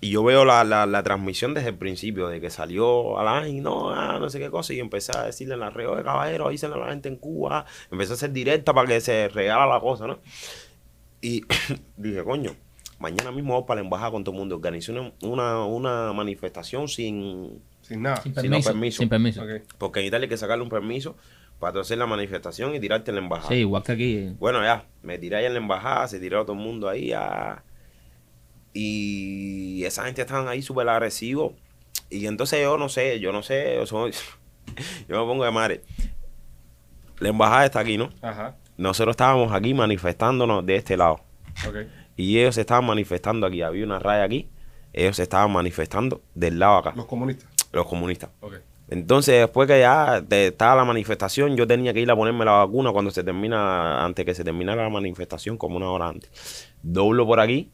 y 0.00 0.10
yo 0.10 0.22
veo 0.22 0.44
la, 0.44 0.62
la, 0.64 0.84
la 0.84 1.02
transmisión 1.02 1.54
desde 1.54 1.70
el 1.70 1.76
principio, 1.76 2.28
de 2.28 2.40
que 2.40 2.50
salió 2.50 3.18
Alain, 3.18 3.62
no, 3.62 3.90
ah, 3.90 4.18
no 4.20 4.28
sé 4.28 4.38
qué 4.38 4.50
cosa, 4.50 4.74
y 4.74 4.80
empecé 4.80 5.16
a 5.16 5.24
decirle 5.24 5.54
en 5.54 5.60
la 5.60 5.70
red, 5.70 5.88
de 5.96 6.02
caballero, 6.02 6.46
avísenle 6.46 6.76
a 6.76 6.78
la 6.80 6.88
gente 6.90 7.08
en 7.08 7.16
Cuba, 7.16 7.64
empecé 7.90 8.12
a 8.12 8.14
hacer 8.14 8.32
directa 8.32 8.74
para 8.74 8.88
que 8.88 9.00
se 9.00 9.28
regala 9.28 9.66
la 9.66 9.80
cosa, 9.80 10.06
¿no? 10.06 10.18
Y 11.22 11.42
dije, 11.96 12.22
coño, 12.24 12.54
mañana 12.98 13.32
mismo 13.32 13.54
voy 13.54 13.64
para 13.66 13.80
la 13.80 13.84
embajada 13.84 14.10
con 14.10 14.22
todo 14.22 14.34
el 14.34 14.38
mundo, 14.38 14.56
organicé 14.56 14.92
una, 14.92 15.12
una, 15.22 15.64
una 15.64 16.12
manifestación 16.12 16.88
sin, 16.88 17.62
Sin 17.80 18.02
nada. 18.02 18.20
Sin 18.22 18.34
permiso. 18.34 18.70
permiso. 18.70 18.98
Sin 18.98 19.08
permiso. 19.08 19.42
Porque 19.78 20.00
en 20.00 20.06
Italia 20.06 20.24
hay 20.24 20.28
que 20.28 20.36
sacarle 20.36 20.62
un 20.62 20.70
permiso 20.70 21.16
para 21.58 21.72
tú 21.72 21.80
hacer 21.80 21.96
la 21.96 22.06
manifestación 22.06 22.74
y 22.74 22.80
tirarte 22.80 23.12
en 23.12 23.14
la 23.14 23.22
embajada. 23.22 23.48
Sí, 23.48 23.56
igual 23.56 23.82
que 23.82 23.92
aquí. 23.92 24.34
Bueno, 24.38 24.62
ya, 24.62 24.84
me 25.02 25.16
tiré 25.18 25.36
ahí 25.36 25.46
en 25.46 25.54
la 25.54 25.58
embajada, 25.58 26.06
se 26.06 26.20
tiró 26.20 26.44
todo 26.44 26.54
el 26.54 26.62
mundo 26.62 26.88
ahí. 26.88 27.12
ah, 27.12 27.62
y 28.78 29.84
esa 29.84 30.04
gente 30.04 30.20
estaban 30.22 30.48
ahí 30.48 30.62
súper 30.62 30.88
agresivos. 30.88 31.52
Y 32.10 32.26
entonces 32.26 32.60
yo 32.62 32.76
no 32.78 32.88
sé, 32.88 33.18
yo 33.20 33.32
no 33.32 33.42
sé, 33.42 33.74
yo, 33.76 33.86
soy- 33.86 34.12
yo 35.08 35.20
me 35.20 35.26
pongo 35.26 35.44
de 35.44 35.50
madre. 35.50 35.82
La 37.18 37.30
embajada 37.30 37.64
está 37.64 37.80
aquí, 37.80 37.96
¿no? 37.96 38.10
Ajá. 38.20 38.56
Nosotros 38.76 39.14
estábamos 39.14 39.52
aquí 39.52 39.72
manifestándonos 39.72 40.64
de 40.66 40.76
este 40.76 40.96
lado. 40.96 41.20
Ok. 41.66 41.76
Y 42.16 42.38
ellos 42.38 42.54
se 42.54 42.60
estaban 42.62 42.84
manifestando 42.84 43.46
aquí. 43.46 43.62
Había 43.62 43.84
una 43.84 43.98
raya 43.98 44.24
aquí. 44.24 44.50
Ellos 44.92 45.16
se 45.16 45.22
estaban 45.22 45.50
manifestando 45.50 46.22
del 46.34 46.58
lado 46.58 46.76
acá, 46.78 46.92
Los 46.94 47.06
comunistas. 47.06 47.48
los 47.72 47.86
comunistas. 47.86 48.30
Ok. 48.40 48.54
Entonces, 48.88 49.40
después 49.40 49.66
que 49.66 49.80
ya 49.80 50.22
estaba 50.30 50.76
la 50.76 50.84
manifestación, 50.84 51.56
yo 51.56 51.66
tenía 51.66 51.92
que 51.92 52.00
ir 52.00 52.10
a 52.10 52.14
ponerme 52.16 52.44
la 52.44 52.52
vacuna 52.52 52.92
cuando 52.92 53.10
se 53.10 53.24
termina, 53.24 54.04
antes 54.04 54.24
que 54.24 54.32
se 54.34 54.44
terminara 54.44 54.84
la 54.84 54.90
manifestación, 54.90 55.56
como 55.58 55.76
una 55.76 55.90
hora 55.90 56.08
antes. 56.08 56.68
Doblo 56.82 57.26
por 57.26 57.40
aquí 57.40 57.70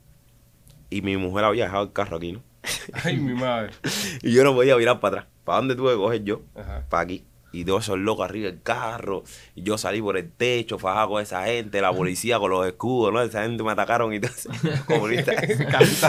y 0.97 1.03
mi 1.03 1.17
mujer 1.17 1.45
había 1.45 1.65
dejado 1.65 1.85
el 1.85 1.93
carro 1.93 2.17
aquí, 2.19 2.33
¿no? 2.33 2.43
Ay, 3.05 3.17
mi 3.19 3.35
madre. 3.35 3.73
Y 4.23 4.33
yo 4.33 4.45
no 4.45 4.55
podía 4.55 4.77
mirar 4.77 5.01
para 5.01 5.17
atrás. 5.21 5.33
¿Para 5.45 5.59
dónde 5.59 5.75
tuve 5.75 5.91
que 5.93 5.97
coger 5.97 6.25
yo? 6.25 6.43
Ajá. 6.55 6.85
Para 6.89 7.03
aquí. 7.03 7.25
Y 7.55 7.65
todos 7.67 7.85
esos 7.85 7.99
locos 7.99 8.25
arriba 8.25 8.49
del 8.51 8.63
carro. 8.63 9.25
Y 9.55 9.63
yo 9.63 9.77
salí 9.77 10.01
por 10.01 10.17
el 10.17 10.31
techo, 10.31 10.79
fajado 10.79 11.11
con 11.11 11.23
esa 11.23 11.45
gente, 11.45 11.81
la 11.83 11.93
policía 11.93 12.39
con 12.39 12.51
los 12.51 12.67
escudos, 12.67 13.13
¿no? 13.13 13.21
Esa 13.21 13.43
gente 13.43 13.63
me 13.63 13.73
atacaron 13.73 14.15
y 14.15 14.21
todo 14.21 14.31
eso. 14.35 14.51
Comunistas. 14.87 15.37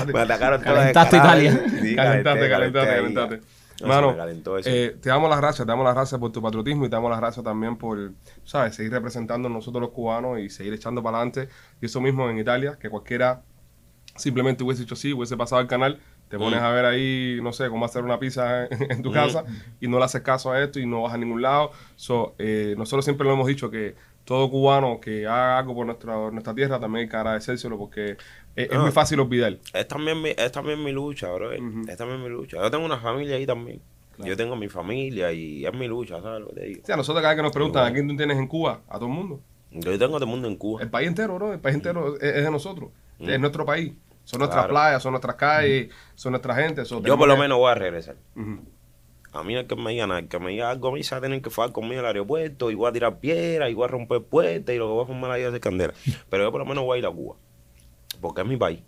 Me 0.08 0.20
atacaron 0.22 0.62
todas 0.62 0.94
Calentaste. 0.94 1.18
Italia. 1.18 1.66
Sí, 1.82 1.96
calentate, 1.96 2.50
calentate, 2.50 2.88
calentate. 2.96 3.42
No, 3.82 3.88
Mano, 3.88 4.12
me 4.12 4.18
calentó 4.18 4.58
eso. 4.58 4.70
eh, 4.70 4.96
te 5.02 5.10
damos 5.10 5.30
las 5.30 5.40
gracias, 5.40 5.66
te 5.66 5.72
damos 5.72 5.84
las 5.84 5.96
gracias 5.96 6.18
por 6.22 6.32
tu 6.32 6.42
patriotismo 6.42 6.86
y 6.86 6.90
te 6.90 6.96
damos 6.96 7.10
las 7.10 7.20
gracias 7.20 7.44
también 7.44 7.76
por, 7.76 8.12
¿sabes? 8.46 8.76
Seguir 8.76 8.94
representando 8.94 9.50
a 9.50 9.52
nosotros 9.52 9.82
los 9.82 9.90
cubanos 9.90 10.40
y 10.40 10.50
seguir 10.50 10.74
echando 10.74 11.04
para 11.04 11.18
adelante. 11.18 11.50
Y 11.82 11.88
eso 11.88 12.00
mismo 12.00 12.30
en 12.30 12.38
Italia, 12.38 12.78
que 12.80 12.90
cualquiera 12.90 13.42
simplemente 14.16 14.64
hubiese 14.64 14.84
hecho 14.84 14.94
así, 14.96 15.14
hubiese 15.14 15.36
pasado 15.38 15.60
al 15.62 15.68
canal, 15.68 16.00
te 16.30 16.38
pones 16.38 16.60
Mm. 16.62 16.64
a 16.64 16.72
ver 16.72 16.86
ahí, 16.86 17.40
no 17.42 17.54
sé, 17.54 17.70
cómo 17.70 17.86
hacer 17.86 18.04
una 18.04 18.20
pizza 18.20 18.66
en, 18.66 18.70
en 18.92 19.02
tu 19.04 19.12
casa 19.12 19.44
y 19.80 19.88
no 19.88 20.00
le 20.00 20.06
haces 20.06 20.22
caso 20.22 20.52
a 20.52 20.62
esto 20.64 20.80
y 20.80 20.86
no 20.86 21.04
vas 21.04 21.14
a 21.14 21.18
ningún 21.18 21.42
lado. 21.42 21.72
So, 21.96 22.34
eh, 22.40 22.76
nosotros 22.78 23.06
siempre 23.06 23.26
lo 23.28 23.34
hemos 23.34 23.48
dicho 23.48 23.70
que 23.70 23.96
todo 24.26 24.50
cubano 24.50 25.00
que 25.02 25.28
haga 25.28 25.60
algo 25.60 25.76
por 25.76 25.86
nuestra, 25.86 26.32
nuestra 26.32 26.54
tierra 26.56 26.80
también 26.80 27.04
hay 27.06 27.10
que 27.10 27.16
agradecérselo 27.18 27.78
porque 27.78 28.12
es, 28.56 28.70
es 28.70 28.70
Ah. 28.72 28.80
muy 28.80 28.92
fácil 28.92 29.20
olvidar. 29.20 29.58
Es 29.74 29.88
también 29.88 30.22
mi, 30.22 30.30
es 30.30 30.52
también 30.52 30.82
mi 30.84 30.92
lucha, 30.92 31.32
bro. 31.32 31.52
Es 31.52 31.98
también 31.98 32.22
mi 32.24 32.30
lucha. 32.30 32.58
Yo 32.58 32.72
tengo 32.72 32.86
una 32.86 33.00
familia 33.00 33.36
ahí 33.36 33.46
también. 33.46 33.82
Claro. 34.16 34.30
Yo 34.30 34.38
tengo 34.38 34.56
mi 34.56 34.70
familia 34.70 35.34
y 35.34 35.66
es 35.66 35.74
mi 35.74 35.88
lucha, 35.88 36.22
¿sabes 36.22 36.42
lo 36.42 36.50
que 36.50 36.54
te 36.54 36.66
digo? 36.68 36.86
Sea, 36.86 36.96
nosotros 36.96 37.22
cada 37.22 37.34
vez 37.34 37.40
que 37.40 37.44
nos 37.44 37.52
preguntan 37.52 37.86
a 37.88 37.92
quién 37.92 38.08
tú 38.08 38.16
tienes 38.16 38.38
en 38.38 38.48
Cuba, 38.48 38.82
a 38.88 38.94
todo 39.00 39.08
el 39.08 39.12
mundo. 39.12 39.40
Yo 39.72 39.98
tengo 39.98 40.14
todo 40.14 40.26
el 40.26 40.30
mundo 40.30 40.48
en 40.48 40.56
Cuba. 40.56 40.84
El 40.84 40.90
país 40.92 41.08
entero, 41.08 41.34
bro. 41.36 41.52
El 41.52 41.60
país 41.60 41.76
entero 41.76 42.16
es, 42.18 42.22
es 42.24 42.44
de 42.44 42.52
nosotros. 42.52 42.90
Mm. 43.26 43.30
Es 43.30 43.40
nuestro 43.40 43.66
país. 43.66 43.94
Son 44.24 44.40
nuestras 44.40 44.66
Claro. 44.66 44.74
playas, 44.74 45.04
son 45.04 45.12
nuestras 45.12 45.36
calles, 45.36 45.90
son 46.16 46.32
nuestra 46.32 46.56
gente. 46.56 46.86
so 46.86 47.02
Yo 47.02 47.18
por 47.18 47.28
lo 47.28 47.36
menos 47.38 47.58
voy 47.58 47.70
a 47.72 47.76
regresar. 47.76 48.16
A 49.34 49.44
mí 49.44 49.56
el 49.56 49.66
que 49.66 49.76
me 49.76 49.92
diga 49.92 50.06
nada, 50.08 50.20
el 50.20 50.28
que 50.28 50.40
me 50.40 50.52
diga 50.52 50.70
algo 50.70 50.90
a 50.90 50.92
mí 50.92 51.04
se 51.04 51.16
va 51.16 51.20
a 51.20 51.22
tener 51.22 51.42
que 51.42 51.50
fue 51.50 51.72
conmigo 51.74 52.00
al 52.02 52.06
aeropuerto 52.06 52.70
y 52.70 52.76
voy 52.76 52.88
a 52.88 52.92
tirar 52.94 53.20
piedras 53.20 53.70
y 53.70 53.74
voy 53.74 53.86
a 53.86 53.88
romper 53.88 54.22
puertas 54.22 54.76
y 54.76 54.78
lo 54.78 54.88
que 54.88 54.94
voy 54.94 55.04
a 55.04 55.08
fumar 55.08 55.32
ahí 55.32 55.42
es 55.42 55.52
de 55.52 55.60
candela. 55.60 55.94
Pero 56.30 56.44
yo 56.44 56.52
por 56.52 56.60
lo 56.60 56.66
menos 56.66 56.84
voy 56.84 56.98
a 56.98 57.00
ir 57.00 57.06
a 57.08 57.12
Cuba. 57.12 57.36
Porque 58.22 58.42
es 58.42 58.48
mi 58.48 58.58
país. 58.58 58.82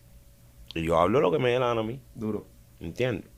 Y 0.76 0.84
yo 0.86 1.00
hablo 1.00 1.20
lo 1.20 1.32
que 1.32 1.40
me 1.40 1.50
dé 1.52 1.60
la 1.60 1.68
gana 1.68 1.82
a 1.82 1.84
mí. 1.84 2.00
Duro. 2.14 2.46
¿Entiendes? 2.80 3.30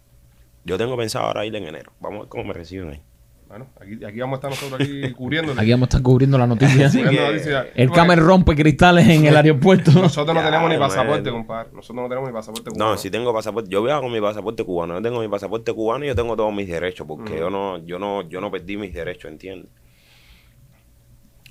Yo 0.65 0.77
tengo 0.77 0.97
pensado 0.97 1.25
ahora 1.27 1.45
ir 1.45 1.55
en 1.55 1.63
enero. 1.63 1.93
Vamos 2.01 2.17
a 2.17 2.21
ver 2.23 2.29
cómo 2.29 2.43
me 2.43 2.53
reciben 2.53 2.89
ahí. 2.89 3.01
Bueno, 3.47 3.67
aquí, 3.79 4.03
aquí 4.03 4.19
vamos 4.19 4.33
a 4.33 4.37
estar 4.37 4.49
nosotros 4.49 4.81
aquí 4.81 5.13
cubriéndole. 5.17 5.61
Aquí 5.61 5.71
vamos 5.71 5.85
a 5.85 5.89
estar 5.89 6.01
cubriendo 6.01 6.37
la 6.37 6.47
noticia. 6.47 6.89
Sí. 6.89 6.97
Cubriendo 6.99 7.11
que- 7.11 7.25
la 7.25 7.31
noticia. 7.31 7.67
El 7.75 7.91
Camer 7.91 8.19
rompe 8.19 8.55
cristales 8.55 9.07
en 9.07 9.25
el 9.25 9.35
aeropuerto. 9.37 9.91
Nosotros 9.91 10.35
no 10.35 10.41
tenemos 10.43 10.69
ni 10.69 10.77
pasaporte, 10.77 11.31
compadre. 11.31 11.69
Nosotros 11.73 12.03
no 12.03 12.09
tenemos 12.09 12.29
ni 12.29 12.33
pasaporte 12.33 12.71
cubano. 12.71 12.91
No, 12.91 12.97
si 12.97 13.09
tengo 13.09 13.33
pasaporte, 13.33 13.69
yo 13.69 13.81
viajo 13.83 14.01
con 14.01 14.11
mi 14.11 14.19
pasaporte 14.19 14.63
cubano, 14.65 14.95
yo 14.95 15.01
tengo 15.01 15.21
mi 15.21 15.27
pasaporte 15.29 15.73
cubano 15.73 16.03
y 16.03 16.07
yo 16.09 16.15
tengo 16.15 16.35
todos 16.35 16.53
mis 16.53 16.67
derechos, 16.67 17.07
porque 17.07 17.37
yo 17.37 17.49
no, 17.49 17.77
yo 17.85 17.97
no, 17.99 18.27
yo 18.27 18.41
no 18.41 18.51
perdí 18.51 18.75
mis 18.77 18.93
derechos, 18.93 19.31
¿entiendes? 19.31 19.69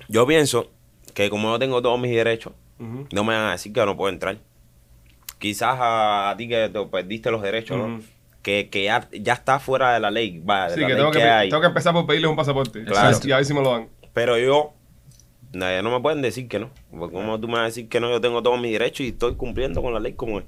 Yo 0.07 0.25
pienso 0.27 0.71
que 1.13 1.29
como 1.29 1.49
yo 1.51 1.59
tengo 1.59 1.81
todos 1.81 1.99
mis 1.99 2.11
derechos, 2.11 2.53
no 2.79 3.23
me 3.23 3.33
van 3.33 3.45
a 3.47 3.51
decir 3.51 3.73
que 3.73 3.83
no 3.85 3.97
puedo 3.97 4.13
entrar. 4.13 4.37
Quizás 5.39 5.77
a, 5.79 6.29
a 6.29 6.37
ti 6.37 6.47
que 6.47 6.69
te 6.69 6.85
perdiste 6.85 7.31
los 7.31 7.41
derechos, 7.41 7.77
¿no? 7.77 7.99
Que, 8.47 8.69
que 8.69 8.85
ya, 8.85 9.09
ya 9.11 9.33
está 9.33 9.59
fuera 9.59 9.93
de 9.93 9.99
la 9.99 10.09
ley, 10.09 10.39
va, 10.39 10.69
de 10.69 10.75
Sí, 10.75 10.79
la 10.79 10.87
que 10.87 10.93
ley 10.93 11.01
tengo 11.01 11.11
que, 11.11 11.19
que 11.19 11.25
hay. 11.25 11.49
tengo 11.49 11.59
que 11.59 11.67
empezar 11.67 11.91
por 11.93 12.05
pedirles 12.05 12.29
un 12.29 12.37
pasaporte. 12.37 12.85
Claro. 12.85 13.17
Y 13.21 13.31
a 13.33 13.35
ver 13.35 13.43
si 13.45 13.53
me 13.53 13.61
lo 13.61 13.71
dan. 13.71 13.89
Pero 14.13 14.37
yo, 14.37 14.71
nadie 15.51 15.81
no 15.83 15.91
me 15.91 15.99
pueden 15.99 16.21
decir 16.21 16.47
que 16.47 16.57
no. 16.59 16.69
Porque 16.97 17.13
como 17.13 17.37
tú 17.41 17.47
me 17.47 17.55
vas 17.55 17.61
a 17.63 17.65
decir 17.65 17.89
que 17.89 17.99
no, 17.99 18.09
yo 18.09 18.21
tengo 18.21 18.41
todos 18.41 18.57
mis 18.61 18.71
derechos 18.71 19.01
y 19.01 19.09
estoy 19.09 19.35
cumpliendo 19.35 19.81
con 19.81 19.93
la 19.93 19.99
ley 19.99 20.13
como 20.13 20.39
es. 20.39 20.45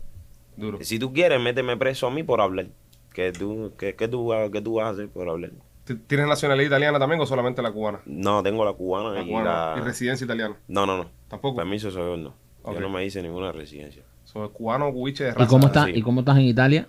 Duro. 0.56 0.78
Si 0.82 0.98
tú 0.98 1.12
quieres, 1.12 1.42
méteme 1.42 1.76
preso 1.76 2.08
a 2.08 2.12
mí 2.12 2.24
por 2.24 2.40
hablar. 2.40 2.68
¿Qué 3.14 3.34
tú, 3.34 3.74
qué, 3.78 3.96
qué 3.96 4.08
tú, 4.08 4.28
vas- 4.28 4.50
qué 4.50 4.62
tú 4.62 4.76
vas 4.76 4.86
a 4.86 4.90
hacer 4.92 5.10
por 5.10 5.28
hablar? 5.28 5.52
¿T- 5.84 5.96
¿Tienes 5.96 6.26
nacionalidad 6.28 6.68
italiana 6.68 7.00
también 7.00 7.20
o 7.20 7.26
solamente 7.26 7.62
la 7.62 7.72
cubana? 7.74 8.00
No, 8.06 8.42
tengo 8.44 8.64
la 8.64 8.72
cubana, 8.72 9.10
La 9.12 9.22
y 9.24 9.28
cubana. 9.28 9.76
la... 9.76 9.76
Y 9.78 9.82
residencia 9.82 10.24
italiana. 10.24 10.56
No, 10.70 10.86
no, 10.86 10.96
no. 10.98 11.10
Tampoco. 11.28 11.58
Permiso 11.58 11.92
soy 11.92 12.04
yo, 12.04 12.16
no. 12.16 12.34
Ok. 12.62 12.76
Yo 12.76 12.80
no 12.80 12.90
me 12.90 13.04
hice 13.06 13.22
ninguna 13.22 13.52
residencia. 13.52 14.04
Soy 14.24 14.48
cubano, 14.54 14.90
cubiche 14.94 15.26
de 15.26 15.32
raza. 15.32 15.44
¿Y 15.44 15.48
cómo, 15.48 15.68
estás, 15.68 15.86
sí. 15.88 15.92
¿Y 15.96 16.02
cómo 16.02 16.22
estás 16.22 16.38
en 16.38 16.44
Italia? 16.44 16.88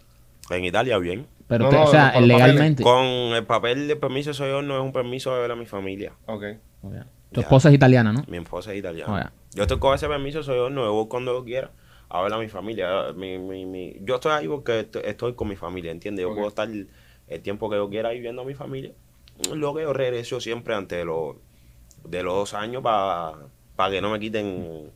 En 0.51 0.65
Italia, 0.65 0.99
bien. 0.99 1.27
Pero, 1.47 1.71
No, 1.71 1.83
o 1.85 1.87
sea, 1.87 2.19
legalmente. 2.21 2.83
Con 2.83 3.05
el 3.05 3.45
papel 3.45 3.89
de 3.89 3.97
permiso 3.97 4.33
soy 4.35 4.51
yo, 4.51 4.63
no 4.63 4.77
es 4.79 4.83
un 4.83 4.93
permiso 4.93 5.35
de 5.35 5.41
ver 5.43 5.51
a 5.51 5.57
mi 5.57 5.67
familia. 5.67 6.13
Ok. 6.27 6.45
Oh, 6.83 6.93
ya. 6.93 7.07
Tu 7.33 7.41
Ya. 7.41 7.43
esposa 7.43 7.69
es 7.69 7.75
italiana, 7.75 8.13
¿no? 8.13 8.25
Mi 8.29 8.39
esposa 8.39 8.73
es 8.73 8.79
italiana. 8.79 9.33
Oh. 9.35 9.57
Yo 9.57 9.63
estoy 9.63 9.79
con 9.79 9.95
ese 9.95 10.09
permiso 10.09 10.43
soy 10.43 10.57
yo, 10.57 10.71
no 10.71 10.93
voy 10.93 11.07
cuando 11.09 11.33
yo 11.37 11.45
quiera 11.45 11.71
a 12.09 12.23
ver 12.23 12.33
a 12.33 12.39
mi 12.39 12.49
familia. 12.49 13.13
Mi, 13.17 13.39
mi, 13.39 13.67
mi- 13.67 13.97
Yo 14.03 14.17
estoy 14.17 14.33
ahí 14.33 14.49
porque 14.49 14.81
est- 14.81 14.97
estoy 14.97 15.35
con 15.35 15.49
mi 15.49 15.57
familia, 15.57 15.91
¿entiendes? 15.93 16.23
Yo 16.25 16.35
puedo 16.35 16.49
estar 16.49 16.69
el 16.69 17.41
tiempo 17.43 17.69
que 17.71 17.77
yo 17.77 17.89
quiera 17.89 18.09
ahí 18.11 18.21
viendo 18.21 18.43
a 18.43 18.45
mi 18.45 18.55
familia. 18.55 18.93
Luego 19.55 19.77
que 19.77 19.83
yo 19.83 19.93
regreso 19.93 20.41
siempre 20.41 20.75
antes 20.75 20.99
de 20.99 21.05
los, 21.05 21.37
de 22.05 22.23
los 22.23 22.35
dos 22.35 22.55
años 22.55 22.83
para 22.83 23.91
que 23.91 24.01
no 24.01 24.11
me 24.11 24.19
quiten 24.21 24.91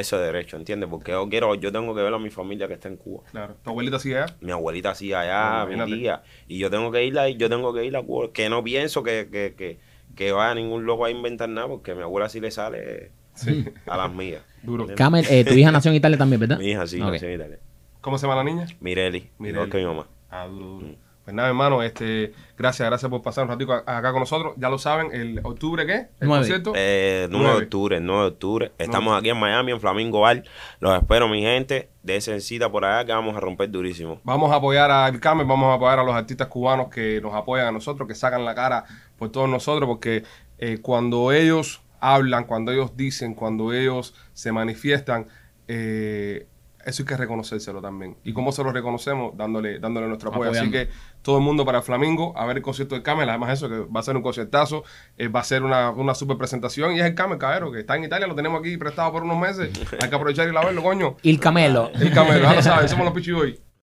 ese 0.00 0.16
derecho, 0.16 0.56
¿entiendes? 0.56 0.88
Porque 0.90 1.12
yo 1.12 1.28
quiero, 1.28 1.54
yo 1.54 1.72
tengo 1.72 1.94
que 1.94 2.02
ver 2.02 2.12
a 2.12 2.18
mi 2.18 2.30
familia 2.30 2.68
que 2.68 2.74
está 2.74 2.88
en 2.88 2.96
Cuba. 2.96 3.24
Claro. 3.30 3.56
¿Tu 3.62 3.70
abuelita 3.70 3.98
sigue 3.98 4.18
allá? 4.18 4.36
Mi 4.40 4.52
abuelita 4.52 4.90
así 4.90 5.12
allá, 5.12 5.64
Bueno, 5.64 5.86
mi 5.86 5.98
tía. 5.98 6.22
Y 6.48 6.58
yo 6.58 6.70
tengo 6.70 6.90
que 6.92 7.04
ir 7.04 7.18
ahí, 7.18 7.36
yo 7.36 7.48
tengo 7.48 7.72
que 7.74 7.84
ir 7.84 7.96
a 7.96 8.02
Cuba. 8.02 8.28
Que 8.32 8.48
no 8.48 8.62
pienso 8.62 9.02
que, 9.02 9.28
que, 9.30 9.54
que, 9.56 9.78
que 10.14 10.32
vaya 10.32 10.54
ningún 10.54 10.86
loco 10.86 11.04
a 11.04 11.10
inventar 11.10 11.48
nada, 11.48 11.68
porque 11.68 11.92
a 11.92 11.94
mi 11.94 12.02
abuela 12.02 12.28
sí 12.28 12.40
le 12.40 12.50
sale 12.50 13.12
Sí. 13.34 13.66
a 13.86 13.96
las 13.96 14.12
mías. 14.12 14.42
Duro. 14.62 14.86
Camer, 14.96 15.24
eh, 15.30 15.44
tu 15.44 15.52
hija 15.54 15.70
nació 15.70 15.90
en 15.90 15.96
Italia 15.98 16.16
también, 16.16 16.40
¿verdad? 16.40 16.58
Mi 16.58 16.70
hija 16.70 16.86
sí, 16.86 16.98
nació 16.98 17.28
en 17.28 17.34
Italia. 17.34 17.58
¿Cómo 18.00 18.16
se 18.18 18.26
llama 18.26 18.36
la 18.42 18.44
niña? 18.50 18.66
Mireli, 18.80 19.30
Mireli. 19.38 19.56
igual 19.56 19.70
que 19.70 19.78
mi 19.78 19.84
mamá. 19.84 20.06
Ah, 20.30 20.46
duro, 20.46 20.64
duro. 20.66 20.86
Mm. 20.86 20.96
Pues 21.26 21.34
nada, 21.34 21.48
hermano, 21.48 21.82
este, 21.82 22.34
gracias, 22.56 22.88
gracias 22.88 23.10
por 23.10 23.20
pasar 23.20 23.42
un 23.42 23.50
ratito 23.50 23.72
acá 23.72 24.12
con 24.12 24.20
nosotros. 24.20 24.54
Ya 24.58 24.68
lo 24.68 24.78
saben, 24.78 25.12
el 25.12 25.40
octubre, 25.42 25.84
¿qué? 25.84 26.06
El 26.20 26.28
Nueve. 26.28 26.42
concierto. 26.42 26.72
Eh, 26.76 27.26
9 27.28 27.48
de 27.48 27.62
octubre, 27.64 28.00
9 28.00 28.20
de 28.22 28.28
octubre. 28.28 28.72
Estamos 28.78 29.18
aquí 29.18 29.30
en 29.30 29.36
Miami, 29.36 29.72
en 29.72 29.80
Flamingo 29.80 30.20
Bar. 30.20 30.44
Los 30.78 30.96
espero, 30.96 31.26
mi 31.26 31.42
gente. 31.42 31.90
Desen 32.04 32.40
cita 32.40 32.70
por 32.70 32.84
allá 32.84 33.04
que 33.04 33.10
vamos 33.10 33.36
a 33.36 33.40
romper 33.40 33.68
durísimo. 33.68 34.20
Vamos 34.22 34.52
a 34.52 34.54
apoyar 34.54 34.88
a 34.92 35.08
El 35.08 35.18
Carmen, 35.18 35.48
vamos 35.48 35.66
a 35.66 35.74
apoyar 35.74 35.98
a 35.98 36.04
los 36.04 36.14
artistas 36.14 36.46
cubanos 36.46 36.90
que 36.90 37.20
nos 37.20 37.34
apoyan 37.34 37.66
a 37.66 37.72
nosotros, 37.72 38.06
que 38.06 38.14
sacan 38.14 38.44
la 38.44 38.54
cara 38.54 38.84
por 39.18 39.32
todos 39.32 39.48
nosotros, 39.48 39.88
porque 39.88 40.22
eh, 40.58 40.78
cuando 40.80 41.32
ellos 41.32 41.82
hablan, 41.98 42.44
cuando 42.44 42.70
ellos 42.70 42.96
dicen, 42.96 43.34
cuando 43.34 43.72
ellos 43.72 44.14
se 44.32 44.52
manifiestan, 44.52 45.26
eh, 45.66 46.46
eso 46.86 47.02
hay 47.02 47.06
que 47.06 47.16
reconocérselo 47.16 47.82
también. 47.82 48.16
¿Y 48.22 48.32
cómo 48.32 48.52
se 48.52 48.62
lo 48.62 48.70
reconocemos? 48.70 49.36
Dándole, 49.36 49.80
dándole 49.80 50.06
nuestro 50.06 50.30
apoyo. 50.30 50.52
Así 50.52 50.70
que 50.70 50.88
todo 51.20 51.38
el 51.38 51.42
mundo 51.42 51.64
para 51.64 51.78
el 51.78 51.84
Flamingo, 51.84 52.32
a 52.36 52.46
ver 52.46 52.58
el 52.58 52.62
concierto 52.62 52.94
del 52.94 53.02
Camel. 53.02 53.28
Además, 53.28 53.54
eso, 53.54 53.68
que 53.68 53.80
va 53.80 53.98
a 53.98 54.02
ser 54.04 54.16
un 54.16 54.22
conciertazo, 54.22 54.84
eh, 55.18 55.26
va 55.26 55.40
a 55.40 55.44
ser 55.44 55.64
una, 55.64 55.90
una 55.90 56.14
super 56.14 56.38
presentación. 56.38 56.94
Y 56.94 57.00
es 57.00 57.06
el 57.06 57.16
Camel, 57.16 57.38
cabero, 57.38 57.72
que 57.72 57.80
está 57.80 57.96
en 57.96 58.04
Italia, 58.04 58.28
lo 58.28 58.36
tenemos 58.36 58.60
aquí 58.60 58.76
prestado 58.76 59.10
por 59.10 59.24
unos 59.24 59.36
meses. 59.36 59.70
Hay 60.00 60.08
que 60.08 60.14
aprovechar 60.14 60.46
y 60.46 60.52
ir 60.52 60.56
a 60.56 60.64
verlo, 60.64 60.80
coño. 60.80 61.16
Il 61.22 61.40
Camelo. 61.40 61.90
El 61.92 62.12
Camel, 62.12 62.40
ya 62.40 62.54
lo 62.54 62.62
saben, 62.62 62.88
somos 62.88 63.04
los 63.04 63.14
Pichiboy. 63.14 63.65